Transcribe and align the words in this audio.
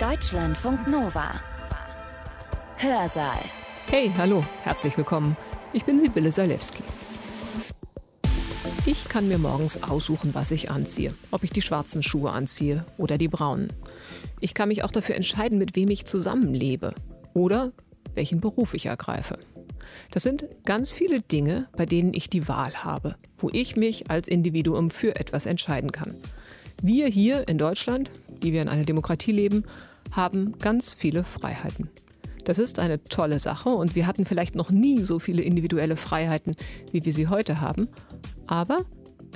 Deutschlandfunk 0.00 0.88
Nova. 0.88 1.40
Hörsaal. 2.76 3.38
Hey, 3.86 4.12
hallo, 4.18 4.44
herzlich 4.62 4.94
willkommen. 4.98 5.38
Ich 5.72 5.86
bin 5.86 5.98
Sibylle 5.98 6.30
Salewski. 6.30 6.82
Ich 8.84 9.08
kann 9.08 9.26
mir 9.26 9.38
morgens 9.38 9.82
aussuchen, 9.82 10.34
was 10.34 10.50
ich 10.50 10.70
anziehe. 10.70 11.14
Ob 11.30 11.44
ich 11.44 11.50
die 11.50 11.62
schwarzen 11.62 12.02
Schuhe 12.02 12.30
anziehe 12.30 12.84
oder 12.98 13.16
die 13.16 13.28
braunen. 13.28 13.72
Ich 14.40 14.52
kann 14.52 14.68
mich 14.68 14.84
auch 14.84 14.90
dafür 14.90 15.14
entscheiden, 15.14 15.56
mit 15.56 15.76
wem 15.76 15.88
ich 15.88 16.04
zusammenlebe 16.04 16.94
oder 17.32 17.72
welchen 18.14 18.42
Beruf 18.42 18.74
ich 18.74 18.84
ergreife. 18.84 19.38
Das 20.10 20.22
sind 20.22 20.44
ganz 20.66 20.92
viele 20.92 21.22
Dinge, 21.22 21.68
bei 21.74 21.86
denen 21.86 22.12
ich 22.12 22.28
die 22.28 22.48
Wahl 22.48 22.84
habe, 22.84 23.16
wo 23.38 23.48
ich 23.50 23.76
mich 23.76 24.10
als 24.10 24.28
Individuum 24.28 24.90
für 24.90 25.16
etwas 25.16 25.46
entscheiden 25.46 25.90
kann. 25.90 26.16
Wir 26.82 27.06
hier 27.06 27.48
in 27.48 27.56
Deutschland, 27.56 28.10
die 28.42 28.52
wir 28.52 28.62
in 28.62 28.68
einer 28.68 28.84
Demokratie 28.84 29.32
leben, 29.32 29.64
haben 30.12 30.58
ganz 30.58 30.94
viele 30.94 31.24
Freiheiten. 31.24 31.90
Das 32.44 32.58
ist 32.58 32.78
eine 32.78 33.02
tolle 33.02 33.40
Sache 33.40 33.70
und 33.70 33.96
wir 33.96 34.06
hatten 34.06 34.24
vielleicht 34.24 34.54
noch 34.54 34.70
nie 34.70 35.02
so 35.02 35.18
viele 35.18 35.42
individuelle 35.42 35.96
Freiheiten, 35.96 36.54
wie 36.92 37.04
wir 37.04 37.12
sie 37.12 37.26
heute 37.26 37.60
haben, 37.60 37.88
aber 38.46 38.84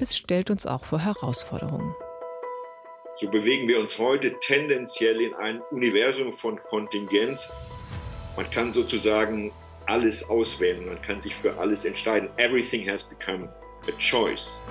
es 0.01 0.17
stellt 0.17 0.51
uns 0.51 0.65
auch 0.65 0.85
vor 0.85 1.01
Herausforderungen. 1.01 1.93
So 3.17 3.29
bewegen 3.29 3.69
wir 3.69 3.81
uns 3.81 3.99
heute 3.99 4.33
tendenziell 4.41 5.21
in 5.21 5.35
ein 5.35 5.61
Universum 5.73 6.33
von 6.33 6.59
Kontingenz. 6.71 7.51
Man 8.37 8.49
kann 8.51 8.73
sozusagen 8.73 9.53
alles 9.87 10.23
auswählen, 10.31 10.87
man 10.87 11.03
kann 11.03 11.21
sich 11.21 11.35
für 11.35 11.59
alles 11.59 11.85
entscheiden. 11.85 12.31
Everything 12.37 12.89
has 12.89 13.03
become 13.03 13.49
a 13.89 13.99
choice. 13.99 14.63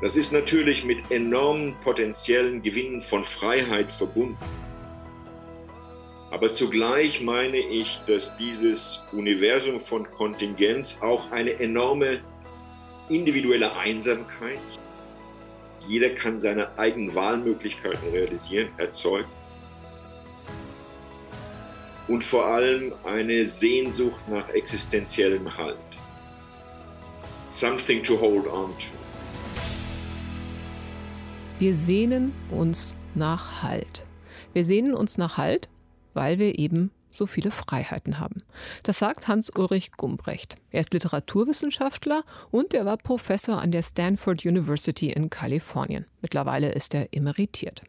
Das 0.00 0.14
ist 0.14 0.32
natürlich 0.32 0.84
mit 0.84 1.10
enormen 1.10 1.74
potenziellen 1.80 2.62
Gewinnen 2.62 3.00
von 3.00 3.24
Freiheit 3.24 3.90
verbunden. 3.90 4.38
Aber 6.30 6.52
zugleich 6.52 7.20
meine 7.20 7.56
ich, 7.56 8.00
dass 8.06 8.36
dieses 8.36 9.02
Universum 9.12 9.80
von 9.80 10.08
Kontingenz 10.12 11.00
auch 11.00 11.30
eine 11.32 11.58
enorme 11.58 12.20
individuelle 13.08 13.74
Einsamkeit, 13.76 14.60
jeder 15.88 16.10
kann 16.10 16.38
seine 16.38 16.78
eigenen 16.78 17.14
Wahlmöglichkeiten 17.14 18.10
realisieren, 18.10 18.68
erzeugt. 18.76 19.28
Und 22.06 22.22
vor 22.22 22.46
allem 22.46 22.92
eine 23.04 23.44
Sehnsucht 23.46 24.20
nach 24.28 24.48
existenziellem 24.50 25.56
Halt. 25.56 25.76
Something 27.46 28.02
to 28.02 28.20
hold 28.20 28.46
on 28.46 28.70
to. 28.78 28.97
Wir 31.58 31.74
sehnen 31.74 32.32
uns 32.52 32.96
nach 33.16 33.64
Halt. 33.64 34.04
Wir 34.52 34.64
sehnen 34.64 34.94
uns 34.94 35.18
nach 35.18 35.38
Halt, 35.38 35.68
weil 36.14 36.38
wir 36.38 36.56
eben 36.56 36.92
so 37.10 37.26
viele 37.26 37.50
Freiheiten 37.50 38.20
haben. 38.20 38.44
Das 38.84 39.00
sagt 39.00 39.26
Hans-Ulrich 39.26 39.90
Gumbrecht. 39.96 40.54
Er 40.70 40.82
ist 40.82 40.92
Literaturwissenschaftler 40.92 42.22
und 42.52 42.74
er 42.74 42.84
war 42.84 42.96
Professor 42.96 43.60
an 43.60 43.72
der 43.72 43.82
Stanford 43.82 44.44
University 44.44 45.10
in 45.10 45.30
Kalifornien. 45.30 46.06
Mittlerweile 46.22 46.70
ist 46.70 46.94
er 46.94 47.08
emeritiert. 47.12 47.82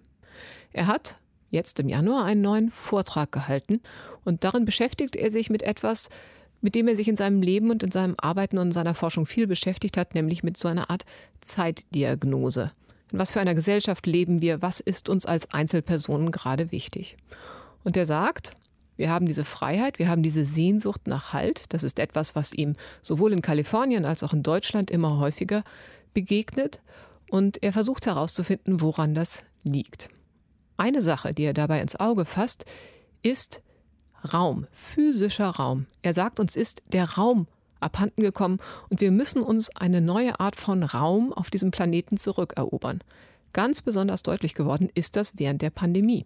Er 0.73 0.87
hat 0.87 1.19
jetzt 1.51 1.79
im 1.79 1.89
Januar 1.89 2.25
einen 2.25 2.41
neuen 2.41 2.71
Vortrag 2.71 3.31
gehalten 3.31 3.81
und 4.25 4.43
darin 4.43 4.65
beschäftigt 4.65 5.15
er 5.15 5.29
sich 5.29 5.51
mit 5.51 5.61
etwas, 5.61 6.09
mit 6.61 6.73
dem 6.73 6.87
er 6.87 6.95
sich 6.95 7.07
in 7.07 7.17
seinem 7.17 7.43
Leben 7.43 7.69
und 7.69 7.83
in 7.83 7.91
seinem 7.91 8.15
Arbeiten 8.17 8.57
und 8.57 8.69
in 8.69 8.71
seiner 8.71 8.95
Forschung 8.95 9.27
viel 9.27 9.45
beschäftigt 9.45 9.95
hat, 9.95 10.15
nämlich 10.15 10.41
mit 10.41 10.57
so 10.57 10.67
einer 10.67 10.89
Art 10.89 11.05
Zeitdiagnose. 11.41 12.71
In 13.11 13.19
was 13.19 13.31
für 13.31 13.39
einer 13.39 13.55
Gesellschaft 13.55 14.05
leben 14.05 14.41
wir? 14.41 14.61
Was 14.61 14.79
ist 14.79 15.09
uns 15.09 15.25
als 15.25 15.51
Einzelpersonen 15.51 16.31
gerade 16.31 16.71
wichtig? 16.71 17.17
Und 17.83 17.97
er 17.97 18.05
sagt, 18.05 18.55
wir 18.97 19.09
haben 19.09 19.25
diese 19.25 19.45
Freiheit, 19.45 19.97
wir 19.97 20.09
haben 20.09 20.23
diese 20.23 20.43
Sehnsucht 20.43 21.07
nach 21.07 21.33
Halt. 21.33 21.63
Das 21.69 21.83
ist 21.83 21.99
etwas, 21.99 22.35
was 22.35 22.53
ihm 22.53 22.73
sowohl 23.01 23.33
in 23.33 23.41
Kalifornien 23.41 24.05
als 24.05 24.23
auch 24.23 24.33
in 24.33 24.43
Deutschland 24.43 24.91
immer 24.91 25.17
häufiger 25.19 25.63
begegnet. 26.13 26.81
Und 27.29 27.63
er 27.63 27.71
versucht 27.71 28.05
herauszufinden, 28.05 28.81
woran 28.81 29.15
das 29.15 29.43
liegt. 29.63 30.09
Eine 30.77 31.01
Sache, 31.01 31.33
die 31.33 31.43
er 31.43 31.53
dabei 31.53 31.81
ins 31.81 31.95
Auge 31.99 32.25
fasst, 32.25 32.65
ist 33.21 33.61
Raum, 34.33 34.67
physischer 34.71 35.49
Raum. 35.49 35.85
Er 36.01 36.13
sagt 36.13 36.39
uns, 36.39 36.55
ist 36.55 36.83
der 36.91 37.11
Raum 37.11 37.47
abhanden 37.79 38.21
gekommen 38.21 38.59
und 38.89 39.01
wir 39.01 39.11
müssen 39.11 39.41
uns 39.41 39.75
eine 39.75 40.01
neue 40.01 40.39
Art 40.39 40.55
von 40.55 40.83
Raum 40.83 41.33
auf 41.33 41.49
diesem 41.49 41.71
Planeten 41.71 42.17
zurückerobern. 42.17 43.01
Ganz 43.53 43.81
besonders 43.81 44.23
deutlich 44.23 44.53
geworden 44.53 44.89
ist 44.93 45.15
das 45.15 45.33
während 45.37 45.61
der 45.61 45.71
Pandemie. 45.71 46.25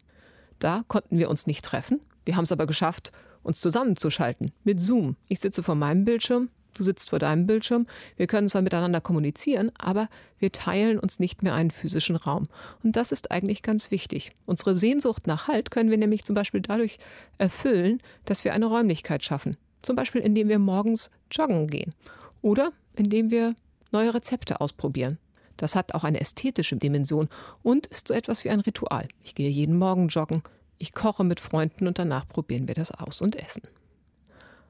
Da 0.60 0.84
konnten 0.88 1.18
wir 1.18 1.30
uns 1.30 1.48
nicht 1.48 1.64
treffen. 1.66 2.02
Wir 2.26 2.36
haben 2.36 2.46
es 2.46 2.52
aber 2.52 2.68
geschafft, 2.68 3.12
uns 3.44 3.62
zusammenzuschalten 3.62 4.52
mit 4.64 4.80
Zoom. 4.80 5.16
Ich 5.28 5.40
sitze 5.40 5.64
vor 5.64 5.76
meinem 5.76 6.06
Bildschirm, 6.06 6.50
du 6.74 6.84
sitzt 6.84 7.10
vor 7.10 7.20
deinem 7.20 7.46
Bildschirm. 7.46 7.86
Wir 8.18 8.28
können 8.28 8.50
zwar 8.50 8.62
miteinander 8.62 9.02
kommunizieren, 9.02 9.72
aber 9.78 10.10
wir 10.40 10.52
teilen 10.52 11.00
uns 11.00 11.20
nicht 11.20 11.44
mehr 11.44 11.54
einen 11.54 11.72
physischen 11.72 12.16
Raum. 12.16 12.48
Und 12.84 12.96
das 12.96 13.12
ist 13.12 13.32
eigentlich 13.32 13.62
ganz 13.62 13.92
wichtig. 13.92 14.32
Unsere 14.46 14.76
Sehnsucht 14.76 15.28
nach 15.28 15.48
Halt 15.48 15.72
können 15.72 15.90
wir 15.90 15.98
nämlich 15.98 16.26
zum 16.26 16.36
Beispiel 16.36 16.62
dadurch 16.62 16.98
erfüllen, 17.38 18.00
dass 18.26 18.44
wir 18.44 18.54
eine 18.54 18.66
Räumlichkeit 18.66 19.24
schaffen. 19.24 19.58
Zum 19.82 19.96
Beispiel, 19.96 20.22
indem 20.22 20.48
wir 20.48 20.60
morgens 20.60 21.12
joggen 21.34 21.68
gehen 21.68 21.94
oder 22.42 22.72
indem 22.96 23.32
wir 23.32 23.56
neue 23.92 24.14
Rezepte 24.14 24.62
ausprobieren. 24.62 25.18
Das 25.58 25.76
hat 25.76 25.94
auch 25.94 26.04
eine 26.04 26.20
ästhetische 26.20 26.76
Dimension 26.76 27.30
und 27.62 27.86
ist 27.88 28.08
so 28.08 28.14
etwas 28.14 28.44
wie 28.44 28.50
ein 28.50 28.60
Ritual. 28.60 29.08
Ich 29.24 29.36
gehe 29.36 29.50
jeden 29.50 29.78
Morgen 29.78 30.08
joggen, 30.08 30.42
ich 30.78 30.94
koche 30.94 31.24
mit 31.24 31.40
Freunden 31.40 31.88
und 31.88 32.00
danach 32.00 32.28
probieren 32.28 32.68
wir 32.68 32.76
das 32.76 32.92
aus 32.92 33.22
und 33.22 33.36
essen. 33.36 33.64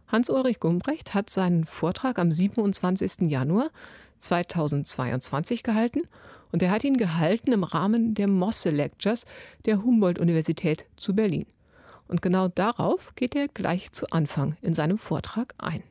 Hans-Ulrich 0.07 0.59
Gumbrecht 0.59 1.13
hat 1.13 1.29
seinen 1.29 1.65
Vortrag 1.65 2.19
am 2.19 2.31
27. 2.31 3.21
Januar 3.21 3.71
2022 4.19 5.63
gehalten 5.63 6.01
und 6.51 6.61
er 6.61 6.69
hat 6.69 6.83
ihn 6.83 6.97
gehalten 6.97 7.51
im 7.51 7.63
Rahmen 7.63 8.13
der 8.13 8.27
Mosse 8.27 8.69
Lectures 8.69 9.25
der 9.65 9.81
Humboldt-Universität 9.81 10.85
zu 10.97 11.15
Berlin. 11.15 11.47
Und 12.07 12.21
genau 12.21 12.47
darauf 12.47 13.15
geht 13.15 13.35
er 13.35 13.47
gleich 13.47 13.91
zu 13.91 14.07
Anfang 14.11 14.55
in 14.61 14.73
seinem 14.75 14.99
Vortrag 14.99 15.55
ein. 15.57 15.81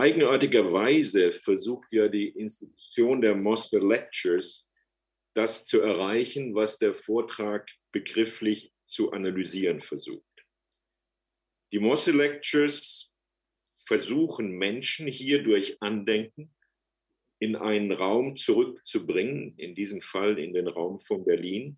Eigenartigerweise 0.00 1.32
versucht 1.32 1.92
ja 1.92 2.06
die 2.06 2.28
Institution 2.28 3.20
der 3.20 3.34
Mosse 3.34 3.80
Lectures 3.80 4.64
das 5.34 5.66
zu 5.66 5.80
erreichen, 5.80 6.54
was 6.54 6.78
der 6.78 6.94
Vortrag 6.94 7.68
begrifflich 7.90 8.72
zu 8.86 9.10
analysieren 9.10 9.82
versucht. 9.82 10.24
Die 11.72 11.80
Mosse 11.80 12.12
Lectures 12.12 13.12
versuchen 13.86 14.52
Menschen 14.52 15.08
hier 15.08 15.42
durch 15.42 15.82
Andenken 15.82 16.54
in 17.40 17.56
einen 17.56 17.90
Raum 17.90 18.36
zurückzubringen, 18.36 19.58
in 19.58 19.74
diesem 19.74 20.00
Fall 20.00 20.38
in 20.38 20.52
den 20.52 20.68
Raum 20.68 21.00
von 21.00 21.24
Berlin, 21.24 21.76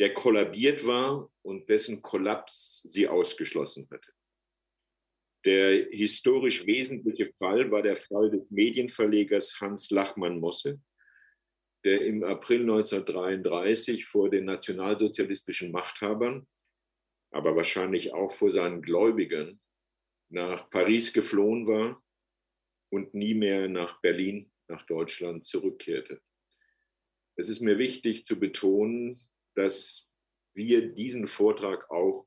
der 0.00 0.14
kollabiert 0.14 0.84
war 0.84 1.30
und 1.42 1.68
dessen 1.68 2.02
Kollaps 2.02 2.82
sie 2.88 3.06
ausgeschlossen 3.06 3.88
hatte. 3.88 4.12
Der 5.44 5.86
historisch 5.90 6.66
wesentliche 6.66 7.32
Fall 7.38 7.70
war 7.70 7.82
der 7.82 7.96
Fall 7.96 8.30
des 8.30 8.50
Medienverlegers 8.50 9.60
Hans 9.60 9.90
Lachmann-Mosse, 9.90 10.80
der 11.84 12.02
im 12.02 12.22
April 12.24 12.60
1933 12.62 14.06
vor 14.06 14.28
den 14.28 14.44
nationalsozialistischen 14.44 15.70
Machthabern, 15.72 16.46
aber 17.30 17.56
wahrscheinlich 17.56 18.12
auch 18.12 18.32
vor 18.32 18.50
seinen 18.50 18.82
Gläubigern 18.82 19.60
nach 20.30 20.68
Paris 20.68 21.12
geflohen 21.12 21.66
war 21.66 22.02
und 22.90 23.14
nie 23.14 23.34
mehr 23.34 23.68
nach 23.68 24.00
Berlin, 24.02 24.52
nach 24.68 24.84
Deutschland 24.86 25.44
zurückkehrte. 25.44 26.20
Es 27.36 27.48
ist 27.48 27.60
mir 27.60 27.78
wichtig 27.78 28.26
zu 28.26 28.38
betonen, 28.38 29.18
dass 29.54 30.06
wir 30.54 30.92
diesen 30.92 31.26
Vortrag 31.28 31.90
auch 31.90 32.26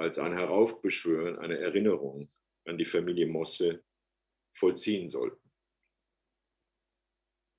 als 0.00 0.18
ein 0.18 0.32
Heraufbeschwören, 0.32 1.38
eine 1.38 1.58
Erinnerung 1.58 2.28
an 2.64 2.78
die 2.78 2.86
Familie 2.86 3.26
Mosse 3.26 3.84
vollziehen 4.54 5.10
sollten. 5.10 5.38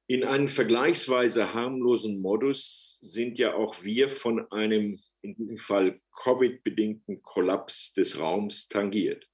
In 0.07 0.25
einem 0.25 0.49
vergleichsweise 0.49 1.53
harmlosen 1.53 2.21
Modus 2.21 2.99
sind 3.01 3.39
ja 3.39 3.53
auch 3.53 3.81
wir 3.83 4.09
von 4.09 4.51
einem 4.51 4.99
in 5.21 5.35
diesem 5.35 5.57
Fall 5.57 6.01
Covid-bedingten 6.17 7.21
Kollaps 7.21 7.93
des 7.93 8.19
Raums 8.19 8.67
tangiert. 8.67 9.25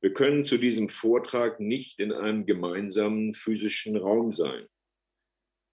Wir 0.00 0.12
können 0.12 0.44
zu 0.44 0.58
diesem 0.58 0.88
Vortrag 0.88 1.60
nicht 1.60 2.00
in 2.00 2.12
einem 2.12 2.44
gemeinsamen 2.44 3.34
physischen 3.34 3.96
Raum 3.96 4.32
sein, 4.32 4.66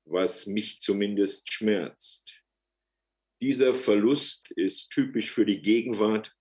was 0.05 0.45
mich 0.45 0.79
zumindest 0.79 1.51
schmerzt. 1.51 2.43
Dieser 3.44 3.74
Verlust 3.74 4.50
ist 4.51 4.92
typisch 4.92 5.34
für 5.34 5.45
die 5.45 5.62
Gegenwart 5.62 6.34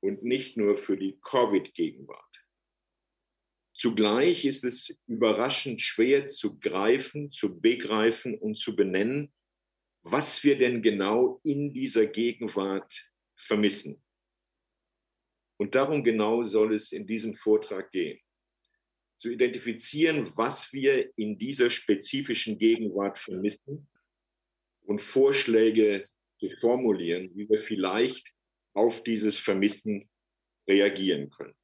und 0.00 0.22
nicht 0.22 0.56
nur 0.56 0.78
für 0.78 0.96
die 0.96 1.20
Covid-Gegenwart. 1.20 2.46
Zugleich 3.74 4.46
ist 4.46 4.64
es 4.64 4.96
überraschend 5.06 5.82
schwer 5.82 6.28
zu 6.28 6.58
greifen, 6.58 7.30
zu 7.30 7.60
begreifen 7.60 8.38
und 8.38 8.54
zu 8.54 8.74
benennen, 8.74 9.30
was 10.04 10.42
wir 10.42 10.56
denn 10.56 10.80
genau 10.80 11.38
in 11.44 11.74
dieser 11.74 12.06
Gegenwart 12.06 13.12
vermissen. 13.36 14.02
Und 15.58 15.74
darum 15.74 16.02
genau 16.02 16.44
soll 16.44 16.72
es 16.72 16.92
in 16.92 17.06
diesem 17.06 17.34
Vortrag 17.34 17.90
gehen. 17.90 18.18
Zu 19.18 19.28
identifizieren, 19.28 20.32
was 20.34 20.72
wir 20.72 21.12
in 21.18 21.36
dieser 21.36 21.68
spezifischen 21.68 22.56
Gegenwart 22.56 23.18
vermissen 23.18 23.86
und 24.80 25.02
Vorschläge 25.02 26.08
zu 26.42 26.50
formulieren, 26.56 27.30
wie 27.34 27.48
wir 27.48 27.62
vielleicht 27.62 28.32
auf 28.74 29.04
dieses 29.04 29.38
Vermissen 29.38 30.10
reagieren 30.68 31.30
können. 31.30 31.54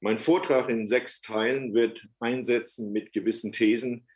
Mein 0.00 0.18
Vortrag 0.18 0.70
in 0.70 0.86
sechs 0.86 1.20
Teilen 1.20 1.74
wird 1.74 2.06
einsetzen 2.18 2.92
mit 2.92 3.12
gewissen 3.12 3.52
Thesen, 3.52 4.08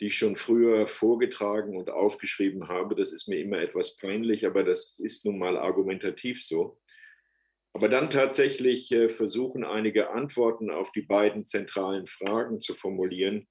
die 0.00 0.06
ich 0.06 0.16
schon 0.16 0.36
früher 0.36 0.86
vorgetragen 0.86 1.76
und 1.76 1.90
aufgeschrieben 1.90 2.68
habe. 2.68 2.94
Das 2.94 3.12
ist 3.12 3.28
mir 3.28 3.40
immer 3.40 3.58
etwas 3.58 3.96
peinlich, 3.96 4.46
aber 4.46 4.64
das 4.64 4.98
ist 4.98 5.24
nun 5.24 5.38
mal 5.38 5.58
argumentativ 5.58 6.44
so. 6.44 6.80
Aber 7.74 7.88
dann 7.88 8.08
tatsächlich 8.08 8.90
äh, 8.92 9.08
versuchen, 9.08 9.64
einige 9.64 10.10
Antworten 10.10 10.70
auf 10.70 10.92
die 10.92 11.02
beiden 11.02 11.44
zentralen 11.44 12.06
Fragen 12.06 12.60
zu 12.60 12.74
formulieren, 12.74 13.48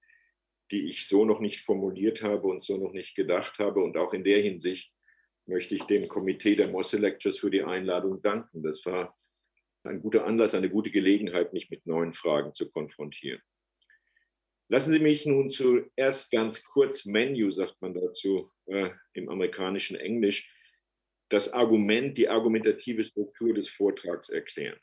die 0.72 0.88
ich 0.88 1.08
so 1.08 1.26
noch 1.26 1.42
nicht 1.42 1.62
formuliert 1.62 2.24
habe 2.24 2.48
und 2.48 2.64
so 2.64 2.78
noch 2.78 2.94
nicht 2.94 3.16
gedacht 3.16 3.60
habe. 3.60 3.84
Und 3.84 3.98
auch 3.98 4.14
in 4.14 4.24
der 4.24 4.42
Hinsicht 4.42 4.93
möchte 5.46 5.76
ich 5.76 5.84
dem 5.84 6.08
Komitee 6.08 6.56
der 6.56 6.70
Mosse 6.70 6.98
Lectures 6.98 7.40
für 7.40 7.52
die 7.52 7.64
Einladung 7.64 8.22
danken. 8.22 8.64
Das 8.64 8.86
war 8.86 9.18
ein 9.84 10.02
guter 10.02 10.26
Anlass, 10.26 10.56
eine 10.56 10.70
gute 10.70 10.92
Gelegenheit, 10.92 11.54
mich 11.54 11.70
mit 11.70 11.86
neuen 11.86 12.14
Fragen 12.14 12.54
zu 12.54 12.72
konfrontieren. 12.72 13.42
Lassen 14.70 14.94
Sie 14.94 15.00
mich 15.00 15.26
nun 15.26 15.50
zuerst 15.50 16.32
ganz 16.32 16.64
kurz, 16.64 17.06
Menu 17.06 17.52
sagt 17.52 17.82
man 17.82 17.94
dazu 17.94 18.52
äh, 18.66 18.92
im 19.14 19.30
amerikanischen 19.30 19.98
Englisch, 19.98 20.50
das 21.30 21.52
Argument, 21.52 22.18
die 22.18 22.30
argumentative 22.30 23.04
Struktur 23.04 23.54
des 23.54 23.68
Vortrags 23.68 24.30
erklären. 24.30 24.80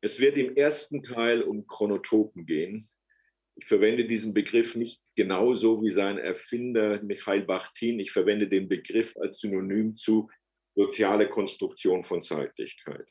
Es 0.00 0.18
wird 0.18 0.36
im 0.36 0.56
ersten 0.56 1.02
Teil 1.02 1.42
um 1.42 1.66
Chronotopen 1.66 2.46
gehen. 2.46 2.88
Ich 3.56 3.66
verwende 3.66 4.06
diesen 4.06 4.32
Begriff 4.32 4.74
nicht 4.74 5.01
genauso 5.14 5.82
wie 5.82 5.90
sein 5.90 6.18
Erfinder 6.18 7.02
Michael 7.02 7.42
Bachtin. 7.42 8.00
Ich 8.00 8.12
verwende 8.12 8.48
den 8.48 8.68
Begriff 8.68 9.16
als 9.16 9.40
Synonym 9.40 9.96
zu 9.96 10.30
soziale 10.74 11.28
Konstruktion 11.28 12.02
von 12.02 12.22
Zeitlichkeit. 12.22 13.06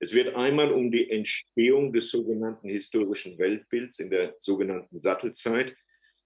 Es 0.00 0.12
wird 0.12 0.34
einmal 0.34 0.72
um 0.72 0.90
die 0.90 1.10
Entstehung 1.10 1.92
des 1.92 2.10
sogenannten 2.10 2.68
historischen 2.68 3.38
Weltbilds 3.38 3.98
in 3.98 4.10
der 4.10 4.36
sogenannten 4.38 4.98
Sattelzeit 4.98 5.74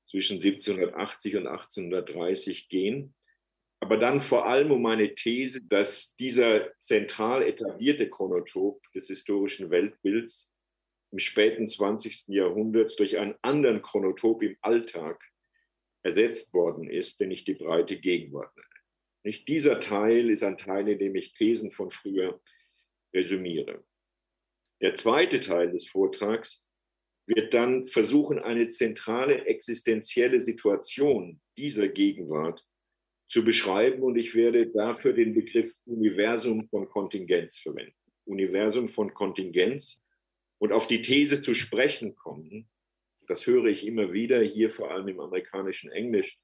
zwischen 0.06 0.34
1780 0.34 1.36
und 1.36 1.46
1830 1.46 2.68
gehen, 2.68 3.14
aber 3.80 3.96
dann 3.96 4.20
vor 4.20 4.46
allem 4.46 4.72
um 4.72 4.84
eine 4.86 5.14
These, 5.14 5.62
dass 5.62 6.16
dieser 6.16 6.72
zentral 6.80 7.42
etablierte 7.42 8.08
Chronotop 8.10 8.82
des 8.94 9.06
historischen 9.06 9.70
Weltbilds 9.70 10.52
im 11.10 11.18
späten 11.18 11.66
20. 11.66 12.28
Jahrhundert 12.28 12.98
durch 12.98 13.18
einen 13.18 13.34
anderen 13.42 13.82
Chronotop 13.82 14.42
im 14.42 14.56
Alltag 14.60 15.22
ersetzt 16.02 16.52
worden 16.54 16.88
ist, 16.88 17.20
den 17.20 17.30
ich 17.30 17.44
die 17.44 17.54
breite 17.54 17.98
Gegenwart 17.98 18.54
nenne. 18.56 18.68
Nicht 19.24 19.48
dieser 19.48 19.80
Teil 19.80 20.30
ist 20.30 20.42
ein 20.42 20.58
Teil, 20.58 20.88
in 20.88 20.98
dem 20.98 21.14
ich 21.16 21.32
Thesen 21.32 21.72
von 21.72 21.90
früher 21.90 22.40
resümiere. 23.12 23.84
Der 24.80 24.94
zweite 24.94 25.40
Teil 25.40 25.72
des 25.72 25.88
Vortrags 25.88 26.64
wird 27.26 27.52
dann 27.52 27.88
versuchen, 27.88 28.38
eine 28.38 28.68
zentrale 28.68 29.44
existenzielle 29.46 30.40
Situation 30.40 31.40
dieser 31.56 31.88
Gegenwart 31.88 32.64
zu 33.28 33.44
beschreiben 33.44 34.02
und 34.02 34.16
ich 34.16 34.34
werde 34.34 34.68
dafür 34.68 35.12
den 35.12 35.34
Begriff 35.34 35.74
Universum 35.84 36.66
von 36.68 36.88
Kontingenz 36.88 37.58
verwenden. 37.58 37.94
Universum 38.24 38.88
von 38.88 39.12
Kontingenz 39.12 40.02
und 40.58 40.72
auf 40.72 40.86
die 40.86 41.02
These 41.02 41.40
zu 41.40 41.54
sprechen 41.54 42.14
kommen, 42.16 42.68
das 43.26 43.46
höre 43.46 43.66
ich 43.66 43.86
immer 43.86 44.12
wieder, 44.12 44.40
hier 44.40 44.70
vor 44.70 44.90
allem 44.90 45.08
im 45.08 45.20
amerikanischen 45.20 45.90
Englisch, 45.90 46.38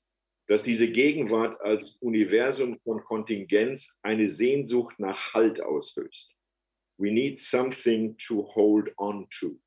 dass 0.46 0.62
diese 0.62 0.90
Gegenwart 0.90 1.60
als 1.60 1.96
Universum 1.96 2.78
von 2.80 3.02
Kontingenz 3.02 3.98
eine 4.02 4.28
Sehnsucht 4.28 4.98
nach 4.98 5.32
Halt 5.32 5.60
auslöst. 5.60 6.30
We 6.98 7.10
need 7.10 7.38
something 7.38 8.16
to 8.18 8.54
hold 8.54 8.92
on 8.98 9.26
to. 9.40 9.58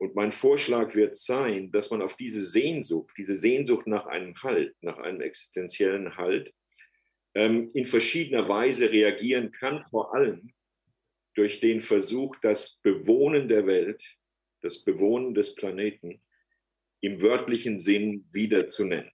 Und 0.00 0.14
mein 0.14 0.30
Vorschlag 0.30 0.94
wird 0.94 1.16
sein, 1.16 1.72
dass 1.72 1.90
man 1.90 2.02
auf 2.02 2.14
diese 2.14 2.46
Sehnsucht, 2.46 3.12
diese 3.16 3.34
Sehnsucht 3.34 3.86
nach 3.86 4.06
einem 4.06 4.40
Halt, 4.42 4.76
nach 4.80 4.98
einem 4.98 5.20
existenziellen 5.22 6.16
Halt, 6.16 6.54
ähm, 7.34 7.70
in 7.74 7.84
verschiedener 7.84 8.48
Weise 8.48 8.90
reagieren 8.90 9.50
kann, 9.50 9.84
vor 9.90 10.14
allem 10.14 10.52
durch 11.38 11.60
den 11.60 11.80
Versuch, 11.80 12.34
das 12.42 12.80
Bewohnen 12.82 13.46
der 13.46 13.66
Welt, 13.66 14.04
das 14.60 14.82
Bewohnen 14.82 15.34
des 15.34 15.54
Planeten 15.54 16.20
im 17.00 17.22
wörtlichen 17.22 17.78
Sinn 17.78 18.28
wieder 18.32 18.68
zu 18.68 18.84
nennen. 18.84 19.12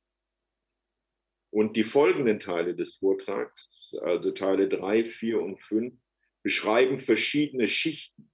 Und 1.51 1.77
die 1.77 1.85
folgenden 1.85 2.41
Teile 2.41 2.75
des 2.75 2.97
Vortrags, 2.97 3.93
also 4.01 4.31
Teile 4.31 4.69
3, 4.69 5.05
4 5.05 5.41
und 5.41 5.61
5, 5.61 5.95
beschreiben 6.43 6.99
verschiedene 6.99 7.69
Schichten 7.69 8.31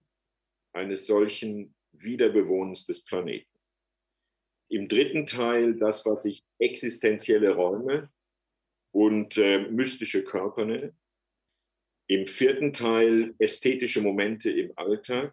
eines 0.72 1.06
solchen 1.06 1.74
Wiederbewohnens 1.90 2.86
des 2.86 3.04
Planeten. 3.04 3.50
Im 4.68 4.88
dritten 4.88 5.26
Teil 5.26 5.74
das, 5.74 6.06
was 6.06 6.24
ich 6.24 6.44
existenzielle 6.60 7.56
Räume 7.56 8.08
und 8.92 9.36
äh, 9.36 9.68
mystische 9.68 10.22
Körper 10.22 10.64
nenne. 10.64 10.94
Im 12.10 12.26
vierten 12.26 12.72
Teil 12.72 13.36
ästhetische 13.38 14.00
Momente 14.00 14.50
im 14.50 14.72
Alltag. 14.74 15.32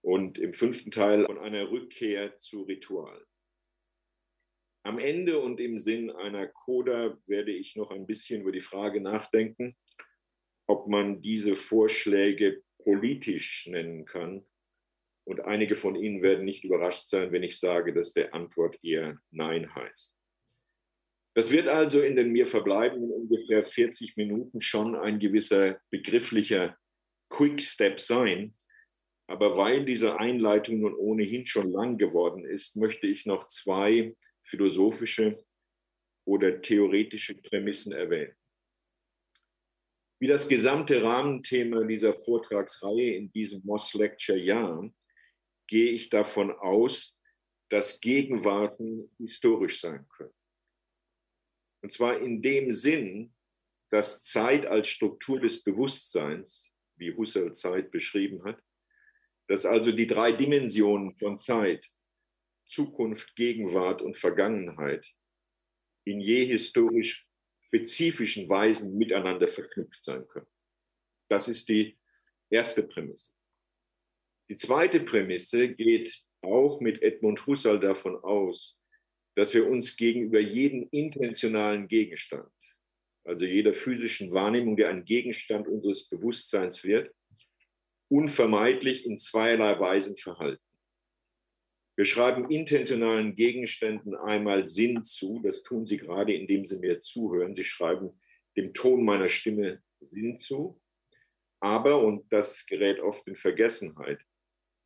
Und 0.00 0.38
im 0.38 0.54
fünften 0.54 0.90
Teil 0.90 1.26
von 1.26 1.38
einer 1.38 1.70
Rückkehr 1.70 2.38
zu 2.38 2.62
Ritual. 2.62 3.22
Am 4.86 4.98
Ende 4.98 5.38
und 5.38 5.60
im 5.60 5.76
Sinn 5.76 6.10
einer 6.10 6.46
Coda 6.46 7.18
werde 7.26 7.52
ich 7.52 7.76
noch 7.76 7.90
ein 7.90 8.06
bisschen 8.06 8.40
über 8.40 8.52
die 8.52 8.62
Frage 8.62 9.02
nachdenken, 9.02 9.76
ob 10.66 10.88
man 10.88 11.20
diese 11.20 11.56
Vorschläge 11.56 12.62
politisch 12.78 13.66
nennen 13.66 14.06
kann. 14.06 14.46
Und 15.24 15.42
einige 15.42 15.76
von 15.76 15.94
Ihnen 15.94 16.22
werden 16.22 16.46
nicht 16.46 16.64
überrascht 16.64 17.10
sein, 17.10 17.32
wenn 17.32 17.42
ich 17.42 17.60
sage, 17.60 17.92
dass 17.92 18.14
der 18.14 18.32
Antwort 18.32 18.82
eher 18.82 19.18
Nein 19.30 19.74
heißt. 19.74 20.18
Das 21.34 21.50
wird 21.50 21.66
also 21.66 22.00
in 22.00 22.14
den 22.14 22.30
mir 22.30 22.46
verbleibenden 22.46 23.10
ungefähr 23.10 23.66
40 23.66 24.16
Minuten 24.16 24.60
schon 24.60 24.94
ein 24.94 25.18
gewisser 25.18 25.80
begrifflicher 25.90 26.78
Quick-Step 27.28 27.98
sein. 27.98 28.54
Aber 29.26 29.56
weil 29.56 29.84
diese 29.84 30.18
Einleitung 30.20 30.80
nun 30.80 30.94
ohnehin 30.94 31.46
schon 31.46 31.72
lang 31.72 31.98
geworden 31.98 32.44
ist, 32.44 32.76
möchte 32.76 33.08
ich 33.08 33.26
noch 33.26 33.48
zwei 33.48 34.14
philosophische 34.44 35.44
oder 36.24 36.60
theoretische 36.60 37.34
Prämissen 37.34 37.92
erwähnen. 37.92 38.34
Wie 40.20 40.28
das 40.28 40.46
gesamte 40.46 41.02
Rahmenthema 41.02 41.84
dieser 41.84 42.14
Vortragsreihe 42.14 43.16
in 43.16 43.32
diesem 43.32 43.62
Moss 43.64 43.92
Lecture 43.94 44.38
Jahr 44.38 44.88
gehe 45.66 45.90
ich 45.90 46.10
davon 46.10 46.52
aus, 46.52 47.20
dass 47.70 48.00
Gegenwarten 48.00 49.10
historisch 49.18 49.80
sein 49.80 50.06
können. 50.08 50.32
Und 51.84 51.92
zwar 51.92 52.18
in 52.18 52.40
dem 52.40 52.72
Sinn, 52.72 53.34
dass 53.90 54.22
Zeit 54.22 54.64
als 54.64 54.88
Struktur 54.88 55.38
des 55.38 55.62
Bewusstseins, 55.62 56.74
wie 56.96 57.14
Husserl 57.14 57.52
Zeit 57.52 57.90
beschrieben 57.90 58.42
hat, 58.42 58.58
dass 59.48 59.66
also 59.66 59.92
die 59.92 60.06
drei 60.06 60.32
Dimensionen 60.32 61.14
von 61.18 61.36
Zeit, 61.36 61.86
Zukunft, 62.64 63.36
Gegenwart 63.36 64.00
und 64.00 64.16
Vergangenheit 64.16 65.06
in 66.04 66.20
je 66.20 66.46
historisch 66.46 67.28
spezifischen 67.66 68.48
Weisen 68.48 68.96
miteinander 68.96 69.46
verknüpft 69.46 70.02
sein 70.04 70.26
können. 70.28 70.48
Das 71.28 71.48
ist 71.48 71.68
die 71.68 71.98
erste 72.48 72.82
Prämisse. 72.82 73.30
Die 74.48 74.56
zweite 74.56 75.00
Prämisse 75.00 75.68
geht 75.68 76.24
auch 76.40 76.80
mit 76.80 77.02
Edmund 77.02 77.46
Husserl 77.46 77.78
davon 77.78 78.16
aus, 78.24 78.80
dass 79.34 79.54
wir 79.54 79.66
uns 79.66 79.96
gegenüber 79.96 80.40
jedem 80.40 80.88
intentionalen 80.90 81.88
Gegenstand, 81.88 82.48
also 83.24 83.44
jeder 83.44 83.74
physischen 83.74 84.32
Wahrnehmung, 84.32 84.76
der 84.76 84.90
ein 84.90 85.04
Gegenstand 85.04 85.66
unseres 85.66 86.08
Bewusstseins 86.08 86.84
wird, 86.84 87.12
unvermeidlich 88.08 89.06
in 89.06 89.18
zweierlei 89.18 89.78
Weisen 89.80 90.16
verhalten. 90.16 90.62
Wir 91.96 92.04
schreiben 92.04 92.50
intentionalen 92.50 93.36
Gegenständen 93.36 94.16
einmal 94.16 94.66
Sinn 94.66 95.04
zu. 95.04 95.40
Das 95.44 95.62
tun 95.62 95.86
Sie 95.86 95.96
gerade, 95.96 96.34
indem 96.34 96.64
Sie 96.66 96.78
mir 96.78 96.98
zuhören. 96.98 97.54
Sie 97.54 97.62
schreiben 97.62 98.10
dem 98.56 98.74
Ton 98.74 99.04
meiner 99.04 99.28
Stimme 99.28 99.80
Sinn 100.00 100.36
zu. 100.36 100.80
Aber, 101.60 102.02
und 102.02 102.30
das 102.32 102.66
gerät 102.66 103.00
oft 103.00 103.26
in 103.28 103.36
Vergessenheit, 103.36 104.20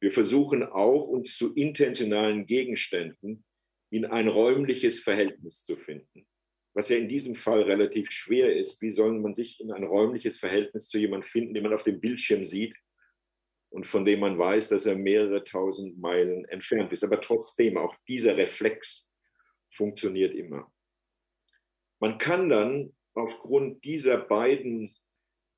wir 0.01 0.13
versuchen 0.13 0.63
auch, 0.63 1.09
uns 1.09 1.37
zu 1.37 1.55
intentionalen 1.55 2.47
Gegenständen 2.47 3.45
in 3.91 4.05
ein 4.05 4.29
räumliches 4.29 5.01
Verhältnis 5.01 5.65
zu 5.65 5.77
finden. 5.77 6.27
Was 6.75 6.89
ja 6.89 6.97
in 6.97 7.09
diesem 7.09 7.35
Fall 7.35 7.63
relativ 7.63 8.11
schwer 8.11 8.55
ist. 8.55 8.81
Wie 8.83 8.91
soll 8.91 9.19
man 9.19 9.35
sich 9.35 9.61
in 9.61 9.73
ein 9.73 9.85
räumliches 9.85 10.39
Verhältnis 10.39 10.89
zu 10.89 10.99
jemandem 10.99 11.29
finden, 11.29 11.55
den 11.55 11.63
man 11.63 11.73
auf 11.73 11.83
dem 11.83 12.01
Bildschirm 12.01 12.45
sieht 12.45 12.77
und 13.71 13.87
von 13.87 14.05
dem 14.05 14.21
man 14.21 14.39
weiß, 14.39 14.69
dass 14.69 14.87
er 14.87 14.97
mehrere 14.97 15.45
tausend 15.45 15.99
Meilen 15.99 16.45
entfernt 16.47 16.93
ist. 16.93 17.05
Aber 17.05 17.21
trotzdem, 17.21 17.77
auch 17.77 17.95
dieser 18.07 18.37
Reflex 18.37 19.09
funktioniert 19.71 20.35
immer. 20.35 20.71
Man 22.01 22.19
kann 22.19 22.49
dann 22.49 22.95
aufgrund 23.15 23.85
dieser 23.85 24.19
beiden 24.19 24.95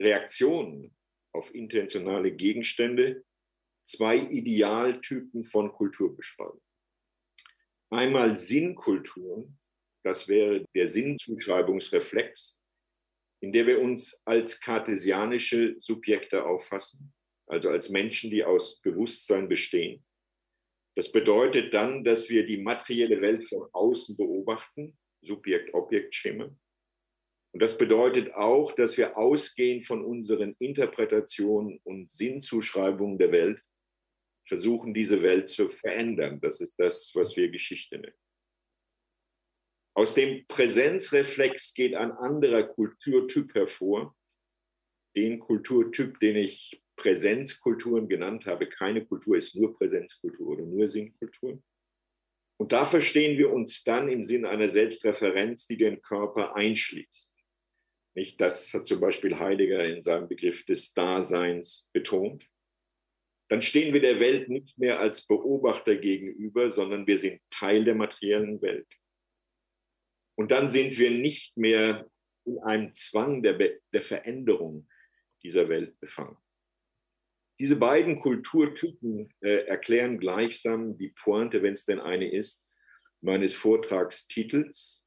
Reaktionen 0.01 0.97
auf 1.33 1.55
intentionale 1.55 2.33
Gegenstände 2.33 3.25
zwei 3.85 4.17
Idealtypen 4.17 5.45
von 5.45 5.73
Kultur 5.73 6.17
beschreiben. 6.17 6.61
Einmal 7.93 8.37
Sinnkulturen, 8.37 9.59
das 10.05 10.29
wäre 10.29 10.65
der 10.75 10.87
Sinnzuschreibungsreflex, 10.87 12.63
in 13.43 13.53
der 13.53 13.67
wir 13.67 13.81
uns 13.81 14.21
als 14.25 14.61
kartesianische 14.61 15.77
Subjekte 15.81 16.45
auffassen, 16.45 17.13
also 17.49 17.69
als 17.69 17.91
Menschen, 17.91 18.31
die 18.31 18.45
aus 18.45 18.81
Bewusstsein 18.81 19.49
bestehen. 19.49 20.05
Das 20.97 21.11
bedeutet 21.11 21.75
dann, 21.75 22.05
dass 22.05 22.29
wir 22.29 22.47
die 22.47 22.59
materielle 22.59 23.21
Welt 23.21 23.49
von 23.49 23.69
außen 23.73 24.17
beobachten, 24.17 24.97
Subjekt-Objekt-Schema. 25.23 26.45
Und 27.53 27.61
das 27.61 27.77
bedeutet 27.77 28.33
auch, 28.35 28.73
dass 28.73 28.97
wir 28.97 29.17
ausgehend 29.17 29.87
von 29.87 30.05
unseren 30.05 30.55
Interpretationen 30.61 31.81
und 31.83 32.11
Sinnzuschreibungen 32.11 33.19
der 33.19 33.33
Welt 33.33 33.61
versuchen, 34.51 34.93
diese 34.93 35.23
Welt 35.23 35.49
zu 35.49 35.69
verändern. 35.69 36.41
Das 36.41 36.61
ist 36.61 36.77
das, 36.77 37.13
was 37.15 37.37
wir 37.37 37.53
Geschichte 37.53 37.99
nennen. 37.99 38.17
Aus 39.97 40.13
dem 40.15 40.45
Präsenzreflex 40.49 41.73
geht 41.73 41.95
ein 41.95 42.11
anderer 42.11 42.65
Kulturtyp 42.65 43.55
hervor, 43.55 44.17
den 45.15 45.39
Kulturtyp, 45.39 46.19
den 46.19 46.35
ich 46.35 46.83
Präsenzkulturen 46.97 48.09
genannt 48.09 48.47
habe. 48.47 48.69
Keine 48.69 49.07
Kultur 49.07 49.37
ist 49.37 49.55
nur 49.55 49.79
Präsenzkultur 49.79 50.49
oder 50.49 50.67
nur 50.67 50.89
Sinnkultur. 50.89 51.63
Und 52.59 52.73
da 52.73 52.85
verstehen 52.85 53.39
wir 53.39 53.53
uns 53.53 53.85
dann 53.85 54.09
im 54.09 54.25
Sinn 54.25 54.45
einer 54.45 54.69
Selbstreferenz, 54.69 55.69
die 55.69 55.77
den 55.77 56.03
Körper 56.03 56.57
einschließt. 56.57 57.33
Nicht, 58.17 58.41
das 58.41 58.75
hat 58.75 58.89
zum 58.89 58.99
Beispiel 58.99 59.39
Heidegger 59.39 59.85
in 59.85 60.03
seinem 60.03 60.27
Begriff 60.27 60.65
des 60.65 60.93
Daseins 60.93 61.89
betont. 61.93 62.50
Dann 63.51 63.63
stehen 63.63 63.93
wir 63.93 64.01
der 64.01 64.21
Welt 64.21 64.49
nicht 64.49 64.79
mehr 64.79 65.01
als 65.01 65.27
Beobachter 65.27 65.97
gegenüber, 65.97 66.71
sondern 66.71 67.09
wir 67.09 67.19
sind 67.19 67.43
Teil 67.51 67.85
der 67.85 67.97
materiellen 67.97 68.63
Welt. 68.63 68.87
Und 70.37 70.53
dann 70.53 70.71
sind 70.71 70.97
wir 70.99 71.11
nicht 71.11 71.57
mehr 71.57 72.09
in 72.45 72.59
einem 72.61 72.93
Zwang 72.93 73.43
der, 73.43 73.55
Be 73.55 73.81
der 73.93 74.03
Veränderung 74.03 74.89
dieser 75.43 75.69
Welt 75.69 75.99
befangen. 75.99 76.37
Diese 77.59 77.75
beiden 77.75 78.21
Kulturtypen 78.21 79.35
äh, 79.41 79.67
erklären 79.67 80.21
gleichsam 80.21 80.97
die 80.97 81.09
Pointe, 81.09 81.61
wenn 81.63 81.73
es 81.73 81.85
denn 81.85 82.01
eine 82.01 82.31
ist, 82.31 82.65
meines 83.21 83.53
Vortragstitels. 83.53 85.05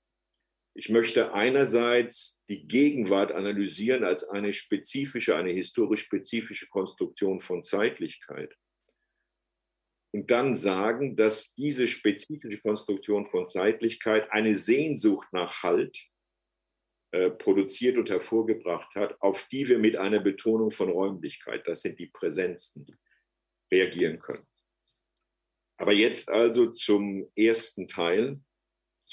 Ich 0.75 0.89
möchte 0.89 1.33
einerseits 1.33 2.41
die 2.49 2.67
Gegenwart 2.67 3.31
analysieren 3.31 4.03
als 4.03 4.23
eine 4.23 4.53
spezifische, 4.53 5.35
eine 5.35 5.51
historisch 5.51 6.01
spezifische 6.01 6.67
Konstruktion 6.67 7.41
von 7.41 7.61
Zeitlichkeit. 7.61 8.55
Und 10.11 10.31
dann 10.31 10.53
sagen, 10.55 11.15
dass 11.15 11.53
diese 11.55 11.87
spezifische 11.87 12.59
Konstruktion 12.59 13.25
von 13.25 13.47
Zeitlichkeit 13.47 14.31
eine 14.31 14.55
Sehnsucht 14.55 15.27
nach 15.31 15.63
Halt 15.63 15.99
äh, 17.11 17.29
produziert 17.29 17.97
und 17.97 18.09
hervorgebracht 18.09 18.95
hat, 18.95 19.21
auf 19.21 19.47
die 19.49 19.67
wir 19.67 19.77
mit 19.77 19.95
einer 19.95 20.19
Betonung 20.19 20.71
von 20.71 20.89
Räumlichkeit, 20.89 21.67
das 21.67 21.81
sind 21.81 21.99
die 21.99 22.07
Präsenzen, 22.07 22.87
reagieren 23.71 24.19
können. 24.19 24.47
Aber 25.77 25.93
jetzt 25.93 26.29
also 26.29 26.71
zum 26.71 27.27
ersten 27.35 27.87
Teil, 27.87 28.39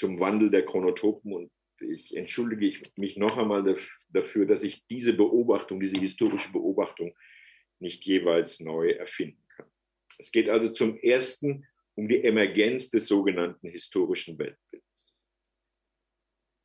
zum 0.00 0.19
Wandel 0.19 0.50
der 0.50 0.64
Chronotopen. 0.64 1.33
Und 1.33 1.52
ich 1.80 2.16
entschuldige 2.16 2.83
mich 2.97 3.16
noch 3.16 3.37
einmal 3.37 3.76
dafür, 4.09 4.47
dass 4.47 4.62
ich 4.62 4.85
diese 4.88 5.12
Beobachtung, 5.12 5.78
diese 5.78 6.00
historische 6.00 6.50
Beobachtung 6.50 7.14
nicht 7.78 8.04
jeweils 8.04 8.61
neu 8.61 8.90
erfinden 8.90 9.42
kann. 9.57 9.66
Es 10.19 10.33
geht 10.33 10.49
also 10.49 10.71
zum 10.71 10.97
ersten 10.99 11.66
um 11.95 12.09
die 12.09 12.25
Emergenz 12.25 12.90
des 12.90 13.07
sogenannten 13.07 13.69
historischen 13.69 14.38
Weltbilds. 14.38 15.14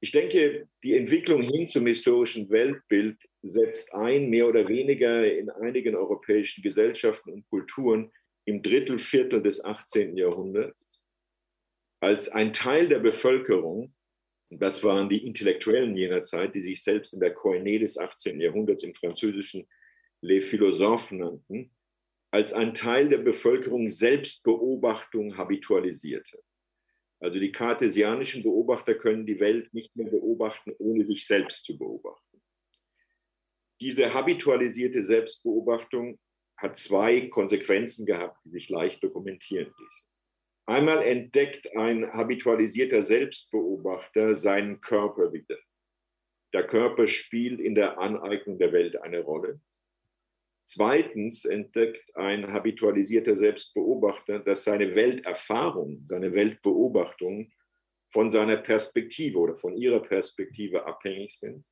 Ich 0.01 0.12
denke, 0.12 0.68
die 0.84 0.96
Entwicklung 0.96 1.42
hin 1.42 1.68
zum 1.68 1.88
historischen 1.88 2.50
Weltbild 2.50 3.18
setzt 3.42 3.94
ein, 3.94 4.30
mehr 4.30 4.48
oder 4.48 4.68
weniger 4.68 5.25
in 5.25 5.50
einigen 5.50 5.96
europäischen 5.96 6.62
Gesellschaften 6.62 7.32
und 7.32 7.50
Kulturen 7.50 8.12
im 8.46 8.62
Drittel, 8.62 9.00
Viertel 9.00 9.42
des 9.42 9.63
18. 9.63 10.15
Jahrhunderts, 10.15 10.95
als 12.06 12.30
ein 12.30 12.54
Teil 12.54 12.88
der 12.88 13.00
Bevölkerung, 13.00 13.92
das 14.52 14.84
waren 14.84 15.10
die 15.10 15.26
Intellektuellen 15.26 15.98
jener 15.98 16.22
Zeit, 16.22 16.54
die 16.54 16.62
sich 16.62 16.84
selbst 16.84 17.16
in 17.16 17.20
der 17.20 17.34
Koine 17.34 17.80
des 17.80 17.98
18. 17.98 18.40
Jahrhunderts 18.40 18.84
im 18.84 18.94
Französischen 18.94 19.68
Les 20.22 20.46
Philosophes 20.46 21.10
nannten, 21.10 21.76
als 22.30 22.54
ein 22.54 22.76
Teil 22.76 23.10
der 23.10 23.18
Bevölkerung 23.18 23.90
Selbstbeobachtung 23.90 25.36
habitualisierte. 25.36 26.44
Also 27.20 27.40
die 27.40 27.52
kartesianischen 27.52 28.44
Beobachter 28.44 28.94
können 28.94 29.26
die 29.26 29.40
Welt 29.40 29.74
nicht 29.74 29.96
mehr 29.96 30.12
beobachten, 30.12 30.74
ohne 30.78 31.06
sich 31.06 31.26
selbst 31.26 31.66
zu 31.66 31.76
beobachten. 31.76 32.40
Diese 33.82 34.14
habitualisierte 34.14 35.02
Selbstbeobachtung 35.02 36.20
hat 36.56 36.78
zwei 36.78 37.22
Konsequenzen 37.30 38.06
gehabt, 38.06 38.46
die 38.46 38.52
sich 38.52 38.70
leicht 38.70 39.04
dokumentieren 39.04 39.74
ließen. 39.76 40.15
Einmal 40.68 41.04
entdeckt 41.04 41.76
ein 41.76 42.12
habitualisierter 42.12 43.04
Selbstbeobachter 43.04 44.34
seinen 44.34 44.82
Körper 44.82 45.32
wieder. 45.32 45.58
Der 46.54 46.66
Körper 46.66 47.06
spielt 47.06 47.60
in 47.60 47.76
der 47.76 48.00
Aneignung 48.00 48.58
der 48.58 48.72
Welt 48.72 49.00
eine 49.02 49.22
Rolle. 49.22 49.60
Zweitens 50.66 51.46
entdeckt 51.46 52.16
ein 52.16 52.52
habitualisierter 52.52 53.38
Selbstbeobachter, 53.38 54.40
dass 54.40 54.64
seine 54.64 54.96
Welterfahrung, 54.96 56.02
seine 56.06 56.34
Weltbeobachtung 56.34 57.52
von 58.10 58.32
seiner 58.32 58.58
Perspektive 58.58 59.38
oder 59.38 59.56
von 59.56 59.78
ihrer 59.78 60.02
Perspektive 60.02 60.88
abhängig 60.88 61.38
sind 61.38 61.64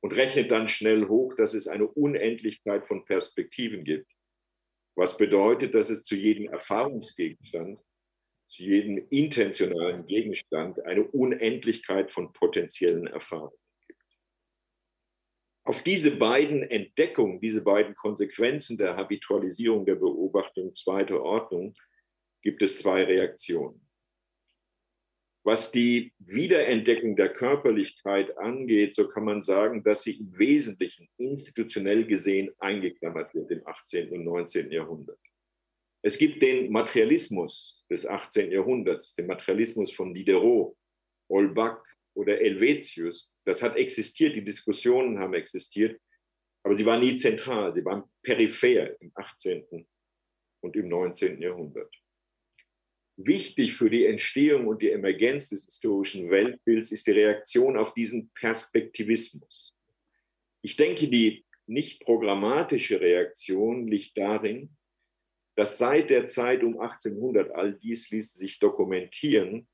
und 0.00 0.12
rechnet 0.14 0.50
dann 0.50 0.68
schnell 0.68 1.08
hoch, 1.08 1.34
dass 1.36 1.54
es 1.54 1.66
eine 1.66 1.86
Unendlichkeit 1.86 2.86
von 2.86 3.06
Perspektiven 3.06 3.84
gibt, 3.84 4.12
was 4.96 5.16
bedeutet, 5.16 5.74
dass 5.74 5.88
es 5.88 6.02
zu 6.02 6.14
jedem 6.14 6.52
Erfahrungsgegenstand, 6.52 7.80
zu 8.48 8.62
jedem 8.62 9.06
intentionalen 9.10 10.06
Gegenstand 10.06 10.84
eine 10.84 11.04
Unendlichkeit 11.04 12.10
von 12.10 12.32
potenziellen 12.32 13.06
Erfahrungen 13.06 13.58
auf 15.64 15.82
diese 15.82 16.10
beiden 16.10 16.62
Entdeckungen, 16.62 17.40
diese 17.40 17.62
beiden 17.62 17.94
Konsequenzen 17.94 18.76
der 18.76 18.96
Habitualisierung 18.96 19.86
der 19.86 19.94
Beobachtung 19.94 20.74
zweiter 20.74 21.22
Ordnung 21.22 21.74
gibt 22.42 22.62
es 22.62 22.78
zwei 22.78 23.02
Reaktionen. 23.04 23.80
Was 25.42 25.72
die 25.72 26.12
Wiederentdeckung 26.18 27.16
der 27.16 27.30
Körperlichkeit 27.30 28.36
angeht, 28.38 28.94
so 28.94 29.08
kann 29.08 29.24
man 29.24 29.42
sagen, 29.42 29.82
dass 29.82 30.02
sie 30.02 30.18
im 30.18 30.38
Wesentlichen 30.38 31.08
institutionell 31.16 32.06
gesehen 32.06 32.50
eingeklammert 32.58 33.34
wird 33.34 33.50
im 33.50 33.66
18. 33.66 34.10
und 34.10 34.24
19. 34.24 34.70
Jahrhundert. 34.70 35.18
Es 36.06 36.18
gibt 36.18 36.42
den 36.42 36.70
Materialismus 36.70 37.82
des 37.88 38.04
18. 38.04 38.52
Jahrhunderts, 38.52 39.14
den 39.14 39.26
Materialismus 39.26 39.90
von 39.90 40.12
Diderot, 40.12 40.76
Holbach, 41.30 41.82
oder 42.14 42.36
Helvetius, 42.36 43.34
das 43.44 43.62
hat 43.62 43.76
existiert, 43.76 44.36
die 44.36 44.44
Diskussionen 44.44 45.18
haben 45.18 45.34
existiert, 45.34 46.00
aber 46.62 46.76
sie 46.76 46.86
waren 46.86 47.00
nie 47.00 47.16
zentral, 47.16 47.74
sie 47.74 47.84
waren 47.84 48.04
peripher 48.22 49.00
im 49.00 49.10
18. 49.14 49.86
und 50.60 50.76
im 50.76 50.88
19. 50.88 51.40
Jahrhundert. 51.40 51.92
Wichtig 53.16 53.74
für 53.74 53.90
die 53.90 54.06
Entstehung 54.06 54.66
und 54.66 54.82
die 54.82 54.90
Emergenz 54.90 55.48
des 55.48 55.64
historischen 55.64 56.30
Weltbilds 56.30 56.92
ist 56.92 57.06
die 57.06 57.12
Reaktion 57.12 57.76
auf 57.76 57.94
diesen 57.94 58.30
Perspektivismus. 58.34 59.74
Ich 60.62 60.76
denke, 60.76 61.08
die 61.08 61.44
nicht 61.66 62.02
programmatische 62.02 63.00
Reaktion 63.00 63.88
liegt 63.88 64.18
darin, 64.18 64.76
dass 65.56 65.78
seit 65.78 66.10
der 66.10 66.26
Zeit 66.26 66.62
um 66.62 66.80
1800, 66.80 67.52
all 67.52 67.74
dies 67.74 68.10
ließ 68.10 68.34
sich 68.34 68.58
dokumentieren, 68.58 69.68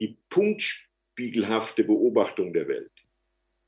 die 0.00 0.16
Punkt, 0.28 0.62
spiegelhafte 0.62 1.84
Beobachtung 1.84 2.52
der 2.52 2.66
Welt. 2.66 2.92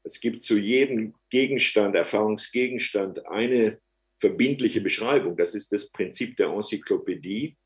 Es 0.05 0.21
gibt 0.21 0.43
zu 0.43 0.57
jedem 0.59 1.14
Gegenstand, 1.31 1.95
Erfahrungsgegenstand 1.95 3.26
eine 3.26 3.79
verbindliche 4.17 4.81
Beschreibung. 4.81 5.37
Das 5.37 5.55
ist 5.55 5.73
das 5.73 5.91
Prinzip 5.91 6.37
der 6.37 6.49
Enzyklopädie. 6.49 7.57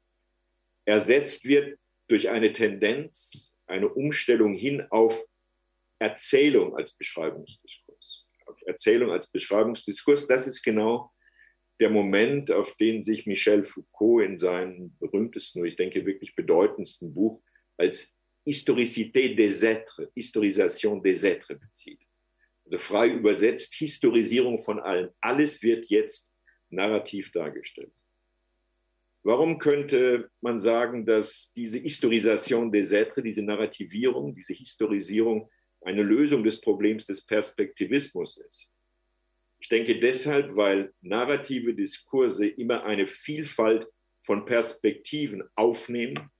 Ersetzt 0.85 1.45
wird 1.45 1.79
durch 2.09 2.29
eine 2.29 2.53
Tendenz, 2.53 3.57
eine 3.67 3.89
Umstellung 3.89 4.55
hin 4.55 4.87
auf 4.91 5.25
Erzählung 5.99 6.77
als 6.77 6.93
Beschreibungsdiskurs. 6.93 8.27
Auf 8.47 8.61
Erzählung 8.67 9.11
als 9.11 9.29
Beschreibungsdiskurs, 9.29 10.27
das 10.27 10.47
ist 10.47 10.63
genau 10.63 11.13
der 11.80 11.90
Moment, 11.90 12.50
auf 12.50 12.75
den 12.76 13.02
sich 13.02 13.26
Michel 13.26 13.64
Foucault 13.64 14.25
in 14.25 14.38
seinem 14.38 14.97
berühmtesten 14.99 15.61
und 15.61 15.66
ich 15.66 15.76
denke 15.76 16.06
wirklich 16.06 16.35
bedeutendsten 16.35 17.14
Buch 17.14 17.40
als 17.76 18.16
Historicité 18.47 19.35
des 19.35 19.62
Êtres, 19.62 20.09
Historisation 20.14 21.02
des 21.02 21.25
Êtres 21.25 21.59
bezieht. 21.59 22.00
Also 22.64 22.78
frei 22.78 23.09
übersetzt, 23.09 23.75
Historisierung 23.75 24.59
von 24.59 24.80
allem. 24.80 25.11
Alles 25.21 25.62
wird 25.62 25.87
jetzt 25.87 26.30
narrativ 26.71 27.33
dargestellt. 27.33 27.92
Warum 29.23 29.59
könnte 29.59 30.30
man 30.40 30.61
sagen, 30.61 31.04
dass 31.04 31.52
diese 31.54 31.78
Historisation 31.78 32.71
des 32.71 32.92
Êtres, 32.92 33.23
diese 33.23 33.42
Narrativierung, 33.42 34.35
diese 34.35 34.54
Historisierung 34.54 35.50
eine 35.80 36.02
Lösung 36.02 36.45
des 36.45 36.61
Problems 36.61 37.06
des 37.06 37.26
Perspektivismus 37.26 38.38
ist? 38.38 38.73
Ich 39.66 39.70
denke 39.70 39.99
deshalb, 39.99 40.54
weil 40.54 40.94
narrative 41.00 41.75
Diskurse 41.75 42.46
immer 42.46 42.85
eine 42.85 43.08
Vielfalt 43.08 43.90
von 44.23 44.44
Perspektiven 44.44 45.42
aufnehmen 45.56 46.30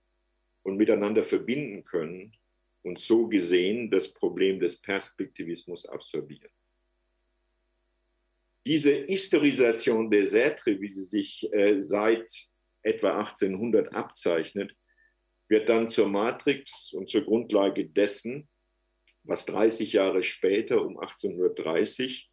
und 0.63 0.77
miteinander 0.77 1.25
verbinden 1.25 1.85
können 1.85 2.37
und 2.83 3.01
so 3.01 3.27
gesehen 3.27 3.91
das 3.91 4.15
Problem 4.15 4.61
des 4.61 4.81
Perspektivismus 4.81 5.87
absorbieren. 5.87 6.53
Diese 8.65 8.93
Historisation 8.95 10.09
des 10.09 10.33
Êtres, 10.33 10.81
wie 10.81 10.89
sie 10.89 11.03
sich 11.03 11.53
äh, 11.53 11.81
seit 11.81 12.33
etwa 12.83 13.19
1800 13.19 13.93
abzeichnet, 13.93 14.73
wird 15.49 15.69
dann 15.69 15.89
zur 15.89 16.07
Matrix 16.07 16.93
und 16.93 17.11
zur 17.11 17.23
Grundlage 17.23 17.87
dessen, 17.87 18.49
was 19.25 19.47
30 19.47 19.95
Jahre 19.95 20.23
später 20.23 20.81
um 20.81 21.01
1830 21.01 22.31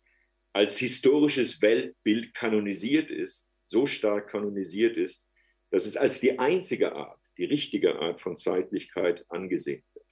als 0.53 0.77
historisches 0.77 1.61
Weltbild 1.61 2.33
kanonisiert 2.33 3.09
ist, 3.09 3.49
so 3.65 3.85
stark 3.85 4.29
kanonisiert 4.29 4.97
ist, 4.97 5.25
dass 5.71 5.85
es 5.85 5.97
als 5.97 6.19
die 6.19 6.37
einzige 6.37 6.93
Art, 6.93 7.19
die 7.37 7.45
richtige 7.45 7.95
Art 7.99 8.21
von 8.21 8.37
Zeitlichkeit 8.37 9.25
angesehen 9.29 9.83
wird. 9.93 10.05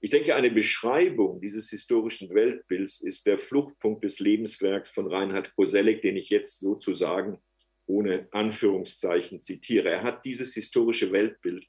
Ich 0.00 0.10
denke, 0.10 0.36
eine 0.36 0.52
Beschreibung 0.52 1.40
dieses 1.40 1.70
historischen 1.70 2.32
Weltbilds 2.32 3.00
ist 3.00 3.26
der 3.26 3.40
Fluchtpunkt 3.40 4.04
des 4.04 4.20
Lebenswerks 4.20 4.90
von 4.90 5.08
Reinhard 5.08 5.52
Koselleck, 5.56 6.02
den 6.02 6.16
ich 6.16 6.30
jetzt 6.30 6.60
sozusagen 6.60 7.38
ohne 7.86 8.28
Anführungszeichen 8.30 9.40
zitiere. 9.40 9.90
Er 9.90 10.04
hat 10.04 10.24
dieses 10.24 10.54
historische 10.54 11.10
Weltbild 11.10 11.66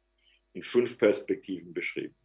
in 0.53 0.61
fünf 0.61 0.99
Perspektiven 0.99 1.73
beschrieben. 1.73 2.15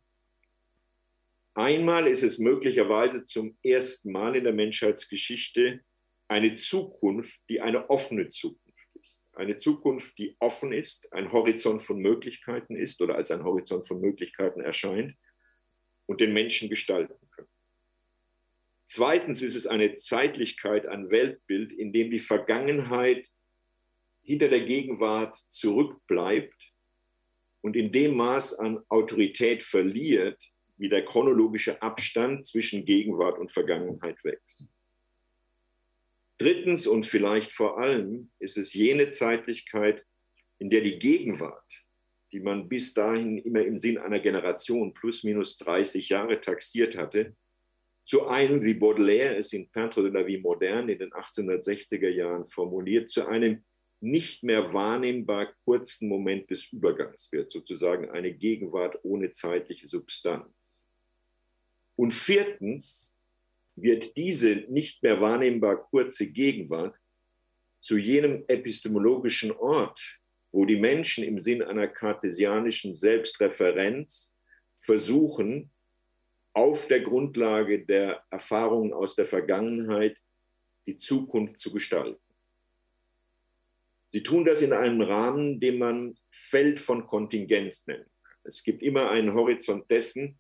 Einmal 1.54 2.08
ist 2.08 2.24
es 2.24 2.38
möglicherweise 2.38 3.24
zum 3.24 3.56
ersten 3.62 4.10
Mal 4.10 4.34
in 4.34 4.42
der 4.42 4.52
Menschheitsgeschichte 4.52 5.80
eine 6.26 6.54
Zukunft, 6.54 7.40
die 7.48 7.60
eine 7.60 7.88
offene 7.90 8.28
Zukunft 8.28 8.88
ist. 8.94 9.24
Eine 9.34 9.56
Zukunft, 9.56 10.18
die 10.18 10.36
offen 10.40 10.72
ist, 10.72 11.12
ein 11.12 11.30
Horizont 11.30 11.84
von 11.84 11.98
Möglichkeiten 11.98 12.74
ist 12.74 13.00
oder 13.00 13.14
als 13.14 13.30
ein 13.30 13.44
Horizont 13.44 13.86
von 13.86 14.00
Möglichkeiten 14.00 14.60
erscheint 14.60 15.14
und 16.06 16.20
den 16.20 16.32
Menschen 16.32 16.68
gestalten 16.68 17.14
können. 17.30 17.48
Zweitens 18.86 19.40
ist 19.42 19.54
es 19.54 19.66
eine 19.66 19.94
Zeitlichkeit, 19.94 20.86
ein 20.86 21.10
Weltbild, 21.10 21.72
in 21.72 21.92
dem 21.92 22.10
die 22.10 22.18
Vergangenheit 22.18 23.28
hinter 24.22 24.48
der 24.48 24.64
Gegenwart 24.64 25.36
zurückbleibt 25.48 26.72
und 27.60 27.76
in 27.76 27.92
dem 27.92 28.16
Maß 28.16 28.54
an 28.54 28.82
Autorität 28.88 29.62
verliert, 29.62 30.42
wie 30.76 30.88
der 30.88 31.04
chronologische 31.04 31.80
Abstand 31.82 32.46
zwischen 32.46 32.84
Gegenwart 32.84 33.38
und 33.38 33.52
Vergangenheit 33.52 34.22
wächst. 34.24 34.70
Drittens 36.38 36.86
und 36.86 37.06
vielleicht 37.06 37.52
vor 37.52 37.78
allem 37.78 38.30
ist 38.40 38.58
es 38.58 38.74
jene 38.74 39.08
Zeitlichkeit, 39.08 40.04
in 40.58 40.68
der 40.68 40.80
die 40.80 40.98
Gegenwart, 40.98 41.84
die 42.32 42.40
man 42.40 42.68
bis 42.68 42.92
dahin 42.92 43.38
immer 43.38 43.64
im 43.64 43.78
Sinn 43.78 43.98
einer 43.98 44.18
Generation 44.18 44.92
plus 44.94 45.22
minus 45.22 45.56
30 45.58 46.08
Jahre 46.08 46.40
taxiert 46.40 46.96
hatte, 46.96 47.36
zu 48.04 48.26
einem, 48.26 48.62
wie 48.62 48.74
Baudelaire 48.74 49.36
es 49.36 49.52
in 49.52 49.70
Peintre 49.70 50.02
de 50.02 50.12
la 50.12 50.26
Vie 50.26 50.38
moderne 50.38 50.92
in 50.92 50.98
den 50.98 51.12
1860er 51.12 52.08
Jahren 52.08 52.46
formuliert, 52.48 53.10
zu 53.10 53.26
einem 53.26 53.64
nicht 54.00 54.42
mehr 54.42 54.72
wahrnehmbar 54.72 55.54
kurzen 55.64 56.08
Moment 56.08 56.50
des 56.50 56.70
Übergangs 56.72 57.30
wird, 57.32 57.50
sozusagen 57.50 58.10
eine 58.10 58.32
Gegenwart 58.32 58.98
ohne 59.02 59.30
zeitliche 59.30 59.88
Substanz. 59.88 60.86
Und 61.96 62.12
viertens 62.12 63.14
wird 63.76 64.16
diese 64.16 64.64
nicht 64.68 65.02
mehr 65.02 65.20
wahrnehmbar 65.20 65.84
kurze 65.88 66.26
Gegenwart 66.26 66.96
zu 67.80 67.96
jenem 67.96 68.44
epistemologischen 68.48 69.52
Ort, 69.52 70.00
wo 70.52 70.64
die 70.64 70.76
Menschen 70.76 71.24
im 71.24 71.38
Sinn 71.38 71.62
einer 71.62 71.88
kartesianischen 71.88 72.94
Selbstreferenz 72.94 74.32
versuchen, 74.80 75.70
auf 76.52 76.86
der 76.86 77.00
Grundlage 77.00 77.84
der 77.84 78.24
Erfahrungen 78.30 78.92
aus 78.92 79.16
der 79.16 79.26
Vergangenheit 79.26 80.16
die 80.86 80.96
Zukunft 80.96 81.58
zu 81.58 81.72
gestalten. 81.72 82.23
Sie 84.14 84.22
tun 84.22 84.44
das 84.44 84.62
in 84.62 84.72
einem 84.72 85.00
Rahmen, 85.00 85.58
den 85.58 85.76
man 85.76 86.14
Feld 86.30 86.78
von 86.78 87.04
Kontingenz 87.04 87.84
nennt. 87.88 88.06
Es 88.44 88.62
gibt 88.62 88.80
immer 88.80 89.10
einen 89.10 89.34
Horizont 89.34 89.90
dessen, 89.90 90.38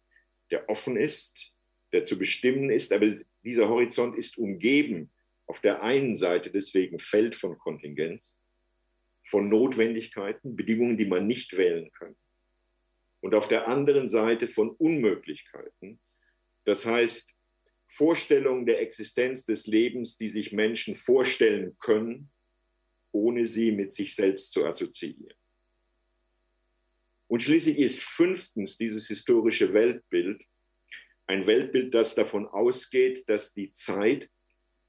der 0.52 0.68
offen 0.68 0.96
ist, 0.96 1.52
der 1.90 2.04
zu 2.04 2.16
bestimmen 2.16 2.70
ist, 2.70 2.92
aber 2.92 3.12
dieser 3.42 3.68
Horizont 3.68 4.16
ist 4.16 4.38
umgeben 4.38 5.12
auf 5.46 5.58
der 5.58 5.82
einen 5.82 6.14
Seite 6.14 6.52
deswegen 6.52 7.00
Feld 7.00 7.34
von 7.34 7.58
Kontingenz, 7.58 8.38
von 9.24 9.48
Notwendigkeiten, 9.48 10.54
Bedingungen, 10.54 10.96
die 10.96 11.06
man 11.06 11.26
nicht 11.26 11.56
wählen 11.56 11.90
kann. 11.98 12.14
Und 13.22 13.34
auf 13.34 13.48
der 13.48 13.66
anderen 13.66 14.06
Seite 14.06 14.46
von 14.46 14.70
Unmöglichkeiten, 14.70 15.98
das 16.64 16.86
heißt 16.86 17.28
Vorstellungen 17.88 18.66
der 18.66 18.80
Existenz 18.80 19.44
des 19.44 19.66
Lebens, 19.66 20.16
die 20.16 20.28
sich 20.28 20.52
Menschen 20.52 20.94
vorstellen 20.94 21.76
können, 21.80 22.30
ohne 23.14 23.46
sie 23.46 23.72
mit 23.72 23.92
sich 23.94 24.14
selbst 24.14 24.52
zu 24.52 24.66
assoziieren. 24.66 25.36
Und 27.28 27.40
schließlich 27.40 27.78
ist 27.78 28.02
fünftens 28.02 28.76
dieses 28.76 29.06
historische 29.06 29.72
Weltbild 29.72 30.42
ein 31.26 31.46
Weltbild, 31.46 31.94
das 31.94 32.14
davon 32.14 32.46
ausgeht, 32.46 33.28
dass 33.28 33.54
die 33.54 33.72
Zeit 33.72 34.28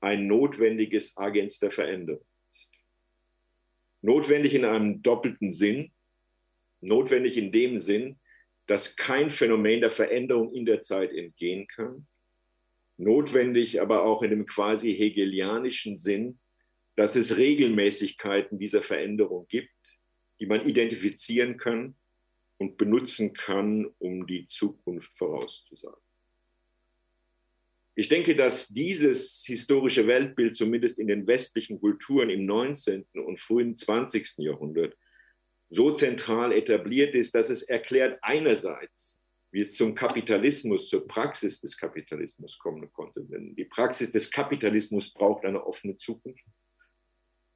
ein 0.02 0.28
notwendiges 0.28 1.16
Agens 1.18 1.60
der 1.60 1.72
Veränderung 1.72 2.26
ist. 2.52 2.72
Notwendig 4.02 4.54
in 4.54 4.66
einem 4.66 5.02
doppelten 5.02 5.52
Sinn, 5.52 5.94
notwendig 6.82 7.38
in 7.38 7.52
dem 7.52 7.80
Sinn, 7.80 8.20
dass 8.68 8.98
kein 8.98 9.30
Phänomen 9.30 9.82
der 9.82 9.90
Veränderung 9.90 10.54
in 10.54 10.66
der 10.66 10.82
Zeit 10.82 11.14
entgehen 11.14 11.68
kann, 11.68 12.06
notwendig 12.98 13.82
aber 13.82 14.04
auch 14.04 14.22
in 14.22 14.32
dem 14.32 14.46
quasi 14.46 14.94
hegelianischen 14.94 15.98
Sinn, 15.98 16.40
dass 16.96 17.16
es 17.16 17.38
Regelmäßigkeiten 17.38 18.58
dieser 18.58 18.82
Veränderung 18.82 19.48
gibt, 19.48 19.70
die 20.40 20.46
man 20.46 20.68
identifizieren 20.68 21.58
kann 21.58 21.96
und 22.58 22.78
benutzen 22.78 23.34
kann, 23.34 23.86
um 24.00 24.28
die 24.28 24.48
Zukunft 24.48 25.18
vorauszusagen. 25.18 26.02
Ich 27.98 28.10
denke, 28.10 28.36
dass 28.36 28.68
dieses 28.68 29.44
historische 29.46 30.06
Weltbild 30.08 30.56
zumindest 30.56 31.00
in 31.00 31.08
den 31.08 31.28
westlichen 31.28 31.80
Kulturen 31.80 32.30
im 32.30 32.46
19. 32.46 33.06
und 33.14 33.40
frühen 33.40 33.76
20. 33.76 34.40
Jahrhundert 34.40 34.98
so 35.70 35.94
zentral 35.94 36.52
etabliert 36.52 37.16
ist, 37.16 37.36
dass 37.36 37.50
es 37.50 37.64
erklärt 37.64 38.20
einerseits, 38.22 39.22
wie 39.52 39.62
es 39.62 39.76
zum 39.76 39.96
Kapitalismus, 39.96 40.90
zur 40.90 41.08
Praxis 41.08 41.62
des 41.62 41.78
Kapitalismus 41.78 42.58
kommen 42.58 42.92
konnte. 42.92 43.24
Denn 43.24 43.56
die 43.56 43.66
Praxis 43.66 44.12
des 44.12 44.30
Kapitalismus 44.30 45.14
braucht 45.14 45.46
eine 45.46 45.66
offene 45.66 45.96
Zukunft 45.96 46.44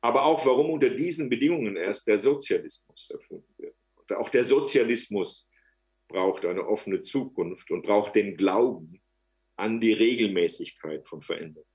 aber 0.02 0.24
auch 0.24 0.46
warum 0.46 0.70
unter 0.70 0.90
diesen 0.90 1.30
Bedingungen 1.30 1.76
erst 1.76 2.08
der 2.08 2.18
Sozialismus 2.18 3.10
erfunden 3.10 3.54
wird. 3.58 3.76
Und 3.96 4.14
auch 4.14 4.30
der 4.30 4.44
Sozialismus 4.44 5.50
braucht 6.08 6.46
eine 6.46 6.66
offene 6.66 7.02
Zukunft 7.02 7.70
und 7.72 7.84
braucht 7.84 8.16
den 8.16 8.38
Glauben 8.38 9.02
an 9.58 9.80
die 9.80 9.94
Regelmäßigkeit 9.94 11.08
von 11.08 11.22
Veränderungen. 11.22 11.70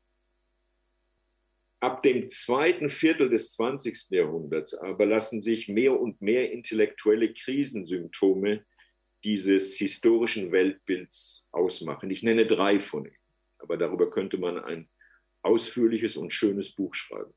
Ab 1.80 2.02
dem 2.02 2.30
zweiten 2.30 2.88
Viertel 2.88 3.28
des 3.28 3.52
20. 3.52 4.10
Jahrhunderts 4.10 4.72
aber 4.72 5.04
lassen 5.04 5.42
sich 5.42 5.68
mehr 5.68 6.00
und 6.00 6.20
mehr 6.22 6.50
intellektuelle 6.50 7.34
Krisensymptome 7.34 8.64
dieses 9.22 9.76
historischen 9.76 10.50
Weltbilds 10.50 11.46
ausmachen. 11.52 12.10
Ich 12.10 12.22
nenne 12.22 12.46
drei 12.46 12.80
von 12.80 13.04
ihnen, 13.04 13.16
aber 13.58 13.76
darüber 13.76 14.10
könnte 14.10 14.38
man 14.38 14.58
ein 14.58 14.88
ausführliches 15.42 16.16
und 16.16 16.32
schönes 16.32 16.74
Buch 16.74 16.94
schreiben. 16.94 17.34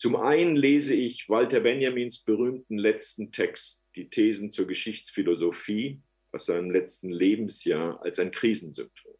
Zum 0.00 0.16
einen 0.16 0.56
lese 0.56 0.94
ich 0.94 1.28
Walter 1.28 1.60
Benjamins 1.60 2.20
berühmten 2.20 2.78
letzten 2.78 3.32
Text, 3.32 3.86
die 3.96 4.08
Thesen 4.08 4.50
zur 4.50 4.66
Geschichtsphilosophie 4.66 6.00
aus 6.32 6.46
seinem 6.46 6.70
letzten 6.70 7.10
Lebensjahr, 7.10 8.00
als 8.02 8.18
ein 8.18 8.30
Krisensymptom. 8.30 9.12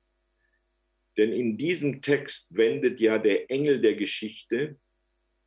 Denn 1.18 1.32
in 1.34 1.58
diesem 1.58 2.00
Text 2.00 2.56
wendet 2.56 2.98
ja 2.98 3.18
der 3.18 3.50
Engel 3.50 3.82
der 3.82 3.94
Geschichte 3.94 4.78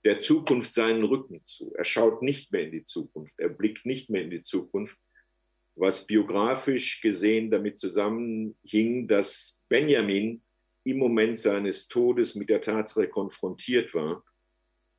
der 0.04 0.20
Zukunft 0.20 0.76
seinen 0.76 1.04
Rücken 1.04 1.42
zu. 1.42 1.74
Er 1.74 1.84
schaut 1.84 2.22
nicht 2.22 2.52
mehr 2.52 2.66
in 2.66 2.72
die 2.72 2.84
Zukunft, 2.84 3.34
er 3.38 3.50
blickt 3.50 3.88
nicht 3.88 4.12
mehr 4.12 4.22
in 4.22 4.30
die 4.30 4.44
Zukunft, 4.44 5.00
was 5.74 6.06
biografisch 6.06 7.02
gesehen 7.02 7.50
damit 7.50 7.80
zusammenhing, 7.80 9.08
dass 9.08 9.60
Benjamin 9.68 10.44
im 10.84 11.00
Moment 11.00 11.40
seines 11.40 11.88
Todes 11.88 12.36
mit 12.36 12.50
der 12.50 12.62
Tatsache 12.62 13.08
konfrontiert 13.08 13.96
war, 13.96 14.24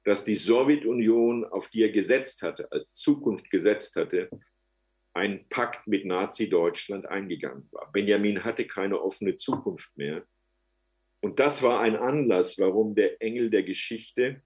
dass 0.04 0.24
die 0.24 0.36
Sowjetunion, 0.36 1.44
auf 1.44 1.68
die 1.68 1.82
er 1.82 1.90
gesetzt 1.90 2.42
hatte, 2.42 2.70
als 2.70 2.94
Zukunft 2.94 3.50
gesetzt 3.50 3.96
hatte, 3.96 4.28
ein 5.14 5.48
Pakt 5.48 5.86
mit 5.86 6.04
Nazi-Deutschland 6.04 7.06
eingegangen 7.06 7.68
war. 7.70 7.90
Benjamin 7.92 8.44
hatte 8.44 8.66
keine 8.66 9.00
offene 9.00 9.34
Zukunft 9.36 9.96
mehr. 9.96 10.26
Und 11.20 11.38
das 11.38 11.62
war 11.62 11.80
ein 11.80 11.96
Anlass, 11.96 12.58
warum 12.58 12.94
der 12.94 13.22
Engel 13.22 13.48
der 13.48 13.62
Geschichte 13.62 14.42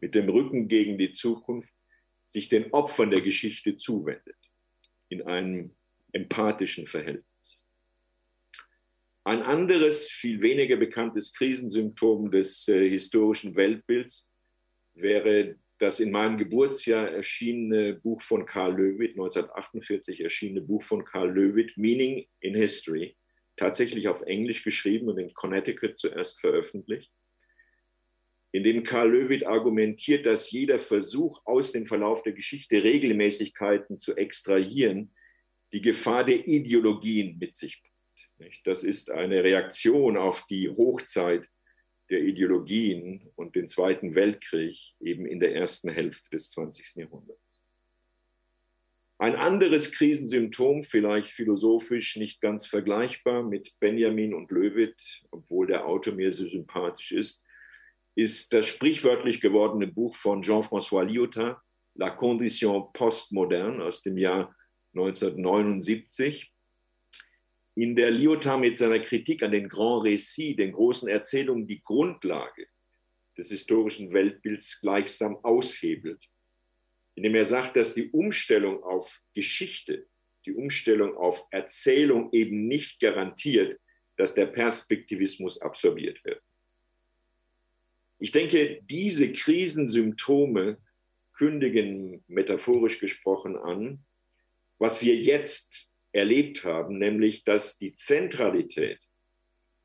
mit 0.00 0.14
dem 0.14 0.28
Rücken 0.28 0.68
gegen 0.68 0.98
die 0.98 1.12
Zukunft 1.12 1.72
sich 2.26 2.48
den 2.48 2.72
Opfern 2.72 3.10
der 3.10 3.20
Geschichte 3.20 3.76
zuwendet, 3.76 4.36
in 5.08 5.22
einem 5.22 5.76
empathischen 6.12 6.88
Verhältnis. 6.88 7.64
Ein 9.22 9.42
anderes, 9.42 10.08
viel 10.08 10.40
weniger 10.40 10.76
bekanntes 10.76 11.32
Krisensymptom 11.34 12.30
des 12.30 12.66
äh, 12.68 12.88
historischen 12.88 13.54
Weltbilds 13.54 14.30
wäre 14.96 15.56
das 15.78 16.00
in 16.00 16.10
meinem 16.10 16.38
Geburtsjahr 16.38 17.10
erschienene 17.10 17.94
Buch 17.94 18.22
von 18.22 18.46
Karl 18.46 18.76
Löwit, 18.76 19.12
1948 19.12 20.20
erschienene 20.20 20.62
Buch 20.62 20.82
von 20.82 21.04
Karl 21.04 21.30
Löwit, 21.30 21.76
Meaning 21.76 22.26
in 22.40 22.54
History, 22.54 23.16
tatsächlich 23.56 24.08
auf 24.08 24.22
Englisch 24.22 24.64
geschrieben 24.64 25.08
und 25.08 25.18
in 25.18 25.34
Connecticut 25.34 25.98
zuerst 25.98 26.40
veröffentlicht, 26.40 27.12
in 28.52 28.64
dem 28.64 28.84
Karl 28.84 29.10
Löwit 29.10 29.46
argumentiert, 29.46 30.24
dass 30.24 30.50
jeder 30.50 30.78
Versuch, 30.78 31.42
aus 31.44 31.72
dem 31.72 31.86
Verlauf 31.86 32.22
der 32.22 32.32
Geschichte 32.32 32.82
Regelmäßigkeiten 32.82 33.98
zu 33.98 34.16
extrahieren, 34.16 35.14
die 35.72 35.82
Gefahr 35.82 36.24
der 36.24 36.46
Ideologien 36.46 37.36
mit 37.38 37.54
sich 37.54 37.82
bringt. 38.38 38.60
Das 38.64 38.82
ist 38.82 39.10
eine 39.10 39.44
Reaktion 39.44 40.16
auf 40.16 40.46
die 40.46 40.70
Hochzeit 40.70 41.46
der 42.10 42.22
Ideologien 42.22 43.30
und 43.36 43.54
den 43.56 43.68
Zweiten 43.68 44.14
Weltkrieg 44.14 44.94
eben 45.00 45.26
in 45.26 45.40
der 45.40 45.54
ersten 45.54 45.90
Hälfte 45.90 46.28
des 46.30 46.50
20. 46.50 46.96
Jahrhunderts. 46.96 47.62
Ein 49.18 49.34
anderes 49.34 49.92
Krisensymptom, 49.92 50.84
vielleicht 50.84 51.30
philosophisch 51.30 52.16
nicht 52.16 52.40
ganz 52.40 52.66
vergleichbar 52.66 53.42
mit 53.42 53.72
Benjamin 53.80 54.34
und 54.34 54.50
Löwit, 54.50 55.22
obwohl 55.30 55.66
der 55.66 55.86
Autor 55.86 56.14
mir 56.14 56.30
so 56.32 56.46
sympathisch 56.46 57.12
ist, 57.12 57.42
ist 58.14 58.52
das 58.52 58.66
sprichwörtlich 58.66 59.40
gewordene 59.40 59.86
Buch 59.86 60.16
von 60.16 60.42
Jean-François 60.42 61.04
Lyotard, 61.04 61.58
La 61.94 62.10
Condition 62.10 62.92
postmoderne 62.92 63.82
aus 63.82 64.02
dem 64.02 64.18
Jahr 64.18 64.54
1979 64.94 66.52
in 67.76 67.94
der 67.94 68.10
Lyotard 68.10 68.60
mit 68.60 68.78
seiner 68.78 68.98
Kritik 69.00 69.42
an 69.42 69.52
den 69.52 69.68
Grand 69.68 70.04
Récits, 70.04 70.56
den 70.56 70.72
großen 70.72 71.08
Erzählungen, 71.08 71.66
die 71.66 71.82
Grundlage 71.82 72.66
des 73.36 73.50
historischen 73.50 74.14
Weltbilds 74.14 74.80
gleichsam 74.80 75.36
aushebelt, 75.44 76.26
indem 77.16 77.34
er 77.34 77.44
sagt, 77.44 77.76
dass 77.76 77.94
die 77.94 78.10
Umstellung 78.10 78.82
auf 78.82 79.20
Geschichte, 79.34 80.06
die 80.46 80.54
Umstellung 80.54 81.16
auf 81.16 81.44
Erzählung 81.50 82.32
eben 82.32 82.66
nicht 82.66 82.98
garantiert, 82.98 83.78
dass 84.16 84.34
der 84.34 84.46
Perspektivismus 84.46 85.60
absorbiert 85.60 86.24
wird. 86.24 86.40
Ich 88.18 88.32
denke, 88.32 88.80
diese 88.84 89.30
Krisensymptome 89.34 90.78
kündigen 91.34 92.24
metaphorisch 92.26 93.00
gesprochen 93.00 93.58
an, 93.58 94.02
was 94.78 95.02
wir 95.02 95.14
jetzt 95.14 95.90
erlebt 96.16 96.64
haben, 96.64 96.98
nämlich 96.98 97.44
dass 97.44 97.78
die 97.78 97.94
Zentralität 97.94 98.98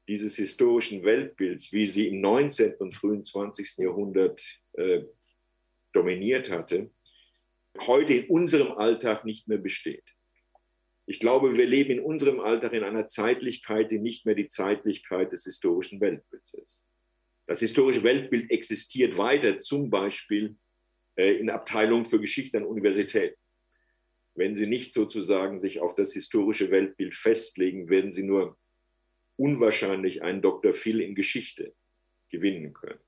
dieses 0.08 0.36
historischen 0.36 1.04
Weltbilds, 1.04 1.72
wie 1.72 1.86
sie 1.86 2.08
im 2.08 2.22
19. 2.22 2.76
und 2.76 2.96
frühen 2.96 3.24
20. 3.24 3.78
Jahrhundert 3.78 4.42
äh, 4.74 5.04
dominiert 5.94 6.50
hatte, 6.50 6.90
heute 7.86 8.14
in 8.14 8.30
unserem 8.30 8.72
Alltag 8.74 9.26
nicht 9.26 9.48
mehr 9.48 9.58
besteht. 9.58 10.04
Ich 11.06 11.20
glaube, 11.20 11.58
wir 11.58 11.66
leben 11.66 11.92
in 11.92 12.00
unserem 12.00 12.40
Alltag 12.40 12.74
in 12.74 12.84
einer 12.84 13.08
Zeitlichkeit, 13.08 13.92
die 13.92 14.00
nicht 14.00 14.26
mehr 14.26 14.36
die 14.36 14.48
Zeitlichkeit 14.48 15.32
des 15.32 15.44
historischen 15.44 16.00
Weltbilds 16.00 16.54
ist. 16.54 16.84
Das 17.48 17.60
historische 17.60 18.04
Weltbild 18.04 18.50
existiert 18.52 19.18
weiter, 19.18 19.60
zum 19.60 19.90
Beispiel 19.90 20.56
äh, 21.16 21.34
in 21.36 21.50
Abteilungen 21.50 22.06
für 22.06 22.20
Geschichte 22.20 22.58
an 22.58 22.66
Universitäten. 22.66 23.41
Wenn 24.42 24.56
Sie 24.56 24.66
nicht 24.66 24.92
sozusagen 24.92 25.60
sich 25.60 25.82
auf 25.82 25.94
das 25.94 26.14
historische 26.14 26.72
Weltbild 26.72 27.14
festlegen, 27.14 27.90
werden 27.90 28.12
Sie 28.12 28.24
nur 28.24 28.58
unwahrscheinlich 29.36 30.24
einen 30.24 30.42
Dr. 30.42 30.74
Phil 30.74 31.00
in 31.00 31.14
Geschichte 31.14 31.76
gewinnen 32.32 32.74
können. 32.74 33.00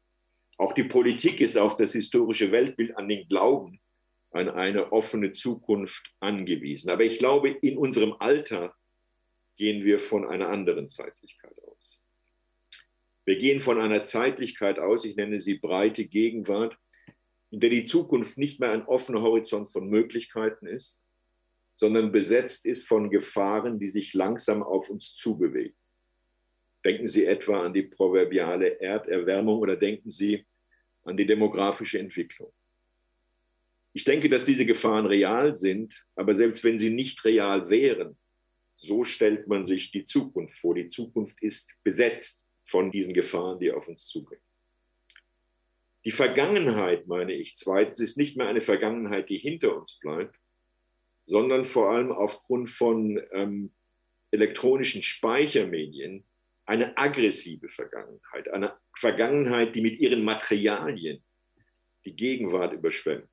Auch 0.60 0.74
die 0.74 0.84
Politik 0.84 1.42
ist 1.42 1.58
auf 1.58 1.76
das 1.76 1.94
historische 1.94 2.52
Weltbild, 2.52 2.96
an 3.00 3.10
den 3.10 3.28
Glauben, 3.28 3.82
an 4.30 4.48
eine 4.48 4.92
offene 4.92 5.32
Zukunft 5.32 6.14
angewiesen. 6.20 6.92
Aber 6.92 7.04
ich 7.04 7.18
glaube, 7.18 7.50
in 7.50 7.80
unserem 7.80 8.14
Alltag 8.20 8.76
gehen 9.58 9.84
wir 9.84 9.98
von 9.98 10.28
einer 10.28 10.50
anderen 10.50 10.88
Zeitlichkeit 10.88 11.56
aus. 11.64 12.00
Wir 13.26 13.40
gehen 13.40 13.60
von 13.60 13.82
einer 13.82 14.04
Zeitlichkeit 14.04 14.78
aus, 14.78 15.04
ich 15.04 15.16
nenne 15.16 15.40
sie 15.40 15.56
breite 15.56 16.06
Gegenwart, 16.06 16.78
in 17.50 17.60
der 17.60 17.72
die 17.72 17.86
Zukunft 17.86 18.38
nicht 18.38 18.60
mehr 18.60 18.70
ein 18.70 18.86
offener 18.86 19.24
Horizont 19.24 19.72
von 19.72 19.90
Möglichkeiten 19.90 20.68
ist, 20.68 21.03
sondern 21.74 22.12
besetzt 22.12 22.66
ist 22.66 22.88
von 22.88 23.10
Gefahren, 23.10 23.80
die 23.80 23.90
sich 23.90 24.14
langsam 24.14 24.64
auf 24.64 24.90
uns 24.90 25.16
zubewegen. 25.16 25.76
Denken 26.86 27.08
Sie 27.08 27.26
etwa 27.26 27.64
an 27.64 27.74
die 27.74 27.84
proverbiale 27.84 28.80
Erderwärmung 28.80 29.60
oder 29.60 29.76
denken 29.76 30.10
Sie 30.10 30.46
an 31.04 31.18
die 31.18 31.26
demografische 31.26 32.00
Entwicklung. 32.00 32.54
Ich 33.94 34.06
denke, 34.06 34.28
dass 34.28 34.46
diese 34.46 34.66
Gefahren 34.66 35.06
real 35.06 35.56
sind, 35.56 36.06
aber 36.16 36.34
selbst 36.34 36.64
wenn 36.64 36.80
sie 36.80 36.90
nicht 36.90 37.24
real 37.26 37.70
wären, 37.70 38.18
so 38.76 39.04
stellt 39.04 39.48
man 39.48 39.66
sich 39.66 39.92
die 39.92 40.04
Zukunft 40.04 40.58
vor. 40.58 40.74
Die 40.74 40.88
Zukunft 40.88 41.42
ist 41.42 41.70
besetzt 41.84 42.44
von 42.66 42.92
diesen 42.92 43.14
Gefahren, 43.14 43.60
die 43.60 43.72
auf 43.72 43.88
uns 43.88 44.08
zugehen. 44.08 44.42
Die 46.06 46.12
Vergangenheit, 46.12 47.08
meine 47.08 47.34
ich, 47.34 47.56
zweitens, 47.56 48.00
ist 48.00 48.18
nicht 48.18 48.36
mehr 48.36 48.48
eine 48.48 48.62
Vergangenheit, 48.62 49.30
die 49.30 49.38
hinter 49.38 49.78
uns 49.78 50.00
bleibt, 50.00 50.36
sondern 51.26 51.66
vor 51.66 51.92
allem 51.92 52.12
aufgrund 52.12 52.70
von 52.70 53.22
ähm, 53.32 53.74
elektronischen 54.32 55.02
Speichermedien 55.02 56.26
eine 56.66 56.98
aggressive 56.98 57.70
Vergangenheit, 57.70 58.50
eine 58.50 58.78
Vergangenheit, 58.98 59.76
die 59.76 59.82
mit 59.82 60.00
ihren 60.00 60.24
Materialien 60.24 61.24
die 62.06 62.16
Gegenwart 62.16 62.74
überschwemmt. 62.74 63.30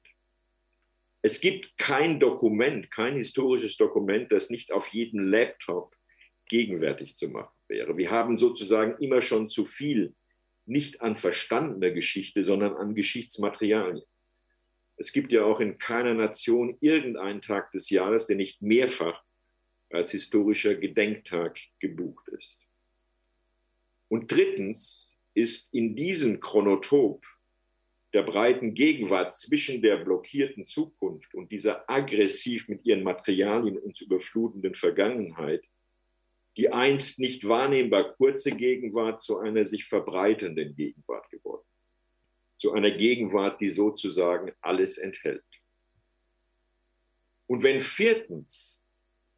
Es 1.23 1.41
gibt 1.41 1.77
kein 1.77 2.19
Dokument, 2.19 2.91
kein 2.91 3.17
historisches 3.17 3.77
Dokument, 3.77 4.33
das 4.33 4.51
nicht 4.51 4.73
auf 4.73 4.89
jedem 4.89 5.29
Laptop 5.29 5.95
gegenwärtig 6.49 7.17
zu 7.17 7.29
machen 7.29 7.55
wäre. 7.69 7.97
Wir 7.97 8.11
haben 8.11 8.39
sozusagen 8.39 8.97
immer 9.03 9.23
schon 9.23 9.49
zu 9.49 9.65
viel, 9.65 10.15
nicht 10.67 11.01
an 11.03 11.15
verstandener 11.15 11.91
Geschichte, 11.91 12.45
sondern 12.45 12.75
an 12.75 12.95
Geschichtsmaterialien. 12.95 14.05
Es 15.01 15.13
gibt 15.13 15.33
ja 15.33 15.45
auch 15.45 15.61
in 15.61 15.79
keiner 15.79 16.13
Nation 16.13 16.77
irgendeinen 16.83 17.41
Tag 17.41 17.71
des 17.71 17.89
Jahres, 17.89 18.27
der 18.27 18.37
nicht 18.37 18.61
mehrfach 18.61 19.25
als 19.89 20.11
historischer 20.11 20.75
Gedenktag 20.75 21.59
gebucht 21.79 22.29
ist. 22.29 22.59
Und 24.09 24.31
drittens 24.31 25.17
ist 25.33 25.73
in 25.73 25.97
diesem 25.97 26.41
Chronotop 26.41 27.25
der 28.13 28.25
breiten 28.25 28.75
Gegenwart 28.75 29.35
zwischen 29.37 29.81
der 29.81 30.05
blockierten 30.05 30.67
Zukunft 30.67 31.33
und 31.35 31.51
dieser 31.51 31.89
aggressiv 31.89 32.69
mit 32.69 32.85
ihren 32.85 33.03
Materialien 33.03 33.79
uns 33.79 34.03
überflutenden 34.03 34.75
Vergangenheit 34.75 35.65
die 36.59 36.71
einst 36.71 37.19
nicht 37.19 37.49
wahrnehmbar 37.49 38.13
kurze 38.13 38.51
Gegenwart 38.51 39.23
zu 39.23 39.39
einer 39.39 39.65
sich 39.65 39.87
verbreitenden 39.87 40.75
Gegenwart 40.75 41.31
geworden 41.31 41.70
zu 42.61 42.73
einer 42.73 42.91
Gegenwart, 42.91 43.59
die 43.63 43.71
sozusagen 43.71 44.53
alles 44.61 44.99
enthält. 44.99 45.43
Und 47.47 47.63
wenn 47.63 47.81
viertens 47.81 48.79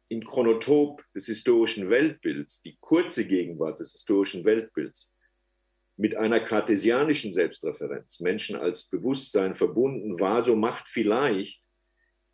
im 0.09 0.25
Chronotop 0.25 1.01
des 1.15 1.27
historischen 1.27 1.89
Weltbilds, 1.89 2.61
die 2.61 2.75
kurze 2.81 3.25
Gegenwart 3.25 3.79
des 3.79 3.93
historischen 3.93 4.43
Weltbilds, 4.43 5.15
mit 5.95 6.17
einer 6.17 6.41
kartesianischen 6.41 7.31
Selbstreferenz, 7.31 8.19
Menschen 8.19 8.57
als 8.57 8.89
Bewusstsein 8.89 9.55
verbunden 9.55 10.19
war, 10.19 10.43
so 10.43 10.57
macht 10.57 10.89
vielleicht 10.89 11.63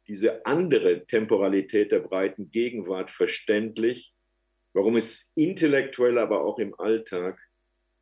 diese 0.08 0.44
andere 0.48 1.06
Temporalität 1.06 1.92
der 1.92 2.00
breiten 2.00 2.50
Gegenwart 2.50 3.12
verständlich, 3.12 4.12
warum 4.74 4.96
es 4.96 5.30
intellektuell, 5.36 6.18
aber 6.18 6.44
auch 6.44 6.58
im 6.58 6.74
Alltag 6.80 7.40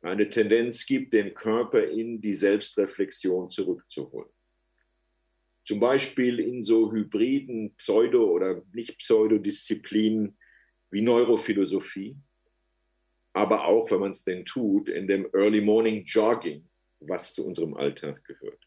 eine 0.02 0.28
Tendenz 0.28 0.86
gibt, 0.86 1.12
den 1.12 1.34
Körper 1.34 1.84
in 1.88 2.20
die 2.20 2.34
Selbstreflexion 2.34 3.50
zurückzuholen. 3.50 4.30
Zum 5.64 5.80
Beispiel 5.80 6.38
in 6.38 6.62
so 6.62 6.92
hybriden 6.92 7.74
Pseudo- 7.76 8.30
oder 8.30 8.62
Nicht-Pseudodisziplinen 8.72 10.38
wie 10.90 11.02
Neurophilosophie, 11.02 12.16
aber 13.34 13.66
auch, 13.66 13.90
wenn 13.90 14.00
man 14.00 14.12
es 14.12 14.24
denn 14.24 14.44
tut, 14.44 14.88
in 14.88 15.06
dem 15.06 15.28
Early 15.34 15.60
Morning 15.60 16.04
Jogging, 16.04 16.66
was 17.00 17.34
zu 17.34 17.46
unserem 17.46 17.74
Alltag 17.74 18.24
gehört. 18.24 18.66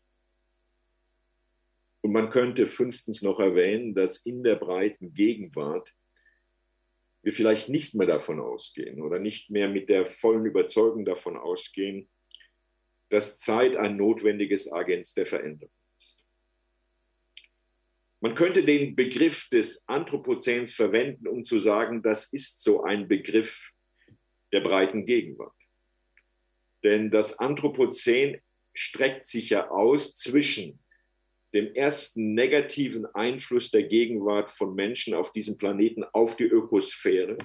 Und 2.01 2.13
man 2.13 2.29
könnte 2.29 2.67
fünftens 2.67 3.21
noch 3.21 3.39
erwähnen, 3.39 3.93
dass 3.93 4.17
in 4.17 4.43
der 4.43 4.55
breiten 4.55 5.13
Gegenwart 5.13 5.93
wir 7.23 7.34
vielleicht 7.34 7.69
nicht 7.69 7.93
mehr 7.93 8.07
davon 8.07 8.39
ausgehen 8.39 9.01
oder 9.01 9.19
nicht 9.19 9.49
mehr 9.49 9.69
mit 9.69 9.89
der 9.89 10.05
vollen 10.05 10.45
Überzeugung 10.45 11.05
davon 11.05 11.38
ausgehen, 11.38 12.10
dass 13.10 13.38
Zeit 13.38 13.75
ein 13.75 13.97
notwendiges 13.97 14.71
Agens 14.71 15.13
der 15.13 15.25
Veränderung 15.25 15.73
ist. 15.97 16.23
Man 18.21 18.36
könnte 18.36 18.63
den 18.63 18.95
Begriff 18.95 19.49
des 19.49 19.88
Anthropozäns 19.88 20.71
verwenden, 20.71 21.27
um 21.27 21.45
zu 21.45 21.60
sagen, 21.60 22.01
das 22.01 22.31
ist 22.31 22.62
so 22.62 22.84
ein 22.84 23.07
Begriff 23.07 23.71
der 24.51 24.62
breiten 24.62 25.05
Gegenwart. 25.05 25.55
Denn 26.84 27.12
das 27.12 27.38
Anthropozän 27.38 28.41
streckt 28.73 29.25
sich 29.25 29.49
ja 29.49 29.69
aus 29.69 30.15
zwischen 30.15 30.80
dem 31.53 31.73
ersten 31.73 32.33
negativen 32.33 33.05
Einfluss 33.05 33.71
der 33.71 33.83
Gegenwart 33.83 34.51
von 34.51 34.73
Menschen 34.73 35.13
auf 35.13 35.31
diesem 35.31 35.57
Planeten 35.57 36.03
auf 36.03 36.35
die 36.37 36.45
Ökosphäre. 36.45 37.37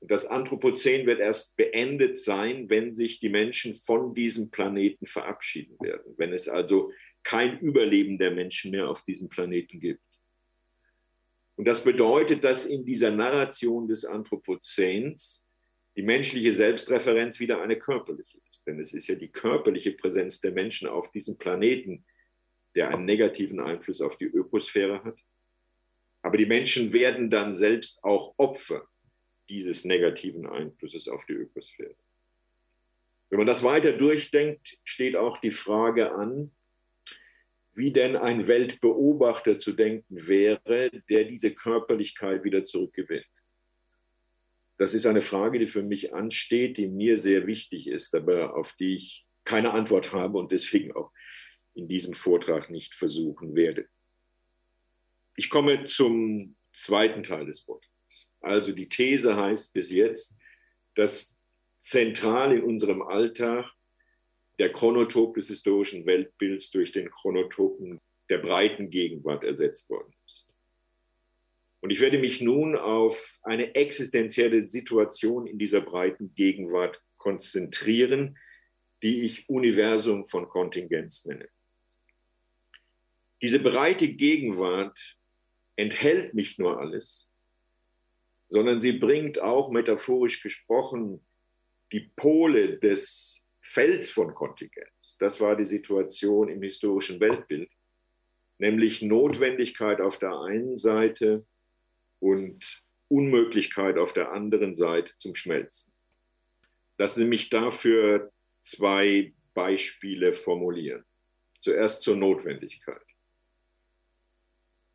Und 0.00 0.10
das 0.10 0.26
Anthropozän 0.26 1.06
wird 1.06 1.18
erst 1.18 1.56
beendet 1.56 2.16
sein, 2.16 2.70
wenn 2.70 2.94
sich 2.94 3.18
die 3.18 3.28
Menschen 3.28 3.74
von 3.74 4.14
diesem 4.14 4.50
Planeten 4.50 5.06
verabschieden 5.06 5.76
werden, 5.80 6.14
wenn 6.16 6.32
es 6.32 6.48
also 6.48 6.92
kein 7.24 7.58
Überleben 7.58 8.16
der 8.16 8.30
Menschen 8.30 8.70
mehr 8.70 8.88
auf 8.88 9.02
diesem 9.02 9.28
Planeten 9.28 9.80
gibt. 9.80 10.02
Und 11.56 11.64
das 11.64 11.82
bedeutet, 11.82 12.44
dass 12.44 12.64
in 12.64 12.84
dieser 12.84 13.10
Narration 13.10 13.88
des 13.88 14.04
Anthropozäns 14.04 15.44
die 15.96 16.02
menschliche 16.02 16.52
Selbstreferenz 16.52 17.40
wieder 17.40 17.60
eine 17.60 17.76
körperliche 17.76 18.38
ist. 18.48 18.64
Denn 18.68 18.78
es 18.78 18.94
ist 18.94 19.08
ja 19.08 19.16
die 19.16 19.32
körperliche 19.32 19.90
Präsenz 19.90 20.40
der 20.40 20.52
Menschen 20.52 20.86
auf 20.86 21.10
diesem 21.10 21.36
Planeten, 21.36 22.04
der 22.74 22.90
einen 22.90 23.04
negativen 23.04 23.60
Einfluss 23.60 24.00
auf 24.00 24.16
die 24.18 24.26
Ökosphäre 24.26 25.02
hat. 25.04 25.18
Aber 26.22 26.36
die 26.36 26.46
Menschen 26.46 26.92
werden 26.92 27.30
dann 27.30 27.52
selbst 27.52 28.02
auch 28.04 28.34
Opfer 28.36 28.86
dieses 29.48 29.84
negativen 29.84 30.46
Einflusses 30.46 31.08
auf 31.08 31.24
die 31.26 31.32
Ökosphäre. 31.32 31.94
Wenn 33.30 33.38
man 33.38 33.46
das 33.46 33.62
weiter 33.62 33.92
durchdenkt, 33.92 34.78
steht 34.84 35.16
auch 35.16 35.38
die 35.40 35.50
Frage 35.50 36.12
an, 36.12 36.50
wie 37.74 37.92
denn 37.92 38.16
ein 38.16 38.48
Weltbeobachter 38.48 39.58
zu 39.58 39.72
denken 39.72 40.26
wäre, 40.26 40.90
der 41.08 41.24
diese 41.24 41.52
Körperlichkeit 41.52 42.42
wieder 42.42 42.64
zurückgewinnt. 42.64 43.24
Das 44.78 44.94
ist 44.94 45.06
eine 45.06 45.22
Frage, 45.22 45.58
die 45.58 45.66
für 45.66 45.82
mich 45.82 46.14
ansteht, 46.14 46.78
die 46.78 46.88
mir 46.88 47.18
sehr 47.18 47.46
wichtig 47.46 47.88
ist, 47.88 48.14
aber 48.14 48.56
auf 48.56 48.72
die 48.72 48.96
ich 48.96 49.26
keine 49.44 49.72
Antwort 49.72 50.12
habe 50.12 50.38
und 50.38 50.52
deswegen 50.52 50.92
auch 50.92 51.12
in 51.78 51.88
diesem 51.88 52.14
Vortrag 52.14 52.70
nicht 52.70 52.94
versuchen 52.94 53.54
werde. 53.54 53.86
Ich 55.36 55.48
komme 55.48 55.84
zum 55.84 56.56
zweiten 56.72 57.22
Teil 57.22 57.46
des 57.46 57.60
Vortrags. 57.60 58.28
Also 58.40 58.72
die 58.72 58.88
These 58.88 59.36
heißt 59.36 59.72
bis 59.72 59.90
jetzt, 59.90 60.34
dass 60.96 61.34
zentral 61.80 62.52
in 62.56 62.64
unserem 62.64 63.02
Alltag 63.02 63.70
der 64.58 64.72
Chronotop 64.72 65.34
des 65.34 65.46
historischen 65.46 66.04
Weltbilds 66.04 66.72
durch 66.72 66.90
den 66.90 67.10
Chronotopen 67.10 68.00
der 68.28 68.38
breiten 68.38 68.90
Gegenwart 68.90 69.44
ersetzt 69.44 69.88
worden 69.88 70.12
ist. 70.26 70.46
Und 71.80 71.90
ich 71.90 72.00
werde 72.00 72.18
mich 72.18 72.40
nun 72.40 72.74
auf 72.76 73.38
eine 73.42 73.76
existenzielle 73.76 74.64
Situation 74.64 75.46
in 75.46 75.58
dieser 75.58 75.80
breiten 75.80 76.34
Gegenwart 76.34 77.00
konzentrieren, 77.16 78.36
die 79.04 79.22
ich 79.22 79.48
Universum 79.48 80.24
von 80.24 80.48
Kontingenz 80.48 81.24
nenne. 81.24 81.48
Diese 83.40 83.60
breite 83.60 84.08
Gegenwart 84.08 85.16
enthält 85.76 86.34
nicht 86.34 86.58
nur 86.58 86.80
alles, 86.80 87.28
sondern 88.48 88.80
sie 88.80 88.92
bringt 88.92 89.40
auch 89.40 89.70
metaphorisch 89.70 90.42
gesprochen 90.42 91.24
die 91.92 92.10
Pole 92.16 92.78
des 92.78 93.42
Felds 93.60 94.10
von 94.10 94.34
Kontingenz. 94.34 95.16
Das 95.20 95.40
war 95.40 95.56
die 95.56 95.64
Situation 95.64 96.48
im 96.48 96.62
historischen 96.62 97.20
Weltbild, 97.20 97.70
nämlich 98.58 99.02
Notwendigkeit 99.02 100.00
auf 100.00 100.18
der 100.18 100.38
einen 100.40 100.76
Seite 100.76 101.46
und 102.18 102.82
Unmöglichkeit 103.08 103.98
auf 103.98 104.12
der 104.12 104.32
anderen 104.32 104.74
Seite 104.74 105.12
zum 105.16 105.34
Schmelzen. 105.34 105.92
Lassen 106.98 107.20
Sie 107.20 107.26
mich 107.26 107.48
dafür 107.48 108.32
zwei 108.60 109.32
Beispiele 109.54 110.34
formulieren. 110.34 111.04
Zuerst 111.60 112.02
zur 112.02 112.16
Notwendigkeit. 112.16 113.07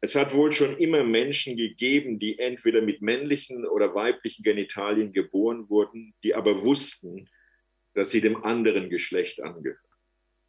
Es 0.04 0.16
hat 0.16 0.34
wohl 0.34 0.52
schon 0.52 0.76
immer 0.80 1.06
Menschen 1.06 1.56
gegeben, 1.56 2.20
die 2.20 2.38
entweder 2.38 2.82
mit 2.82 3.02
männlichen 3.02 3.66
oder 3.66 3.96
weiblichen 3.96 4.44
Genitalien 4.44 5.13
geboren 5.13 5.70
wurden, 5.70 6.13
die 6.24 6.36
aber 6.36 6.62
wussten, 6.62 7.30
dass 7.94 8.12
sie 8.12 8.20
dem 8.20 8.44
anderen 8.44 8.89
Geschlecht 8.89 9.42
angehören. 9.42 9.80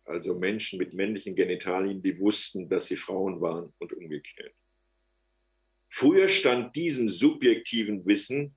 Also 0.06 0.34
Menschen 0.34 0.80
mit 0.80 0.92
männlichen 0.92 1.36
Genitalien, 1.36 2.02
die 2.02 2.18
wussten, 2.18 2.68
dass 2.68 2.86
sie 2.86 2.96
Frauen 2.96 3.40
waren 3.40 3.72
und 3.78 3.92
umgekehrt. 3.92 4.56
Früher 5.88 6.26
stand 6.26 6.74
diesem 6.74 7.08
subjektiven 7.08 8.04
Wissen 8.06 8.56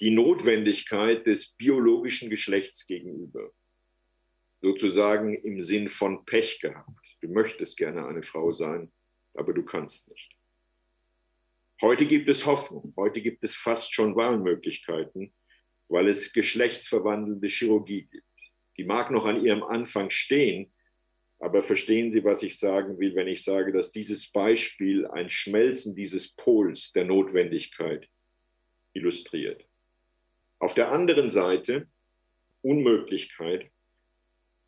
die 0.00 0.10
Notwendigkeit 0.10 1.24
des 1.24 1.52
biologischen 1.52 2.30
Geschlechts 2.30 2.88
gegenüber. 2.88 3.52
Sozusagen 4.60 5.36
im 5.36 5.62
Sinn 5.62 5.88
von 5.88 6.24
Pech 6.24 6.58
gehabt. 6.58 7.16
Du 7.20 7.28
möchtest 7.28 7.76
gerne 7.76 8.08
eine 8.08 8.24
Frau 8.24 8.52
sein, 8.52 8.90
aber 9.36 9.52
du 9.52 9.64
kannst 9.64 10.08
nicht. 10.08 10.30
Heute 11.82 12.06
gibt 12.06 12.28
es 12.28 12.46
Hoffnung, 12.46 12.94
heute 12.96 13.20
gibt 13.20 13.44
es 13.44 13.54
fast 13.54 13.92
schon 13.92 14.16
Wahlmöglichkeiten, 14.16 15.34
weil 15.88 16.08
es 16.08 16.32
geschlechtsverwandelnde 16.32 17.48
Chirurgie 17.48 18.08
gibt. 18.10 18.24
Die 18.78 18.84
mag 18.84 19.10
noch 19.10 19.26
an 19.26 19.44
ihrem 19.44 19.62
Anfang 19.62 20.10
stehen, 20.10 20.72
aber 21.38 21.62
verstehen 21.62 22.10
Sie, 22.12 22.24
was 22.24 22.42
ich 22.42 22.58
sagen 22.58 22.98
will, 22.98 23.14
wenn 23.14 23.28
ich 23.28 23.44
sage, 23.44 23.72
dass 23.72 23.92
dieses 23.92 24.30
Beispiel 24.30 25.06
ein 25.06 25.28
Schmelzen 25.28 25.94
dieses 25.94 26.34
Pols 26.34 26.92
der 26.92 27.04
Notwendigkeit 27.04 28.08
illustriert. 28.94 29.66
Auf 30.58 30.72
der 30.72 30.90
anderen 30.90 31.28
Seite 31.28 31.88
Unmöglichkeit 32.62 33.70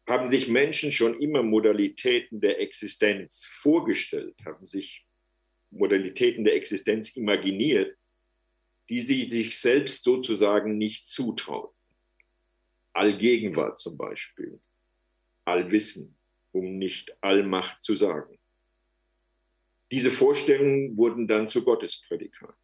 haben 0.08 0.28
sich 0.28 0.48
Menschen 0.48 0.90
schon 0.90 1.20
immer 1.20 1.42
Modalitäten 1.42 2.40
der 2.40 2.60
Existenz 2.60 3.44
vorgestellt, 3.44 4.34
haben 4.44 4.64
sich 4.64 5.04
Modalitäten 5.70 6.44
der 6.44 6.54
Existenz 6.54 7.14
imaginiert, 7.14 7.94
die 8.88 9.02
sie 9.02 9.28
sich 9.28 9.58
selbst 9.58 10.04
sozusagen 10.04 10.78
nicht 10.78 11.08
zutrauen. 11.08 11.68
Allgegenwart 12.94 13.78
zum 13.78 13.98
Beispiel, 13.98 14.60
Allwissen, 15.44 16.16
um 16.52 16.78
nicht 16.78 17.14
Allmacht 17.22 17.82
zu 17.82 17.94
sagen. 17.94 18.38
Diese 19.90 20.10
Vorstellungen 20.10 20.96
wurden 20.96 21.28
dann 21.28 21.48
zu 21.48 21.62
Gottesprädikaten. 21.62 22.54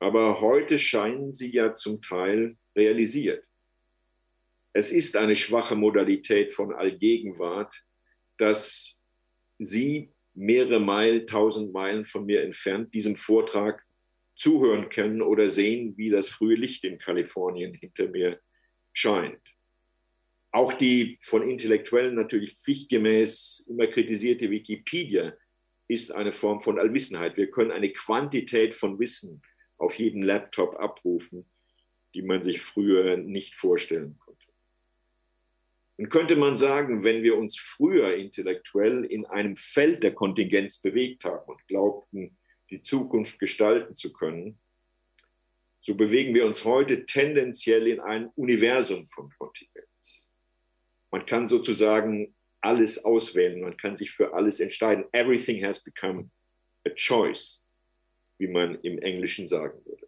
Aber 0.00 0.40
heute 0.40 0.76
scheinen 0.76 1.32
sie 1.32 1.50
ja 1.52 1.72
zum 1.74 2.02
Teil 2.02 2.56
realisiert. 2.76 3.47
Es 4.78 4.92
ist 4.92 5.16
eine 5.16 5.34
schwache 5.34 5.74
Modalität 5.74 6.52
von 6.52 6.72
Allgegenwart, 6.72 7.82
dass 8.36 8.94
Sie 9.58 10.12
mehrere 10.34 10.78
Meilen, 10.78 11.26
tausend 11.26 11.72
Meilen 11.72 12.04
von 12.04 12.26
mir 12.26 12.44
entfernt 12.44 12.94
diesem 12.94 13.16
Vortrag 13.16 13.84
zuhören 14.36 14.88
können 14.88 15.20
oder 15.20 15.50
sehen, 15.50 15.96
wie 15.96 16.10
das 16.10 16.28
frühe 16.28 16.54
Licht 16.54 16.84
in 16.84 17.00
Kalifornien 17.00 17.74
hinter 17.74 18.06
mir 18.06 18.38
scheint. 18.92 19.42
Auch 20.52 20.72
die 20.72 21.18
von 21.22 21.50
Intellektuellen 21.50 22.14
natürlich 22.14 22.54
pflichtgemäß 22.54 23.66
immer 23.68 23.88
kritisierte 23.88 24.48
Wikipedia 24.48 25.34
ist 25.88 26.12
eine 26.12 26.32
Form 26.32 26.60
von 26.60 26.78
Allwissenheit. 26.78 27.36
Wir 27.36 27.50
können 27.50 27.72
eine 27.72 27.92
Quantität 27.92 28.76
von 28.76 29.00
Wissen 29.00 29.42
auf 29.76 29.98
jedem 29.98 30.22
Laptop 30.22 30.76
abrufen, 30.76 31.44
die 32.14 32.22
man 32.22 32.44
sich 32.44 32.60
früher 32.60 33.16
nicht 33.16 33.56
vorstellen 33.56 34.16
konnte. 34.20 34.47
Dann 35.98 36.10
könnte 36.10 36.36
man 36.36 36.54
sagen, 36.54 37.02
wenn 37.02 37.24
wir 37.24 37.36
uns 37.36 37.58
früher 37.58 38.14
intellektuell 38.14 39.04
in 39.04 39.26
einem 39.26 39.56
Feld 39.56 40.04
der 40.04 40.14
Kontingenz 40.14 40.80
bewegt 40.80 41.24
haben 41.24 41.44
und 41.46 41.66
glaubten, 41.66 42.38
die 42.70 42.80
Zukunft 42.80 43.40
gestalten 43.40 43.96
zu 43.96 44.12
können, 44.12 44.60
so 45.80 45.96
bewegen 45.96 46.34
wir 46.34 46.46
uns 46.46 46.64
heute 46.64 47.04
tendenziell 47.04 47.88
in 47.88 47.98
ein 47.98 48.28
Universum 48.36 49.08
von 49.08 49.28
Kontingenz. 49.38 50.28
Man 51.10 51.26
kann 51.26 51.48
sozusagen 51.48 52.32
alles 52.60 53.04
auswählen, 53.04 53.60
man 53.60 53.76
kann 53.76 53.96
sich 53.96 54.12
für 54.12 54.34
alles 54.34 54.60
entscheiden. 54.60 55.04
Everything 55.12 55.64
has 55.64 55.82
become 55.82 56.30
a 56.86 56.90
choice, 56.90 57.64
wie 58.38 58.48
man 58.48 58.80
im 58.82 58.98
Englischen 58.98 59.48
sagen 59.48 59.84
würde. 59.84 60.06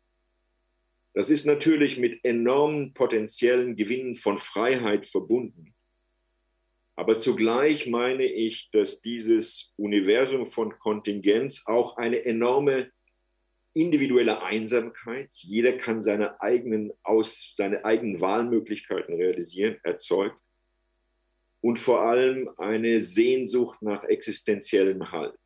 Das 1.15 1.31
ist 1.31 1.47
natürlich 1.47 1.99
mit 1.99 2.25
enormen 2.25 2.95
potenziellen 2.95 3.75
Gewinnen 3.75 4.15
von 4.15 4.39
Freiheit 4.39 5.07
verbunden. 5.07 5.75
Aber 7.01 7.19
zugleich 7.19 7.87
meine 7.87 8.27
ich, 8.27 8.69
dass 8.73 9.01
dieses 9.01 9.73
Universum 9.79 10.45
von 10.45 10.79
Kontingenz 10.79 11.63
auch 11.65 11.97
eine 11.97 12.27
enorme 12.27 12.93
individuelle 13.73 14.43
Einsamkeit, 14.43 15.33
jeder 15.33 15.79
kann 15.79 16.03
seine 16.03 16.43
eigenen, 16.43 16.93
aus, 17.03 17.55
seine 17.57 17.87
eigenen 17.87 18.21
Wahlmöglichkeiten 18.21 19.15
realisieren, 19.15 19.79
erzeugt 19.83 20.37
und 21.63 21.79
vor 21.79 22.03
allem 22.03 22.51
eine 22.59 23.01
Sehnsucht 23.01 23.81
nach 23.81 24.05
existenziellem 24.05 25.11
Halt. 25.11 25.41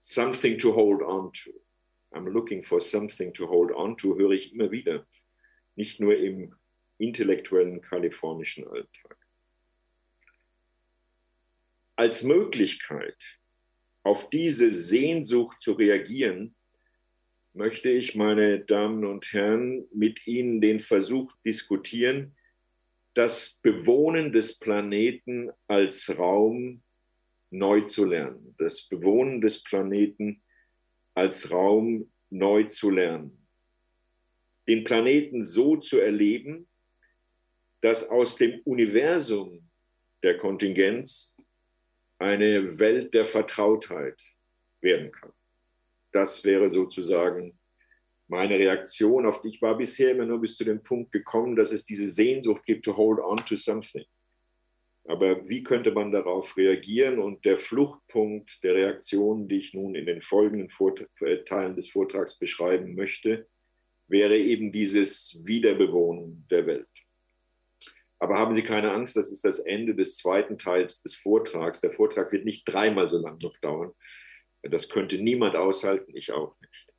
Something 0.00 0.56
to 0.56 0.74
hold 0.74 1.02
on 1.02 1.30
to. 1.34 1.50
I'm 2.12 2.26
looking 2.26 2.62
for 2.62 2.80
something 2.80 3.34
to 3.34 3.46
hold 3.50 3.70
on 3.70 3.98
to, 3.98 4.16
höre 4.16 4.30
ich 4.30 4.54
immer 4.54 4.70
wieder, 4.70 5.06
nicht 5.76 6.00
nur 6.00 6.16
im 6.16 6.54
intellektuellen 6.96 7.82
kalifornischen 7.82 8.66
Alltag 8.66 9.27
als 11.98 12.22
Möglichkeit, 12.22 13.16
auf 14.04 14.30
diese 14.30 14.70
Sehnsucht 14.70 15.60
zu 15.60 15.72
reagieren, 15.72 16.54
möchte 17.54 17.90
ich, 17.90 18.14
meine 18.14 18.60
Damen 18.60 19.04
und 19.04 19.32
Herren, 19.32 19.84
mit 19.92 20.24
Ihnen 20.24 20.60
den 20.60 20.78
Versuch 20.78 21.32
diskutieren, 21.44 22.36
das 23.14 23.58
Bewohnen 23.62 24.32
des 24.32 24.60
Planeten 24.60 25.50
als 25.66 26.16
Raum 26.16 26.84
neu 27.50 27.80
zu 27.80 28.04
lernen, 28.04 28.54
das 28.58 28.82
Bewohnen 28.82 29.40
des 29.40 29.64
Planeten 29.64 30.40
als 31.14 31.50
Raum 31.50 32.12
neu 32.30 32.62
zu 32.68 32.90
lernen, 32.90 33.44
den 34.68 34.84
Planeten 34.84 35.44
so 35.44 35.76
zu 35.78 35.98
erleben, 35.98 36.68
dass 37.80 38.08
aus 38.08 38.36
dem 38.36 38.60
Universum 38.62 39.68
der 40.22 40.38
Kontingenz 40.38 41.34
eine 42.18 42.78
Welt 42.78 43.14
der 43.14 43.24
Vertrautheit 43.24 44.20
werden 44.80 45.12
kann. 45.12 45.32
Das 46.12 46.44
wäre 46.44 46.70
sozusagen 46.70 47.58
meine 48.26 48.58
Reaktion 48.58 49.26
auf 49.26 49.40
die. 49.40 49.48
Ich 49.48 49.62
war 49.62 49.76
bisher 49.76 50.10
immer 50.10 50.26
nur 50.26 50.40
bis 50.40 50.56
zu 50.56 50.64
dem 50.64 50.82
Punkt 50.82 51.12
gekommen, 51.12 51.56
dass 51.56 51.72
es 51.72 51.84
diese 51.84 52.08
Sehnsucht 52.08 52.64
gibt, 52.64 52.84
to 52.84 52.96
hold 52.96 53.18
on 53.18 53.38
to 53.38 53.56
something. 53.56 54.04
Aber 55.04 55.48
wie 55.48 55.62
könnte 55.62 55.90
man 55.90 56.12
darauf 56.12 56.54
reagieren? 56.56 57.18
Und 57.18 57.44
der 57.46 57.56
Fluchtpunkt 57.56 58.62
der 58.62 58.74
Reaktion, 58.74 59.48
die 59.48 59.56
ich 59.56 59.72
nun 59.72 59.94
in 59.94 60.04
den 60.04 60.20
folgenden 60.20 60.68
äh, 61.20 61.44
Teilen 61.44 61.76
des 61.76 61.88
Vortrags 61.88 62.38
beschreiben 62.38 62.94
möchte, 62.94 63.48
wäre 64.06 64.36
eben 64.36 64.70
dieses 64.70 65.40
Wiederbewohnen 65.44 66.46
der 66.50 66.66
Welt. 66.66 66.88
Aber 68.20 68.36
haben 68.36 68.54
Sie 68.54 68.62
keine 68.62 68.92
Angst, 68.92 69.16
das 69.16 69.30
ist 69.30 69.44
das 69.44 69.60
Ende 69.60 69.94
des 69.94 70.16
zweiten 70.16 70.58
Teils 70.58 71.02
des 71.02 71.14
Vortrags. 71.14 71.80
Der 71.80 71.92
Vortrag 71.92 72.32
wird 72.32 72.44
nicht 72.44 72.64
dreimal 72.64 73.06
so 73.08 73.18
lang 73.18 73.38
noch 73.40 73.56
dauern. 73.58 73.92
Das 74.62 74.88
könnte 74.88 75.18
niemand 75.18 75.54
aushalten, 75.54 76.16
ich 76.16 76.32
auch 76.32 76.58
nicht. 76.60 76.92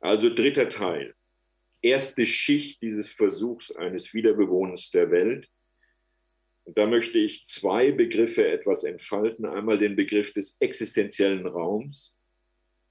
Also 0.00 0.34
dritter 0.34 0.68
Teil. 0.68 1.14
Erste 1.82 2.24
Schicht 2.24 2.80
dieses 2.82 3.10
Versuchs 3.10 3.70
eines 3.70 4.14
Wiederbewohnens 4.14 4.90
der 4.90 5.10
Welt. 5.10 5.48
Und 6.64 6.78
da 6.78 6.86
möchte 6.86 7.18
ich 7.18 7.44
zwei 7.44 7.92
Begriffe 7.92 8.48
etwas 8.48 8.84
entfalten. 8.84 9.44
Einmal 9.44 9.78
den 9.78 9.96
Begriff 9.96 10.32
des 10.32 10.56
existenziellen 10.60 11.46
Raums 11.46 12.18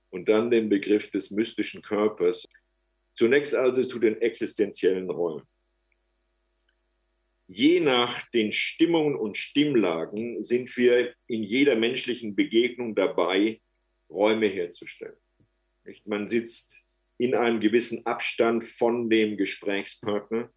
und 0.10 0.30
dann 0.30 0.52
den 0.52 0.70
Begriff 0.70 1.10
des 1.10 1.32
mystischen 1.32 1.82
Körpers. 1.82 2.46
Zunächst 3.14 3.56
also 3.56 3.84
zu 3.84 3.98
den 3.98 4.22
existenziellen 4.22 5.10
Räumen 5.10 5.48
je 7.48 7.80
nach 7.80 8.30
den 8.32 8.52
Stimmungen 8.52 9.16
und 9.16 9.38
Stimmlagen 9.38 10.44
sind 10.44 10.76
wir 10.78 11.14
in 11.28 11.44
jeder 11.44 11.76
menschlichen 11.76 12.36
Begegnung 12.36 12.94
dabei, 12.94 13.62
Räume 14.10 14.48
herzustellen. 14.48 15.18
Man 16.06 16.28
sitzt 16.28 16.84
in 17.18 17.34
einem 17.34 17.60
gewissen 17.60 18.06
Abstand 18.06 18.66
von 18.66 19.10
dem 19.10 19.38
Gesprächspartner. 19.38 20.52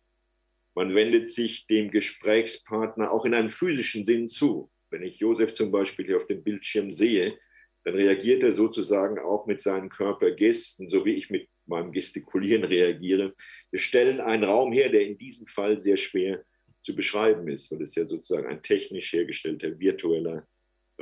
Man 0.74 0.94
wendet 0.94 1.30
sich 1.30 1.66
dem 1.66 1.90
Gesprächspartner 1.90 3.10
auch 3.10 3.24
in 3.24 3.34
einem 3.34 3.48
physischen 3.48 4.04
Sinn 4.04 4.28
zu. 4.28 4.70
Wenn 4.90 5.02
ich 5.02 5.18
Josef 5.18 5.54
zum 5.54 5.70
Beispiel 5.70 6.06
hier 6.06 6.16
auf 6.16 6.26
dem 6.26 6.42
Bildschirm 6.42 6.90
sehe, 6.90 7.38
dann 7.84 7.94
reagiert 7.94 8.42
er 8.42 8.52
sozusagen 8.52 9.18
auch 9.18 9.46
mit 9.46 9.60
seinen 9.60 9.88
Körpergesten, 9.88 10.90
so 10.90 11.04
wie 11.04 11.14
ich 11.14 11.30
mit 11.30 11.48
meinem 11.66 11.92
Gestikulieren 11.92 12.64
reagiere. 12.64 13.34
Wir 13.70 13.80
stellen 13.80 14.20
einen 14.20 14.44
Raum 14.44 14.72
her, 14.72 14.90
der 14.90 15.02
in 15.02 15.16
diesem 15.16 15.46
Fall 15.46 15.78
sehr 15.78 15.96
schwer 15.96 16.44
zu 16.82 16.94
beschreiben 16.94 17.48
ist, 17.48 17.70
weil 17.70 17.82
es 17.82 17.94
ja 17.94 18.06
sozusagen 18.06 18.48
ein 18.48 18.62
technisch 18.62 19.12
hergestellter 19.12 19.78
virtueller 19.78 20.46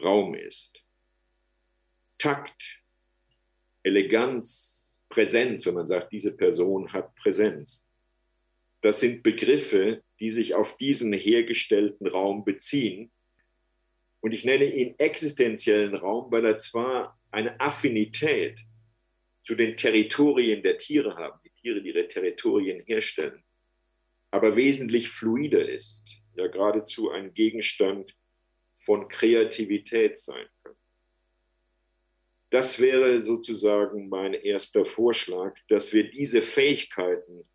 Raum 0.01 0.35
ist. 0.35 0.83
Takt, 2.19 2.83
Eleganz, 3.83 5.01
Präsenz, 5.09 5.65
wenn 5.67 5.75
man 5.75 5.87
sagt, 5.87 6.13
diese 6.13 6.37
Person 6.37 6.93
hat 6.93 7.15
Präsenz. 7.15 7.87
Das 8.83 9.01
sind 9.01 9.23
Begriffe, 9.23 10.03
die 10.21 10.31
sich 10.31 10.55
auf 10.55 10.77
diesen 10.77 11.13
hergestellten 11.13 12.07
Raum 12.07 12.45
beziehen. 12.45 13.11
Und 14.21 14.33
ich 14.33 14.45
nenne 14.45 14.67
ihn 14.67 14.99
existenziellen 14.99 15.95
Raum, 15.95 16.31
weil 16.31 16.45
er 16.45 16.59
zwar 16.59 17.19
eine 17.31 17.59
Affinität 17.61 18.59
zu 19.43 19.55
den 19.55 19.77
Territorien 19.77 20.63
der 20.63 20.77
Tiere 20.77 21.17
haben, 21.17 21.39
die 21.45 21.51
Tiere, 21.51 21.81
die 21.81 21.89
ihre 21.91 22.09
Territorien 22.09 22.81
herstellen, 22.85 23.43
aber 24.31 24.57
wesentlich 24.57 25.11
fluider 25.11 25.69
ist, 25.69 26.19
ja 26.35 26.47
geradezu 26.47 27.11
ein 27.11 27.35
Gegenstand 27.35 28.15
von 28.79 29.09
Kreativität 29.09 30.19
sein 30.19 30.47
kann. 30.63 30.75
Das 32.51 32.81
wäre 32.81 33.21
sozusagen 33.21 34.09
mein 34.09 34.33
erster 34.35 34.87
Vorschlag, 34.87 35.55
dass 35.69 35.93
wir 35.93 36.11
diese 36.11 36.41
Fähigkeiten 36.41 37.49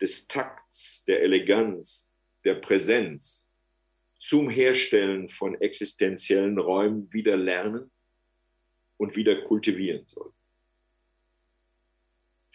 des 0.00 0.26
Takts, 0.26 1.04
der 1.04 1.22
Eleganz, 1.22 2.10
der 2.44 2.56
Präsenz 2.56 3.48
zum 4.18 4.50
Herstellen 4.50 5.28
von 5.28 5.54
existenziellen 5.60 6.58
Räumen 6.58 7.12
wieder 7.12 7.36
lernen 7.36 7.90
und 8.96 9.14
wieder 9.14 9.42
kultivieren 9.42 10.06
sollten. 10.06 10.35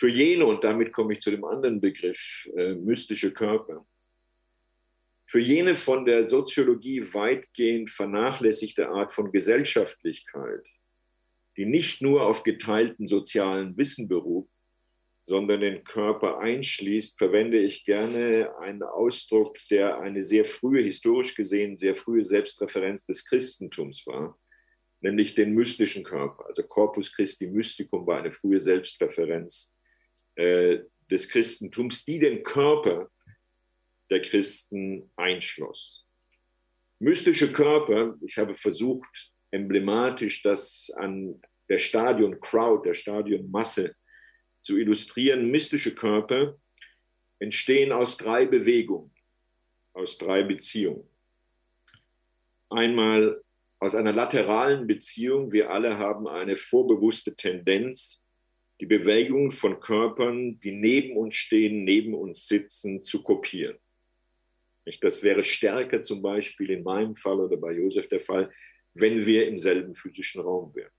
Für 0.01 0.09
jene, 0.09 0.47
und 0.47 0.63
damit 0.63 0.93
komme 0.93 1.13
ich 1.13 1.21
zu 1.21 1.29
dem 1.29 1.45
anderen 1.45 1.79
Begriff, 1.79 2.49
äh, 2.55 2.73
mystische 2.73 3.31
Körper, 3.31 3.85
für 5.27 5.39
jene 5.39 5.75
von 5.75 6.05
der 6.05 6.25
Soziologie 6.25 7.13
weitgehend 7.13 7.91
vernachlässigte 7.91 8.89
Art 8.89 9.13
von 9.13 9.31
Gesellschaftlichkeit, 9.31 10.65
die 11.55 11.67
nicht 11.67 12.01
nur 12.01 12.23
auf 12.23 12.41
geteilten 12.41 13.05
sozialen 13.05 13.77
Wissen 13.77 14.07
beruht, 14.07 14.49
sondern 15.25 15.61
den 15.61 15.83
Körper 15.83 16.39
einschließt, 16.39 17.19
verwende 17.19 17.59
ich 17.59 17.85
gerne 17.85 18.57
einen 18.57 18.81
Ausdruck, 18.81 19.55
der 19.69 19.99
eine 19.99 20.23
sehr 20.23 20.45
frühe, 20.45 20.81
historisch 20.81 21.35
gesehen, 21.35 21.77
sehr 21.77 21.95
frühe 21.95 22.25
Selbstreferenz 22.25 23.05
des 23.05 23.23
Christentums 23.23 24.07
war, 24.07 24.35
nämlich 25.01 25.35
den 25.35 25.53
mystischen 25.53 26.03
Körper. 26.03 26.47
Also 26.47 26.63
Corpus 26.63 27.13
Christi 27.13 27.45
Mysticum 27.45 28.07
war 28.07 28.17
eine 28.17 28.31
frühe 28.31 28.59
Selbstreferenz 28.59 29.71
äh, 30.41 30.83
des 31.11 31.29
Christentums, 31.29 32.03
die 32.05 32.17
den 32.17 32.41
Körper 32.41 33.11
der 34.09 34.21
Christen 34.23 35.11
einschloss. 35.15 36.05
Mystische 36.99 37.53
Körper, 37.53 38.17
ich 38.21 38.37
habe 38.37 38.55
versucht, 38.55 39.31
emblematisch 39.51 40.41
das 40.41 40.91
an 40.95 41.41
der 41.69 41.77
Stadion 41.77 42.39
Crowd, 42.39 42.87
der 42.87 42.93
Stadion 42.95 43.51
Masse 43.51 43.95
zu 44.61 44.77
illustrieren. 44.77 45.51
Mystische 45.51 45.93
Körper 45.93 46.57
entstehen 47.39 47.91
aus 47.91 48.17
drei 48.17 48.45
Bewegungen, 48.45 49.13
aus 49.93 50.17
drei 50.17 50.43
Beziehungen. 50.43 51.07
Einmal 52.69 53.43
aus 53.79 53.93
einer 53.93 54.13
lateralen 54.13 54.87
Beziehung. 54.87 55.51
Wir 55.51 55.69
alle 55.69 55.97
haben 55.97 56.27
eine 56.27 56.55
vorbewusste 56.55 57.35
Tendenz, 57.35 58.23
die 58.81 58.87
Bewegung 58.87 59.51
von 59.51 59.79
Körpern, 59.79 60.59
die 60.59 60.71
neben 60.71 61.15
uns 61.15 61.35
stehen, 61.35 61.83
neben 61.83 62.15
uns 62.15 62.47
sitzen, 62.47 63.03
zu 63.03 63.21
kopieren. 63.21 63.77
Das 65.01 65.21
wäre 65.21 65.43
stärker 65.43 66.01
zum 66.01 66.23
Beispiel 66.23 66.71
in 66.71 66.81
meinem 66.81 67.15
Fall 67.15 67.39
oder 67.39 67.57
bei 67.57 67.73
Josef 67.73 68.07
der 68.07 68.21
Fall, 68.21 68.51
wenn 68.95 69.27
wir 69.27 69.47
im 69.47 69.55
selben 69.55 69.93
physischen 69.93 70.41
Raum 70.41 70.73
wären. 70.73 70.91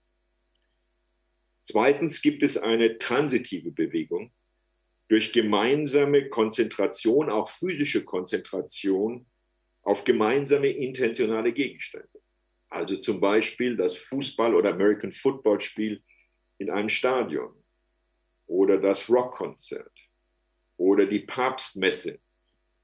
Zweitens 1.64 2.22
gibt 2.22 2.44
es 2.44 2.56
eine 2.56 2.98
transitive 2.98 3.72
Bewegung. 3.72 4.32
Durch 5.08 5.32
gemeinsame 5.32 6.28
Konzentration, 6.28 7.30
auch 7.30 7.50
physische 7.50 8.04
Konzentration 8.04 9.26
auf 9.82 10.04
gemeinsame 10.04 10.68
intentionale 10.68 11.52
Gegenstände. 11.52 12.20
Also 12.68 12.96
zum 12.98 13.20
Beispiel 13.20 13.76
das 13.76 13.96
Fußball- 13.96 14.54
oder 14.54 14.70
American 14.70 15.10
Football-Spiel 15.10 16.00
in 16.58 16.70
einem 16.70 16.88
Stadion 16.88 17.61
oder 18.52 18.76
das 18.76 19.08
Rockkonzert 19.08 19.98
oder 20.76 21.06
die 21.06 21.20
Papstmesse, 21.20 22.18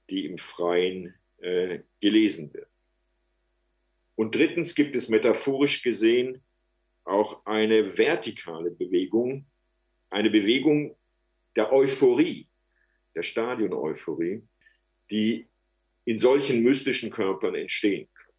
die 0.09 0.25
im 0.25 0.39
Freien 0.39 1.15
äh, 1.39 1.81
gelesen 2.01 2.55
wird. 2.55 2.71
Und 4.17 4.35
drittens 4.35 4.75
gibt 4.75 4.97
es 4.97 5.11
metaphorisch 5.11 5.83
gesehen 5.83 6.43
auch 7.05 7.45
eine 7.45 7.97
vertikale 7.99 8.71
Bewegung, 8.71 9.47
eine 10.09 10.31
Bewegung 10.31 10.97
der 11.55 11.71
Euphorie, 11.71 12.49
der 13.15 13.23
Stadion-Euphorie, 13.23 14.43
die 15.11 15.49
in 16.07 16.19
solchen 16.19 16.63
mystischen 16.63 17.11
Körpern 17.11 17.55
entstehen 17.55 18.09
kann. 18.15 18.35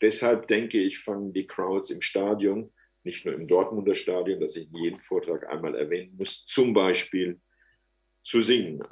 Deshalb 0.00 0.48
denke 0.48 0.78
ich, 0.78 1.00
fangen 1.00 1.34
die 1.34 1.46
Crowds 1.46 1.90
im 1.90 2.00
Stadion, 2.00 2.72
nicht 3.04 3.24
nur 3.24 3.34
im 3.34 3.46
Dortmunder 3.46 3.94
Stadion, 3.94 4.40
das 4.40 4.56
ich 4.56 4.66
in 4.72 4.76
jedem 4.82 5.00
Vortrag 5.00 5.46
einmal 5.48 5.74
erwähnen 5.74 6.16
muss, 6.16 6.44
zum 6.46 6.72
Beispiel 6.72 7.40
zu 8.22 8.40
singen. 8.40 8.82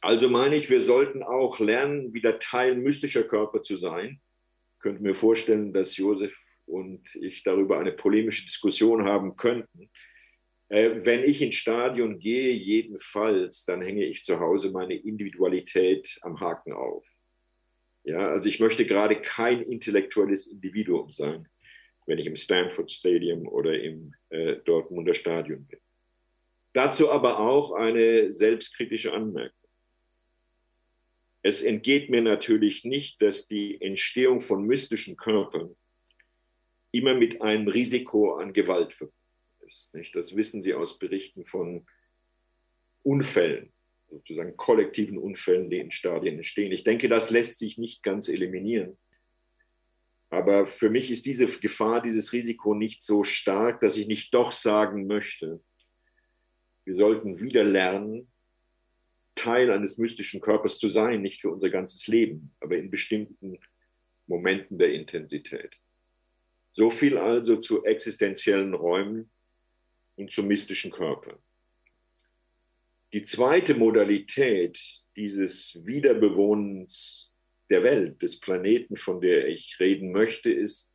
Also 0.00 0.28
meine 0.28 0.56
ich, 0.56 0.68
wir 0.70 0.82
sollten 0.82 1.22
auch 1.22 1.60
lernen, 1.60 2.12
wieder 2.12 2.38
Teil 2.38 2.76
mystischer 2.76 3.24
Körper 3.24 3.62
zu 3.62 3.76
sein. 3.76 4.20
Ich 4.74 4.80
könnte 4.80 5.02
mir 5.02 5.14
vorstellen, 5.14 5.72
dass 5.72 5.96
Josef 5.96 6.36
und 6.66 7.14
ich 7.14 7.42
darüber 7.42 7.78
eine 7.78 7.92
polemische 7.92 8.44
Diskussion 8.44 9.04
haben 9.04 9.36
könnten. 9.36 9.90
Äh, 10.68 11.04
wenn 11.04 11.22
ich 11.22 11.40
ins 11.42 11.54
Stadion 11.54 12.18
gehe, 12.18 12.52
jedenfalls, 12.52 13.64
dann 13.64 13.82
hänge 13.82 14.04
ich 14.04 14.24
zu 14.24 14.40
Hause 14.40 14.72
meine 14.72 14.94
Individualität 14.94 16.18
am 16.22 16.40
Haken 16.40 16.72
auf. 16.72 17.06
Ja, 18.02 18.28
also 18.28 18.48
ich 18.48 18.60
möchte 18.60 18.84
gerade 18.84 19.20
kein 19.20 19.62
intellektuelles 19.62 20.46
Individuum 20.46 21.10
sein, 21.10 21.48
wenn 22.06 22.18
ich 22.18 22.26
im 22.26 22.36
Stanford 22.36 22.90
Stadium 22.90 23.48
oder 23.48 23.78
im 23.80 24.14
äh, 24.30 24.56
Dortmunder 24.64 25.14
Stadion 25.14 25.66
bin. 25.66 25.80
Dazu 26.72 27.10
aber 27.10 27.38
auch 27.38 27.72
eine 27.72 28.32
selbstkritische 28.32 29.12
Anmerkung. 29.12 29.56
Es 31.42 31.62
entgeht 31.62 32.08
mir 32.08 32.22
natürlich 32.22 32.84
nicht, 32.84 33.20
dass 33.20 33.46
die 33.46 33.80
Entstehung 33.80 34.40
von 34.40 34.64
mystischen 34.64 35.16
Körpern 35.16 35.76
immer 36.90 37.14
mit 37.14 37.42
einem 37.42 37.68
Risiko 37.68 38.36
an 38.36 38.52
Gewalt 38.52 38.94
verbunden 38.94 39.18
ist. 39.66 39.92
Nicht? 39.94 40.14
Das 40.14 40.34
wissen 40.36 40.62
Sie 40.62 40.74
aus 40.74 40.98
Berichten 40.98 41.44
von 41.44 41.86
Unfällen, 43.02 43.72
sozusagen 44.08 44.56
kollektiven 44.56 45.18
Unfällen, 45.18 45.70
die 45.70 45.78
in 45.78 45.90
Stadien 45.90 46.36
entstehen. 46.36 46.72
Ich 46.72 46.84
denke, 46.84 47.08
das 47.08 47.30
lässt 47.30 47.58
sich 47.58 47.78
nicht 47.78 48.02
ganz 48.02 48.28
eliminieren. 48.28 48.96
Aber 50.34 50.66
für 50.66 50.90
mich 50.90 51.12
ist 51.12 51.26
diese 51.26 51.46
Gefahr, 51.46 52.02
dieses 52.02 52.32
Risiko 52.32 52.74
nicht 52.74 53.04
so 53.04 53.22
stark, 53.22 53.80
dass 53.80 53.96
ich 53.96 54.08
nicht 54.08 54.34
doch 54.34 54.50
sagen 54.50 55.06
möchte, 55.06 55.62
wir 56.84 56.96
sollten 56.96 57.40
wieder 57.40 57.62
lernen, 57.62 58.32
Teil 59.36 59.70
eines 59.70 59.96
mystischen 59.96 60.40
Körpers 60.40 60.78
zu 60.78 60.88
sein, 60.88 61.22
nicht 61.22 61.40
für 61.40 61.50
unser 61.50 61.70
ganzes 61.70 62.08
Leben, 62.08 62.52
aber 62.60 62.76
in 62.76 62.90
bestimmten 62.90 63.58
Momenten 64.26 64.76
der 64.76 64.92
Intensität. 64.92 65.76
So 66.72 66.90
viel 66.90 67.16
also 67.16 67.56
zu 67.56 67.84
existenziellen 67.84 68.74
Räumen 68.74 69.30
und 70.16 70.32
zu 70.32 70.42
mystischen 70.42 70.90
Körpern. 70.90 71.38
Die 73.12 73.22
zweite 73.22 73.74
Modalität 73.74 74.80
dieses 75.14 75.80
Wiederbewohnens 75.86 77.33
der 77.70 77.82
Welt, 77.82 78.22
des 78.22 78.40
Planeten, 78.40 78.96
von 78.96 79.20
der 79.20 79.48
ich 79.48 79.78
reden 79.80 80.12
möchte, 80.12 80.50
ist 80.50 80.92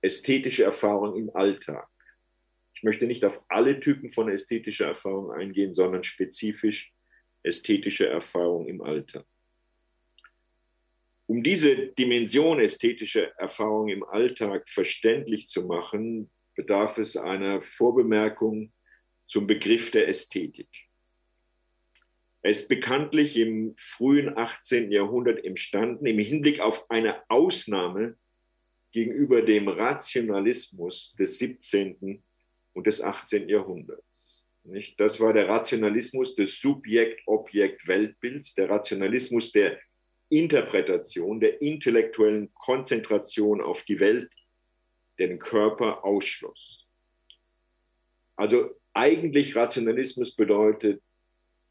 ästhetische 0.00 0.64
Erfahrung 0.64 1.16
im 1.16 1.34
Alltag. 1.34 1.88
Ich 2.74 2.82
möchte 2.82 3.06
nicht 3.06 3.24
auf 3.24 3.40
alle 3.48 3.78
Typen 3.78 4.10
von 4.10 4.28
ästhetischer 4.28 4.86
Erfahrung 4.86 5.30
eingehen, 5.30 5.72
sondern 5.74 6.02
spezifisch 6.02 6.92
ästhetische 7.44 8.08
Erfahrung 8.08 8.66
im 8.66 8.82
Alltag. 8.82 9.24
Um 11.26 11.42
diese 11.42 11.88
Dimension 11.88 12.60
ästhetischer 12.60 13.28
Erfahrung 13.38 13.88
im 13.88 14.02
Alltag 14.02 14.68
verständlich 14.68 15.48
zu 15.48 15.62
machen, 15.62 16.30
bedarf 16.56 16.98
es 16.98 17.16
einer 17.16 17.62
Vorbemerkung 17.62 18.72
zum 19.26 19.46
Begriff 19.46 19.90
der 19.90 20.08
Ästhetik. 20.08 20.68
Er 22.42 22.50
ist 22.50 22.68
bekanntlich 22.68 23.36
im 23.36 23.74
frühen 23.76 24.36
18. 24.36 24.90
Jahrhundert 24.90 25.44
entstanden 25.44 26.06
im 26.06 26.18
Hinblick 26.18 26.58
auf 26.60 26.90
eine 26.90 27.22
Ausnahme 27.30 28.16
gegenüber 28.90 29.42
dem 29.42 29.68
Rationalismus 29.68 31.14
des 31.18 31.38
17. 31.38 32.22
und 32.72 32.86
des 32.86 33.00
18. 33.00 33.48
Jahrhunderts. 33.48 34.44
Nicht? 34.64 34.98
Das 34.98 35.20
war 35.20 35.32
der 35.32 35.48
Rationalismus 35.48 36.34
des 36.34 36.60
Subjekt-Objekt-Weltbilds, 36.60 38.54
der 38.54 38.70
Rationalismus 38.70 39.52
der 39.52 39.78
Interpretation, 40.28 41.40
der 41.40 41.62
intellektuellen 41.62 42.52
Konzentration 42.54 43.60
auf 43.60 43.82
die 43.84 44.00
Welt, 44.00 44.30
den 45.18 45.38
Körper 45.38 46.04
ausschloss. 46.04 46.86
Also 48.34 48.70
eigentlich 48.94 49.54
Rationalismus 49.54 50.34
bedeutet, 50.34 51.02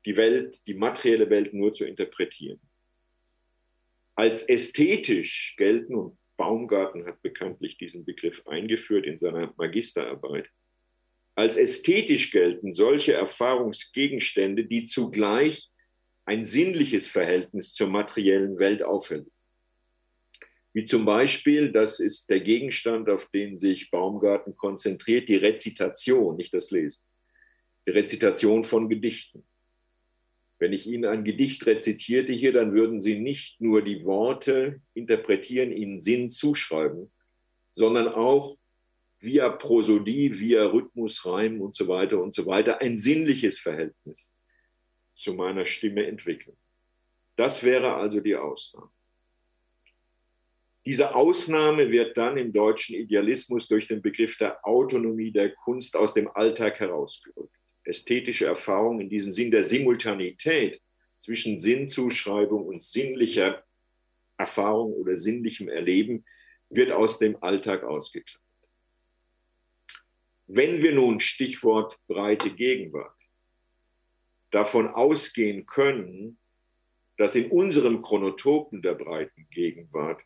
die 0.06 0.18
Welt, 0.18 0.66
die 0.68 0.74
materielle 0.74 1.30
Welt 1.30 1.54
nur 1.54 1.74
zu 1.74 1.86
interpretieren. 1.86 2.60
Als 4.16 4.44
ästhetisch 4.44 5.56
gelten, 5.58 5.96
und 5.96 6.18
Baumgarten 6.38 7.06
hat 7.06 7.22
bekanntlich 7.22 7.78
diesen 7.78 8.06
Begriff 8.06 8.46
eingeführt 8.48 9.06
in 9.06 9.18
seiner 9.18 9.54
Magisterarbeit, 9.58 10.50
als 11.36 11.56
ästhetisch 11.56 12.32
gelten 12.32 12.74
solche 12.74 13.14
Erfahrungsgegenstände, 13.14 14.66
die 14.66 14.84
zugleich 14.84 15.70
ein 16.26 16.44
sinnliches 16.44 17.08
Verhältnis 17.08 17.74
zur 17.74 17.88
materiellen 17.88 18.60
Welt 18.60 18.84
auferlegen. 18.84 19.32
Wie 20.74 20.86
zum 20.86 21.04
Beispiel, 21.04 21.72
das 21.72 22.00
ist 22.00 22.30
der 22.30 22.40
Gegenstand, 22.40 23.10
auf 23.10 23.30
den 23.30 23.58
sich 23.58 23.92
Baumgarten 23.92 24.56
konzentriert, 24.56 25.28
die 25.28 25.36
Rezitation, 25.36 26.38
nicht 26.38 26.54
das 26.54 26.72
Lesen. 26.72 27.04
Die 27.86 27.92
Rezitation 27.92 28.64
von 28.64 28.88
Gedichten. 28.88 29.46
Wenn 30.62 30.74
ich 30.74 30.86
Ihnen 30.86 31.06
ein 31.06 31.24
Gedicht 31.24 31.66
rezitierte 31.66 32.34
hier, 32.34 32.54
dann 32.54 32.74
würden 32.74 33.02
Sie 33.02 33.18
nicht 33.18 33.60
nur 33.62 33.82
die 33.82 34.06
Worte 34.06 34.80
interpretieren, 34.94 35.72
ihnen 35.72 36.00
Sinn 36.00 36.30
zuschreiben, 36.30 37.12
sondern 37.74 38.08
auch 38.08 38.60
via 39.18 39.50
Prosodie, 39.50 40.40
via 40.40 40.66
Rhythmus, 40.66 41.26
Reim 41.26 41.62
und 41.62 41.74
so 41.74 41.88
weiter 41.88 42.22
und 42.22 42.36
so 42.36 42.46
weiter 42.46 42.80
ein 42.80 43.00
sinnliches 43.00 43.58
Verhältnis 43.58 44.36
zu 45.16 45.34
meiner 45.34 45.66
Stimme 45.66 46.06
entwickeln. 46.06 46.56
Das 47.38 47.64
wäre 47.64 47.96
also 47.96 48.20
die 48.20 48.36
Ausnahme. 48.36 48.92
Diese 50.86 51.16
Ausnahme 51.16 51.90
wird 51.90 52.16
dann 52.18 52.38
im 52.38 52.54
deutschen 52.54 52.96
Idealismus 52.96 53.68
durch 53.68 53.88
den 53.88 54.04
Begriff 54.04 54.38
der 54.38 54.64
Autonomie 54.64 55.32
der 55.32 55.56
Kunst 55.56 55.96
aus 55.96 56.14
dem 56.14 56.28
Alltag 56.28 56.80
herausgerückt. 56.80 57.61
Ästhetische 57.92 58.46
Erfahrung 58.46 59.02
in 59.02 59.10
diesem 59.10 59.34
Sinn 59.34 59.52
der 59.52 59.66
Simultanität 59.66 60.82
zwischen 61.18 61.60
Sinnzuschreibung 61.60 62.66
und 62.66 62.82
sinnlicher 62.82 63.66
Erfahrung 64.38 64.94
oder 64.94 65.18
sinnlichem 65.18 65.68
Erleben 65.68 66.24
wird 66.70 66.94
aus 66.94 67.20
dem 67.20 67.44
Alltag 67.44 67.84
ausgeklammert. 67.84 68.42
Wenn 70.48 70.82
wir 70.82 70.94
nun 70.94 71.20
Stichwort 71.20 72.00
breite 72.08 72.50
Gegenwart 72.50 73.20
davon 74.52 74.88
ausgehen 74.88 75.66
können, 75.66 76.40
dass 77.18 77.36
in 77.36 77.52
unserem 77.52 78.02
Chronotopen 78.02 78.82
der 78.82 78.96
breiten 78.96 79.48
Gegenwart 79.50 80.22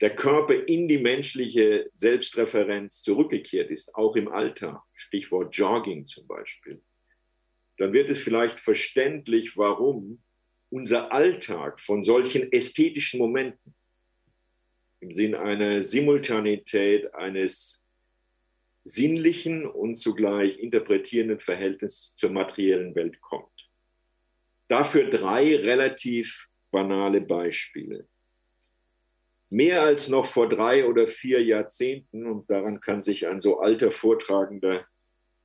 der 0.00 0.14
Körper 0.14 0.54
in 0.54 0.88
die 0.88 0.98
menschliche 0.98 1.90
Selbstreferenz 1.94 3.02
zurückgekehrt 3.02 3.70
ist, 3.70 3.94
auch 3.94 4.14
im 4.16 4.28
Alltag, 4.28 4.80
Stichwort 4.92 5.54
Jogging 5.54 6.06
zum 6.06 6.26
Beispiel, 6.26 6.82
dann 7.78 7.92
wird 7.92 8.10
es 8.10 8.18
vielleicht 8.18 8.58
verständlich, 8.58 9.56
warum 9.56 10.22
unser 10.70 11.12
Alltag 11.12 11.80
von 11.80 12.02
solchen 12.02 12.52
ästhetischen 12.52 13.18
Momenten 13.18 13.74
im 15.00 15.14
Sinn 15.14 15.34
einer 15.34 15.80
Simultanität, 15.80 17.14
eines 17.14 17.84
sinnlichen 18.84 19.66
und 19.66 19.96
zugleich 19.96 20.58
interpretierenden 20.58 21.40
Verhältnis 21.40 22.14
zur 22.16 22.30
materiellen 22.30 22.94
Welt 22.94 23.20
kommt. 23.20 23.70
Dafür 24.66 25.10
drei 25.10 25.56
relativ 25.56 26.48
banale 26.70 27.20
Beispiele. 27.20 28.08
Mehr 29.50 29.82
als 29.82 30.08
noch 30.08 30.26
vor 30.26 30.48
drei 30.48 30.86
oder 30.86 31.06
vier 31.06 31.42
Jahrzehnten, 31.42 32.26
und 32.26 32.50
daran 32.50 32.80
kann 32.80 33.02
sich 33.02 33.26
ein 33.26 33.40
so 33.40 33.60
alter 33.60 33.90
Vortragender 33.90 34.86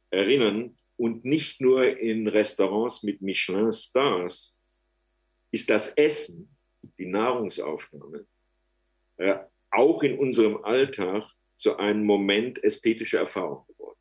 erinnern, 0.09 0.75
und 0.95 1.25
nicht 1.25 1.59
nur 1.59 1.97
in 1.97 2.27
Restaurants 2.27 3.03
mit 3.03 3.21
Michelin-Stars, 3.21 4.57
ist 5.51 5.69
das 5.69 5.89
Essen, 5.95 6.55
die 6.97 7.05
Nahrungsaufnahme, 7.05 8.27
äh, 9.17 9.39
auch 9.71 10.03
in 10.03 10.17
unserem 10.19 10.63
Alltag 10.63 11.29
zu 11.55 11.77
einem 11.77 12.03
Moment 12.03 12.63
ästhetischer 12.63 13.19
Erfahrung 13.19 13.65
geworden. 13.67 13.99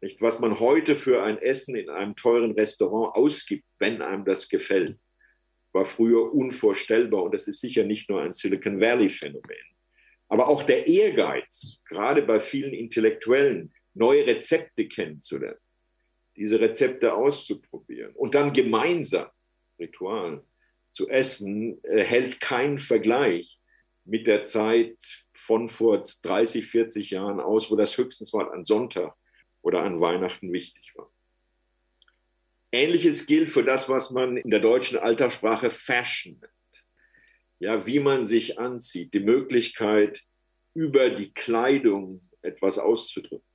Nicht, 0.00 0.20
was 0.20 0.40
man 0.40 0.58
heute 0.60 0.96
für 0.96 1.22
ein 1.22 1.38
Essen 1.38 1.76
in 1.76 1.88
einem 1.88 2.16
teuren 2.16 2.52
Restaurant 2.52 3.14
ausgibt, 3.14 3.64
wenn 3.78 4.02
einem 4.02 4.24
das 4.24 4.48
gefällt, 4.48 4.98
war 5.72 5.84
früher 5.84 6.32
unvorstellbar 6.32 7.22
und 7.22 7.34
das 7.34 7.48
ist 7.48 7.60
sicher 7.60 7.84
nicht 7.84 8.08
nur 8.08 8.20
ein 8.22 8.32
Silicon 8.32 8.80
Valley-Phänomen. 8.80 9.56
Aber 10.28 10.48
auch 10.48 10.62
der 10.62 10.86
Ehrgeiz, 10.86 11.80
gerade 11.88 12.22
bei 12.22 12.40
vielen 12.40 12.72
Intellektuellen, 12.72 13.72
neue 13.94 14.26
Rezepte 14.26 14.88
kennenzulernen, 14.88 15.58
diese 16.36 16.60
Rezepte 16.60 17.12
auszuprobieren 17.12 18.14
und 18.14 18.34
dann 18.34 18.52
gemeinsam, 18.52 19.28
Ritual, 19.78 20.42
zu 20.90 21.08
essen, 21.08 21.82
äh, 21.84 22.04
hält 22.04 22.40
keinen 22.40 22.78
Vergleich 22.78 23.58
mit 24.04 24.26
der 24.26 24.42
Zeit 24.42 24.96
von 25.32 25.68
vor 25.68 26.02
30, 26.22 26.66
40 26.66 27.10
Jahren 27.10 27.40
aus, 27.40 27.70
wo 27.70 27.76
das 27.76 27.96
höchstens 27.96 28.32
mal 28.32 28.50
an 28.50 28.64
Sonntag 28.64 29.14
oder 29.62 29.82
an 29.82 30.00
Weihnachten 30.00 30.52
wichtig 30.52 30.92
war. 30.96 31.11
Ähnliches 32.72 33.26
gilt 33.26 33.50
für 33.50 33.62
das, 33.62 33.90
was 33.90 34.10
man 34.10 34.38
in 34.38 34.50
der 34.50 34.60
deutschen 34.60 34.98
Alltagssprache 34.98 35.70
Fashion 35.70 36.38
nennt. 36.40 36.84
Ja, 37.58 37.86
wie 37.86 38.00
man 38.00 38.24
sich 38.24 38.58
anzieht, 38.58 39.12
die 39.12 39.20
Möglichkeit, 39.20 40.22
über 40.74 41.10
die 41.10 41.32
Kleidung 41.32 42.28
etwas 42.40 42.78
auszudrücken, 42.78 43.46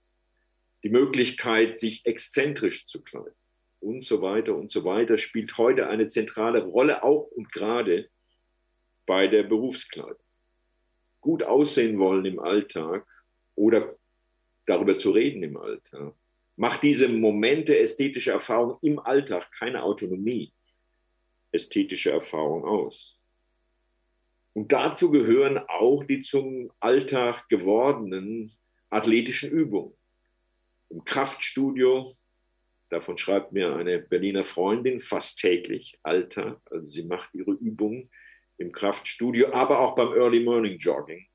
die 0.83 0.89
Möglichkeit, 0.89 1.79
sich 1.79 2.05
exzentrisch 2.05 2.85
zu 2.85 3.01
kleiden 3.01 3.33
und 3.79 4.03
so 4.03 4.21
weiter 4.21 4.55
und 4.55 4.69
so 4.69 4.85
weiter, 4.85 5.17
spielt 5.17 5.57
heute 5.57 5.87
eine 5.87 6.07
zentrale 6.07 6.63
Rolle, 6.63 7.03
auch 7.03 7.23
und 7.31 7.51
gerade 7.51 8.09
bei 9.07 9.27
der 9.27 9.43
Berufskleidung. 9.43 10.15
Gut 11.21 11.41
aussehen 11.41 11.97
wollen 11.97 12.25
im 12.25 12.39
Alltag 12.39 13.07
oder 13.55 13.97
darüber 14.67 14.95
zu 14.95 15.09
reden 15.09 15.41
im 15.41 15.57
Alltag 15.57 16.13
macht 16.57 16.83
diese 16.83 17.07
Momente 17.07 17.77
ästhetische 17.77 18.31
Erfahrung 18.31 18.77
im 18.81 18.99
Alltag 18.99 19.51
keine 19.51 19.83
Autonomie 19.83 20.51
ästhetische 21.51 22.11
Erfahrung 22.11 22.65
aus. 22.65 23.17
Und 24.53 24.71
dazu 24.73 25.11
gehören 25.11 25.59
auch 25.59 26.03
die 26.03 26.19
zum 26.19 26.71
Alltag 26.79 27.47
gewordenen 27.47 28.51
athletischen 28.89 29.51
Übungen. 29.51 29.93
Im 30.89 31.03
Kraftstudio, 31.05 32.13
davon 32.89 33.17
schreibt 33.17 33.51
mir 33.51 33.75
eine 33.75 33.99
Berliner 33.99 34.43
Freundin 34.43 34.99
fast 34.99 35.39
täglich, 35.39 35.99
Alltag, 36.03 36.59
also 36.71 36.85
sie 36.85 37.05
macht 37.05 37.33
ihre 37.33 37.51
Übungen 37.51 38.09
im 38.57 38.71
Kraftstudio, 38.71 39.53
aber 39.53 39.79
auch 39.79 39.93
beim 39.93 40.13
Early 40.13 40.39
Morning 40.39 40.79
Jogging 40.79 41.27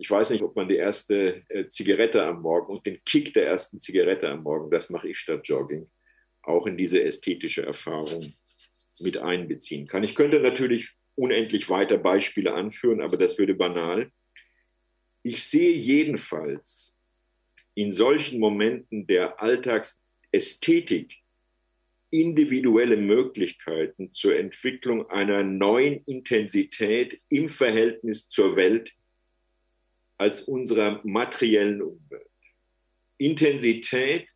ich 0.00 0.10
weiß 0.10 0.30
nicht, 0.30 0.42
ob 0.42 0.56
man 0.56 0.66
die 0.66 0.76
erste 0.76 1.42
äh, 1.50 1.68
Zigarette 1.68 2.24
am 2.24 2.40
Morgen 2.40 2.72
und 2.72 2.86
den 2.86 3.04
Kick 3.04 3.34
der 3.34 3.46
ersten 3.46 3.80
Zigarette 3.80 4.30
am 4.30 4.42
Morgen, 4.42 4.70
das 4.70 4.88
mache 4.88 5.10
ich 5.10 5.18
statt 5.18 5.42
Jogging, 5.44 5.90
auch 6.40 6.66
in 6.66 6.78
diese 6.78 7.04
ästhetische 7.04 7.66
Erfahrung 7.66 8.32
mit 8.98 9.18
einbeziehen 9.18 9.86
kann. 9.86 10.02
Ich 10.02 10.14
könnte 10.14 10.40
natürlich 10.40 10.92
unendlich 11.16 11.68
weiter 11.68 11.98
Beispiele 11.98 12.54
anführen, 12.54 13.02
aber 13.02 13.18
das 13.18 13.36
würde 13.36 13.54
banal. 13.54 14.10
Ich 15.22 15.44
sehe 15.44 15.74
jedenfalls 15.74 16.96
in 17.74 17.92
solchen 17.92 18.40
Momenten 18.40 19.06
der 19.06 19.42
Alltagsästhetik 19.42 21.14
individuelle 22.08 22.96
Möglichkeiten 22.96 24.14
zur 24.14 24.34
Entwicklung 24.34 25.10
einer 25.10 25.42
neuen 25.42 26.02
Intensität 26.04 27.20
im 27.28 27.50
Verhältnis 27.50 28.30
zur 28.30 28.56
Welt, 28.56 28.94
als 30.20 30.42
unserer 30.42 31.00
materiellen 31.02 31.80
Umwelt. 31.80 32.28
Intensität 33.16 34.30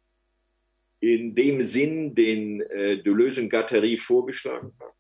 in 1.01 1.35
dem 1.35 1.61
Sinn, 1.61 2.15
den 2.15 2.63
äh, 2.63 3.03
Deleuze 3.03 3.43
und 3.43 3.51
Gattari 3.51 3.99
vorgeschlagen 3.99 4.75
haben, 4.81 4.97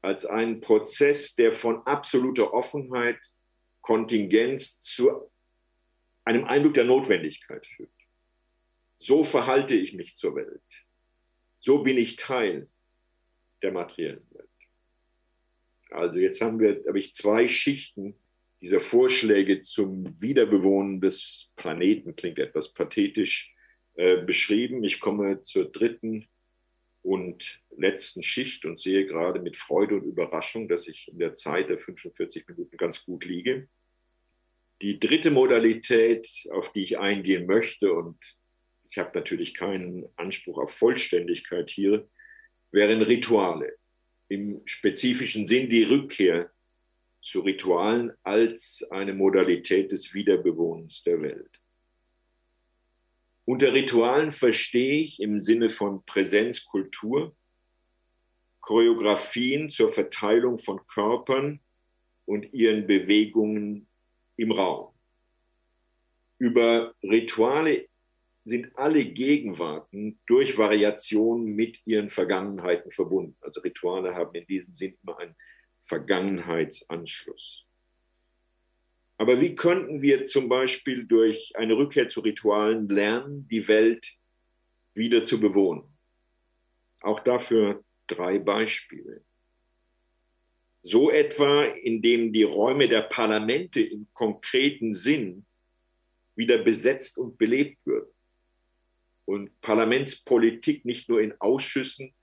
als 0.00 0.24
einen 0.24 0.62
Prozess, 0.62 1.34
der 1.34 1.52
von 1.52 1.86
absoluter 1.86 2.54
Offenheit, 2.54 3.18
Kontingenz 3.82 4.80
zu 4.80 5.30
einem 6.24 6.46
Eindruck 6.46 6.72
der 6.72 6.84
Notwendigkeit 6.84 7.66
führt. 7.66 7.92
So 8.96 9.24
verhalte 9.24 9.74
ich 9.74 9.92
mich 9.92 10.16
zur 10.16 10.36
Welt. 10.36 10.86
So 11.60 11.82
bin 11.82 11.98
ich 11.98 12.16
Teil 12.16 12.66
der 13.62 13.72
materiellen 13.72 14.26
Welt. 14.30 14.48
Also 15.90 16.18
jetzt 16.18 16.40
haben 16.40 16.58
wir, 16.60 16.82
habe 16.86 16.98
ich 16.98 17.12
zwei 17.12 17.46
Schichten 17.46 18.19
dieser 18.60 18.80
Vorschläge 18.80 19.60
zum 19.60 20.20
Wiederbewohnen 20.20 21.00
des 21.00 21.50
Planeten 21.56 22.14
klingt 22.14 22.38
etwas 22.38 22.74
pathetisch 22.74 23.54
äh, 23.94 24.18
beschrieben. 24.18 24.84
Ich 24.84 25.00
komme 25.00 25.42
zur 25.42 25.70
dritten 25.70 26.28
und 27.02 27.60
letzten 27.76 28.22
Schicht 28.22 28.66
und 28.66 28.78
sehe 28.78 29.06
gerade 29.06 29.40
mit 29.40 29.56
Freude 29.56 29.96
und 29.96 30.04
Überraschung, 30.04 30.68
dass 30.68 30.86
ich 30.86 31.08
in 31.08 31.18
der 31.18 31.34
Zeit 31.34 31.70
der 31.70 31.78
45 31.78 32.46
Minuten 32.48 32.76
ganz 32.76 33.04
gut 33.04 33.24
liege. 33.24 33.68
Die 34.82 34.98
dritte 34.98 35.30
Modalität, 35.30 36.28
auf 36.50 36.72
die 36.72 36.82
ich 36.82 36.98
eingehen 36.98 37.46
möchte, 37.46 37.92
und 37.92 38.18
ich 38.90 38.98
habe 38.98 39.10
natürlich 39.14 39.54
keinen 39.54 40.06
Anspruch 40.16 40.58
auf 40.58 40.72
Vollständigkeit 40.72 41.70
hier, 41.70 42.08
wären 42.72 43.02
Rituale. 43.02 43.76
Im 44.28 44.62
spezifischen 44.64 45.46
Sinn 45.46 45.70
die 45.70 45.82
Rückkehr 45.82 46.50
zu 47.22 47.40
Ritualen 47.40 48.12
als 48.22 48.86
eine 48.90 49.14
Modalität 49.14 49.92
des 49.92 50.14
Wiederbewohnens 50.14 51.02
der 51.02 51.20
Welt. 51.22 51.60
Unter 53.44 53.72
Ritualen 53.72 54.30
verstehe 54.30 55.00
ich 55.00 55.20
im 55.20 55.40
Sinne 55.40 55.70
von 55.70 56.04
Präsenzkultur 56.04 57.34
Choreografien 58.60 59.70
zur 59.70 59.88
Verteilung 59.88 60.58
von 60.58 60.86
Körpern 60.86 61.60
und 62.24 62.52
ihren 62.52 62.86
Bewegungen 62.86 63.88
im 64.36 64.52
Raum. 64.52 64.94
Über 66.38 66.94
Rituale 67.02 67.88
sind 68.44 68.76
alle 68.76 69.04
Gegenwarten 69.04 70.20
durch 70.26 70.56
Variationen 70.56 71.54
mit 71.56 71.84
ihren 71.84 72.08
Vergangenheiten 72.08 72.92
verbunden. 72.92 73.36
Also 73.40 73.60
Rituale 73.60 74.14
haben 74.14 74.34
in 74.34 74.46
diesem 74.46 74.74
Sinn 74.74 74.96
immer 75.02 75.18
einen 75.18 75.34
Vergangenheitsanschluss. 75.90 77.66
Aber 79.18 79.40
wie 79.40 79.56
könnten 79.56 80.00
wir 80.00 80.24
zum 80.24 80.48
Beispiel 80.48 81.04
durch 81.04 81.52
eine 81.56 81.76
Rückkehr 81.76 82.08
zu 82.08 82.20
Ritualen 82.20 82.88
lernen, 82.88 83.48
die 83.48 83.66
Welt 83.66 84.06
wieder 84.94 85.24
zu 85.24 85.40
bewohnen? 85.40 85.82
Auch 87.02 87.20
dafür 87.20 87.84
drei 88.06 88.38
Beispiele. 88.38 89.24
So 90.82 91.10
etwa, 91.10 91.64
indem 91.64 92.32
die 92.32 92.44
Räume 92.44 92.88
der 92.88 93.02
Parlamente 93.02 93.80
im 93.80 94.06
konkreten 94.14 94.94
Sinn 94.94 95.44
wieder 96.36 96.58
besetzt 96.58 97.18
und 97.18 97.36
belebt 97.36 97.84
würden 97.84 98.14
und 99.24 99.60
Parlamentspolitik 99.60 100.84
nicht 100.84 101.08
nur 101.08 101.20
in 101.20 101.34
Ausschüssen 101.40 102.14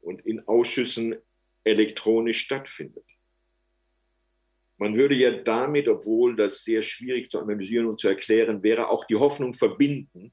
und 0.00 0.26
in 0.26 0.46
Ausschüssen 0.46 1.16
elektronisch 1.66 2.40
stattfindet. 2.40 3.04
Man 4.78 4.96
würde 4.96 5.14
ja 5.14 5.30
damit, 5.30 5.88
obwohl 5.88 6.36
das 6.36 6.62
sehr 6.62 6.82
schwierig 6.82 7.30
zu 7.30 7.40
analysieren 7.40 7.86
und 7.86 7.98
zu 7.98 8.08
erklären 8.08 8.62
wäre, 8.62 8.88
auch 8.88 9.04
die 9.06 9.16
Hoffnung 9.16 9.54
verbinden, 9.54 10.32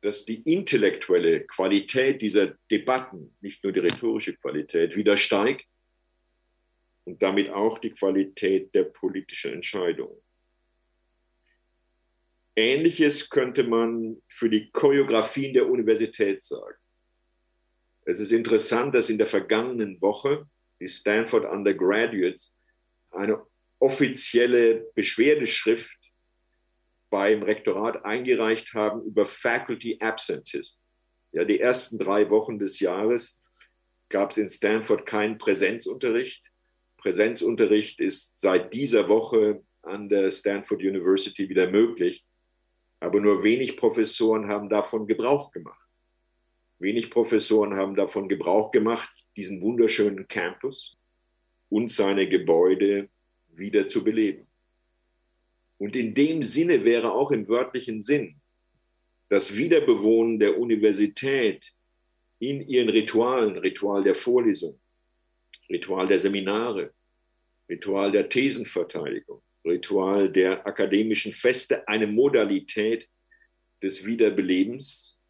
dass 0.00 0.24
die 0.24 0.42
intellektuelle 0.42 1.46
Qualität 1.46 2.20
dieser 2.20 2.56
Debatten, 2.70 3.36
nicht 3.40 3.62
nur 3.62 3.72
die 3.72 3.80
rhetorische 3.80 4.36
Qualität, 4.36 4.96
wieder 4.96 5.16
steigt 5.16 5.64
und 7.04 7.22
damit 7.22 7.50
auch 7.50 7.78
die 7.78 7.90
Qualität 7.90 8.74
der 8.74 8.84
politischen 8.84 9.54
Entscheidungen. 9.54 10.20
Ähnliches 12.56 13.30
könnte 13.30 13.62
man 13.62 14.20
für 14.26 14.50
die 14.50 14.70
Choreografien 14.72 15.54
der 15.54 15.70
Universität 15.70 16.42
sagen. 16.42 16.81
Es 18.04 18.18
ist 18.18 18.32
interessant, 18.32 18.94
dass 18.94 19.10
in 19.10 19.18
der 19.18 19.26
vergangenen 19.26 20.00
Woche 20.00 20.46
die 20.80 20.88
Stanford 20.88 21.44
Undergraduates 21.44 22.56
eine 23.10 23.44
offizielle 23.78 24.86
Beschwerdeschrift 24.94 25.98
beim 27.10 27.42
Rektorat 27.42 28.04
eingereicht 28.04 28.74
haben 28.74 29.04
über 29.04 29.26
Faculty 29.26 29.98
Absentism. 30.00 30.74
Ja, 31.32 31.44
die 31.44 31.60
ersten 31.60 31.98
drei 31.98 32.30
Wochen 32.30 32.58
des 32.58 32.80
Jahres 32.80 33.40
gab 34.08 34.30
es 34.30 34.38
in 34.38 34.50
Stanford 34.50 35.06
keinen 35.06 35.38
Präsenzunterricht. 35.38 36.44
Präsenzunterricht 36.96 38.00
ist 38.00 38.38
seit 38.38 38.72
dieser 38.72 39.08
Woche 39.08 39.62
an 39.82 40.08
der 40.08 40.30
Stanford 40.30 40.80
University 40.80 41.48
wieder 41.48 41.68
möglich. 41.70 42.24
Aber 43.00 43.20
nur 43.20 43.42
wenig 43.42 43.76
Professoren 43.76 44.48
haben 44.48 44.68
davon 44.68 45.06
Gebrauch 45.06 45.50
gemacht. 45.50 45.81
Wenig 46.82 47.10
Professoren 47.10 47.76
haben 47.76 47.94
davon 47.94 48.28
Gebrauch 48.28 48.72
gemacht, 48.72 49.08
diesen 49.36 49.62
wunderschönen 49.62 50.26
Campus 50.26 50.98
und 51.68 51.88
seine 51.90 52.28
Gebäude 52.28 53.08
wieder 53.48 53.86
zu 53.86 54.02
beleben. 54.02 54.48
Und 55.78 55.94
in 55.94 56.12
dem 56.14 56.42
Sinne 56.42 56.84
wäre 56.84 57.12
auch 57.12 57.30
im 57.30 57.48
wörtlichen 57.48 58.00
Sinn 58.00 58.40
das 59.28 59.56
Wiederbewohnen 59.56 60.40
der 60.40 60.58
Universität 60.58 61.72
in 62.40 62.60
ihren 62.60 62.88
Ritualen, 62.88 63.56
Ritual 63.56 64.02
der 64.02 64.16
Vorlesung, 64.16 64.78
Ritual 65.70 66.08
der 66.08 66.18
Seminare, 66.18 66.92
Ritual 67.68 68.10
der 68.10 68.28
Thesenverteidigung, 68.28 69.40
Ritual 69.64 70.30
der 70.30 70.66
akademischen 70.66 71.32
Feste, 71.32 71.86
eine 71.86 72.08
Modalität 72.08 73.08
des 73.80 74.04
Wiederbelebens, 74.04 75.21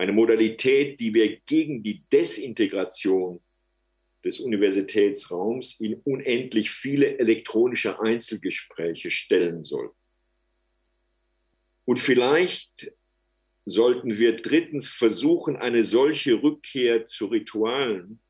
eine 0.00 0.12
Modalität, 0.12 0.98
die 0.98 1.12
wir 1.12 1.40
gegen 1.40 1.82
die 1.82 2.02
Desintegration 2.10 3.38
des 4.24 4.40
Universitätsraums 4.40 5.78
in 5.78 6.00
unendlich 6.04 6.70
viele 6.70 7.18
elektronische 7.18 8.00
Einzelgespräche 8.00 9.10
stellen 9.10 9.62
soll. 9.62 9.92
Und 11.84 11.98
vielleicht 11.98 12.90
sollten 13.66 14.18
wir 14.18 14.36
drittens 14.36 14.88
versuchen, 14.88 15.56
eine 15.56 15.84
solche 15.84 16.42
Rückkehr 16.42 17.04
zu 17.04 17.26
Ritualen 17.26 18.20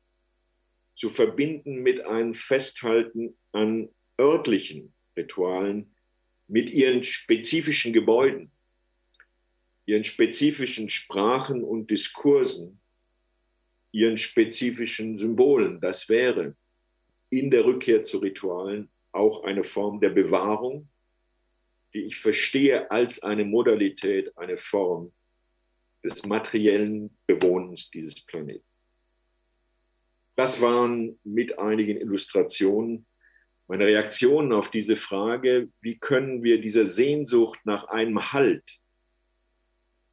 zu 0.95 1.09
verbinden 1.09 1.77
mit 1.77 2.05
einem 2.05 2.33
Festhalten 2.33 3.37
an 3.53 3.87
örtlichen 4.19 4.93
Ritualen, 5.15 5.95
mit 6.49 6.69
ihren 6.69 7.01
spezifischen 7.03 7.93
Gebäuden, 7.93 8.51
ihren 9.85 10.03
spezifischen 10.03 10.89
Sprachen 10.89 11.63
und 11.63 11.89
Diskursen, 11.89 12.79
ihren 13.91 14.17
spezifischen 14.17 15.17
Symbolen. 15.17 15.81
Das 15.81 16.07
wäre 16.09 16.55
in 17.29 17.51
der 17.51 17.65
Rückkehr 17.65 18.03
zu 18.03 18.19
Ritualen 18.19 18.89
auch 19.11 19.43
eine 19.43 19.63
Form 19.63 19.99
der 19.99 20.09
Bewahrung, 20.09 20.89
die 21.93 22.03
ich 22.03 22.17
verstehe 22.17 22.89
als 22.89 23.21
eine 23.23 23.43
Modalität, 23.43 24.37
eine 24.37 24.57
Form 24.57 25.11
des 26.03 26.25
materiellen 26.25 27.17
Bewohnens 27.27 27.89
dieses 27.91 28.21
Planeten. 28.25 28.65
Das 30.35 30.61
waren 30.61 31.19
mit 31.23 31.59
einigen 31.59 31.97
Illustrationen 31.97 33.05
meine 33.67 33.85
Reaktionen 33.85 34.51
auf 34.51 34.69
diese 34.69 34.97
Frage, 34.97 35.69
wie 35.79 35.97
können 35.97 36.43
wir 36.43 36.59
dieser 36.59 36.85
Sehnsucht 36.85 37.59
nach 37.63 37.85
einem 37.85 38.33
Halt 38.33 38.80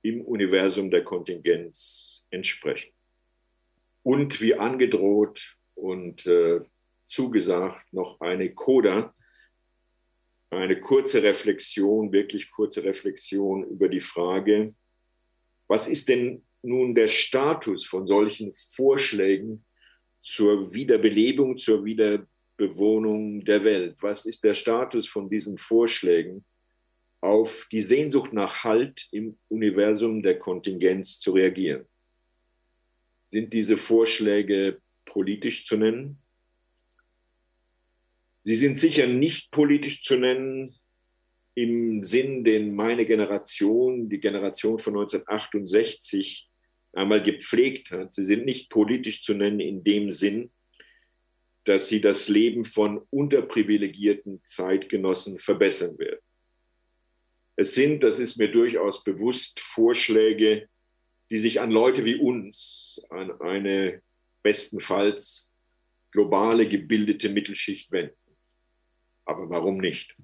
im 0.03 0.23
Universum 0.23 0.91
der 0.91 1.05
Kontingenz 1.05 2.27
entsprechen 2.31 2.93
und 4.03 4.41
wie 4.41 4.55
angedroht 4.55 5.57
und 5.75 6.27
äh, 6.27 6.61
zugesagt 7.07 7.93
noch 7.93 8.21
eine 8.21 8.55
Coda, 8.55 9.15
eine 10.51 10.81
kurze 10.81 11.23
Reflexion, 11.23 12.13
wirklich 12.13 12.51
kurze 12.51 12.83
Reflexion 12.85 13.65
über 13.65 13.89
die 13.89 14.01
Frage, 14.01 14.75
was 15.67 15.89
ist 15.89 16.09
denn 16.09 16.47
nun 16.63 16.95
der 16.95 17.09
Status 17.09 17.85
von 17.85 18.07
solchen 18.07 18.55
Vorschlägen 18.55 19.65
zur 20.23 20.73
Wiederbelebung, 20.73 21.59
zur 21.59 21.85
Wiederbewohnung 21.85 23.45
der 23.45 23.63
Welt? 23.65 23.97
Was 24.01 24.25
ist 24.25 24.43
der 24.45 24.55
Status 24.55 25.07
von 25.07 25.29
diesen 25.29 25.59
Vorschlägen, 25.59 26.45
auf 27.21 27.67
die 27.73 27.83
Sehnsucht 27.83 28.33
nach 28.33 28.65
Halt 28.65 29.09
im 29.11 29.39
Universum 29.49 30.23
der 30.23 30.39
Kontingenz 30.39 31.19
zu 31.19 31.33
reagieren? 31.33 31.87
sind 33.29 33.53
diese 33.53 33.77
Vorschläge 33.77 34.81
politisch 35.05 35.67
zu 35.67 35.77
nennen. 35.77 36.19
Sie 38.45 38.57
sind 38.57 38.79
sicher 38.79 39.07
nicht 39.07 39.51
politisch 39.51 40.03
zu 40.03 40.17
nennen 40.17 40.75
im 41.55 42.03
Sinn, 42.03 42.45
den 42.45 42.75
meine 42.75 43.05
Generation, 43.05 44.09
die 44.09 44.21
Generation 44.21 44.79
von 44.79 44.95
1968, 44.95 46.49
einmal 46.95 47.23
gepflegt 47.23 47.91
hat. 47.91 48.15
Sie 48.15 48.25
sind 48.25 48.47
nicht 48.47 48.71
politisch 48.71 49.23
zu 49.23 49.35
nennen 49.35 49.61
in 49.61 49.85
dem 49.85 50.11
Sinn, 50.11 50.51
dass 51.65 51.89
sie 51.89 52.01
das 52.01 52.29
Leben 52.29 52.65
von 52.65 53.03
unterprivilegierten 53.11 54.43
Zeitgenossen 54.45 55.39
verbessern 55.39 55.99
werden. 55.99 56.21
Es 57.61 57.75
sind, 57.75 58.05
das 58.05 58.21
ist 58.21 58.37
mir 58.37 58.53
durchaus 58.53 59.03
bewusst, 59.03 59.59
Vorschläge, 59.59 60.69
die 61.29 61.41
sich 61.41 61.61
an 61.61 61.73
Leute 61.73 62.05
wie 62.05 62.15
uns, 62.15 63.03
an 63.11 63.33
eine 63.41 64.01
bestenfalls 64.45 65.51
globale 66.13 66.69
gebildete 66.69 67.29
Mittelschicht 67.29 67.91
wenden. 67.91 68.15
Aber 69.25 69.51
warum 69.51 69.79
nicht? 69.79 70.15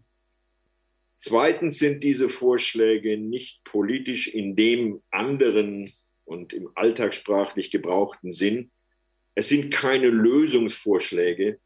Zweitens 1.19 1.81
sind 1.81 2.05
diese 2.05 2.29
Vorschläge 2.29 3.19
nicht 3.19 3.65
politisch 3.65 4.29
in 4.29 4.55
dem 4.55 5.03
anderen 5.11 5.93
und 6.25 6.53
im 6.53 6.71
alltagssprachlich 6.77 7.73
gebrauchten 7.73 8.31
Sinn. 8.31 8.71
Es 9.35 9.49
sind 9.49 9.73
keine 9.73 10.07
Lösungsvorschläge, 10.07 11.59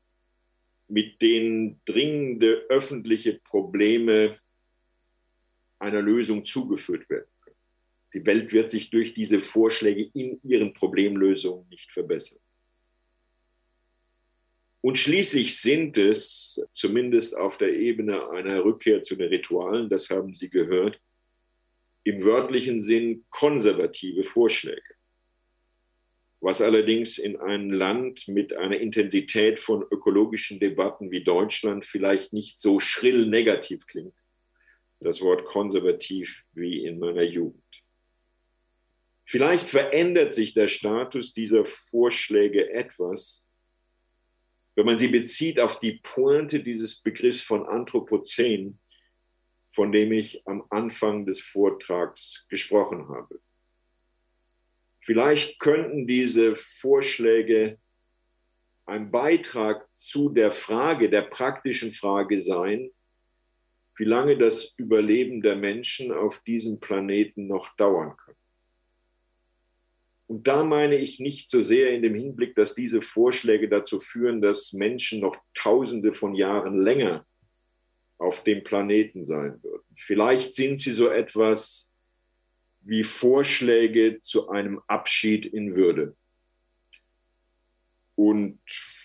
mit 0.88 1.20
denen 1.20 1.82
dringende 1.84 2.64
öffentliche 2.70 3.34
Probleme 3.44 4.38
einer 5.78 6.02
Lösung 6.02 6.44
zugeführt 6.44 7.08
werden. 7.08 7.28
Die 8.14 8.24
Welt 8.24 8.52
wird 8.52 8.70
sich 8.70 8.90
durch 8.90 9.14
diese 9.14 9.40
Vorschläge 9.40 10.08
in 10.14 10.40
ihren 10.42 10.72
Problemlösungen 10.72 11.68
nicht 11.68 11.90
verbessern. 11.92 12.38
Und 14.80 14.96
schließlich 14.96 15.60
sind 15.60 15.98
es, 15.98 16.64
zumindest 16.72 17.36
auf 17.36 17.58
der 17.58 17.74
Ebene 17.74 18.30
einer 18.30 18.64
Rückkehr 18.64 19.02
zu 19.02 19.16
den 19.16 19.28
Ritualen, 19.28 19.88
das 19.90 20.08
haben 20.08 20.34
Sie 20.34 20.48
gehört, 20.48 21.00
im 22.04 22.24
wörtlichen 22.24 22.80
Sinn 22.80 23.24
konservative 23.28 24.24
Vorschläge. 24.24 24.80
Was 26.40 26.62
allerdings 26.62 27.18
in 27.18 27.36
einem 27.36 27.72
Land 27.72 28.28
mit 28.28 28.54
einer 28.54 28.78
Intensität 28.78 29.58
von 29.58 29.84
ökologischen 29.90 30.60
Debatten 30.60 31.10
wie 31.10 31.24
Deutschland 31.24 31.84
vielleicht 31.84 32.32
nicht 32.32 32.60
so 32.60 32.78
schrill 32.78 33.26
negativ 33.26 33.86
klingt. 33.86 34.14
Das 35.00 35.20
Wort 35.20 35.44
konservativ 35.44 36.44
wie 36.52 36.84
in 36.84 36.98
meiner 36.98 37.22
Jugend. 37.22 37.62
Vielleicht 39.24 39.68
verändert 39.68 40.34
sich 40.34 40.54
der 40.54 40.68
Status 40.68 41.34
dieser 41.34 41.66
Vorschläge 41.66 42.72
etwas, 42.72 43.44
wenn 44.74 44.86
man 44.86 44.98
sie 44.98 45.08
bezieht 45.08 45.60
auf 45.60 45.80
die 45.80 46.00
Pointe 46.02 46.60
dieses 46.60 47.00
Begriffs 47.00 47.42
von 47.42 47.66
Anthropozän, 47.66 48.78
von 49.72 49.92
dem 49.92 50.12
ich 50.12 50.46
am 50.46 50.64
Anfang 50.70 51.26
des 51.26 51.40
Vortrags 51.40 52.46
gesprochen 52.48 53.08
habe. 53.08 53.40
Vielleicht 55.00 55.58
könnten 55.58 56.06
diese 56.06 56.56
Vorschläge 56.56 57.78
ein 58.86 59.10
Beitrag 59.10 59.86
zu 59.94 60.30
der 60.30 60.52
Frage, 60.52 61.10
der 61.10 61.22
praktischen 61.22 61.92
Frage 61.92 62.38
sein, 62.38 62.90
wie 63.98 64.04
lange 64.04 64.38
das 64.38 64.72
Überleben 64.76 65.42
der 65.42 65.56
Menschen 65.56 66.12
auf 66.12 66.38
diesem 66.44 66.78
Planeten 66.78 67.48
noch 67.48 67.74
dauern 67.76 68.16
kann. 68.16 68.34
Und 70.28 70.46
da 70.46 70.62
meine 70.62 70.96
ich 70.96 71.20
nicht 71.20 71.50
so 71.50 71.62
sehr 71.62 71.90
in 71.90 72.02
dem 72.02 72.14
Hinblick, 72.14 72.54
dass 72.54 72.74
diese 72.74 73.02
Vorschläge 73.02 73.68
dazu 73.68 73.98
führen, 73.98 74.40
dass 74.40 74.72
Menschen 74.72 75.20
noch 75.20 75.36
Tausende 75.54 76.14
von 76.14 76.34
Jahren 76.34 76.80
länger 76.80 77.26
auf 78.18 78.44
dem 78.44 78.62
Planeten 78.62 79.24
sein 79.24 79.62
würden. 79.62 79.84
Vielleicht 79.96 80.52
sind 80.52 80.80
sie 80.80 80.92
so 80.92 81.08
etwas 81.08 81.90
wie 82.80 83.04
Vorschläge 83.04 84.20
zu 84.20 84.48
einem 84.48 84.80
Abschied 84.86 85.46
in 85.46 85.74
Würde. 85.74 86.14
Und 88.14 88.60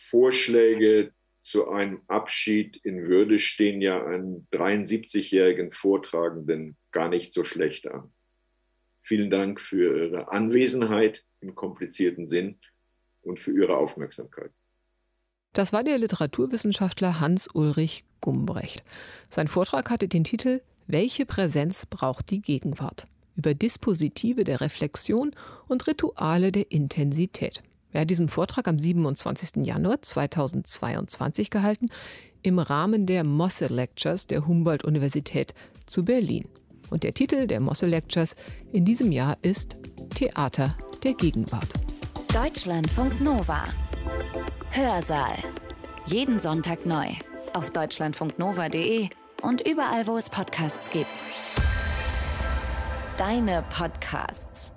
Vorschläge 0.10 1.14
zu 1.44 1.70
einem 1.70 2.02
Abschied 2.08 2.78
in 2.84 3.08
Würde 3.08 3.38
stehen 3.38 3.82
ja 3.82 4.04
einem 4.06 4.48
73-jährigen 4.52 5.72
Vortragenden 5.72 6.78
gar 6.91 7.10
nicht 7.10 7.34
so 7.34 7.44
schlecht 7.44 7.88
an. 7.88 8.12
Vielen 9.02 9.30
Dank 9.30 9.60
für 9.60 10.08
Ihre 10.08 10.32
Anwesenheit 10.32 11.26
im 11.41 11.54
komplizierten 11.54 12.26
Sinn 12.26 12.60
und 13.22 13.39
für 13.39 13.52
Ihre 13.52 13.78
Aufmerksamkeit. 13.78 14.52
Das 15.52 15.74
war 15.74 15.84
der 15.84 15.98
Literaturwissenschaftler 15.98 17.20
Hans-Ulrich 17.20 18.06
Gumbrecht. 18.22 18.84
Sein 19.30 19.48
Vortrag 19.48 19.89
hatte 19.89 20.08
den 20.08 20.24
Titel 20.24 20.62
Welche 20.88 21.26
Präsenz 21.26 21.86
braucht 21.86 22.32
die 22.32 22.41
Gegenwart? 22.41 23.08
über 23.36 23.54
Dispositive 23.54 24.44
der 24.44 24.62
Reflexion 24.62 25.32
und 25.68 25.88
Rituale 25.88 26.52
der 26.52 26.72
Intensität. 26.72 27.64
Er 27.94 28.02
hat 28.02 28.10
diesen 28.10 28.28
Vortrag 28.28 28.68
am 28.68 28.78
27. 28.78 29.66
Januar 29.66 30.02
2022 30.02 31.50
gehalten 31.50 31.88
im 32.41 32.60
Rahmen 32.60 33.06
der 33.06 33.24
Mosse 33.24 33.68
Lectures 33.68 34.28
der 34.28 34.46
Humboldt-Universität 34.46 35.54
zu 35.86 36.04
Berlin. 36.04 36.48
Und 36.89 37.04
der 37.04 37.14
Titel 37.14 37.48
der 37.48 37.60
Mosse 37.60 37.86
Lectures 37.86 38.36
in 38.72 38.84
diesem 38.84 39.12
Jahr 39.12 39.38
ist 39.41 39.78
Theater 40.14 40.76
der 41.04 41.14
Gegenwart. 41.14 41.70
Deutschlandfunk 42.34 43.22
Nova. 43.22 43.66
Hörsaal. 44.72 45.38
Jeden 46.06 46.39
Sonntag 46.39 46.86
neu. 46.86 47.08
Auf 47.54 47.72
deutschlandfunknova.de 47.72 49.10
und 49.41 49.68
überall, 49.68 50.08
wo 50.08 50.18
es 50.18 50.30
Podcasts 50.30 50.89
gibt. 50.89 51.24
Deine 53.18 53.64
Podcasts. 53.70 54.72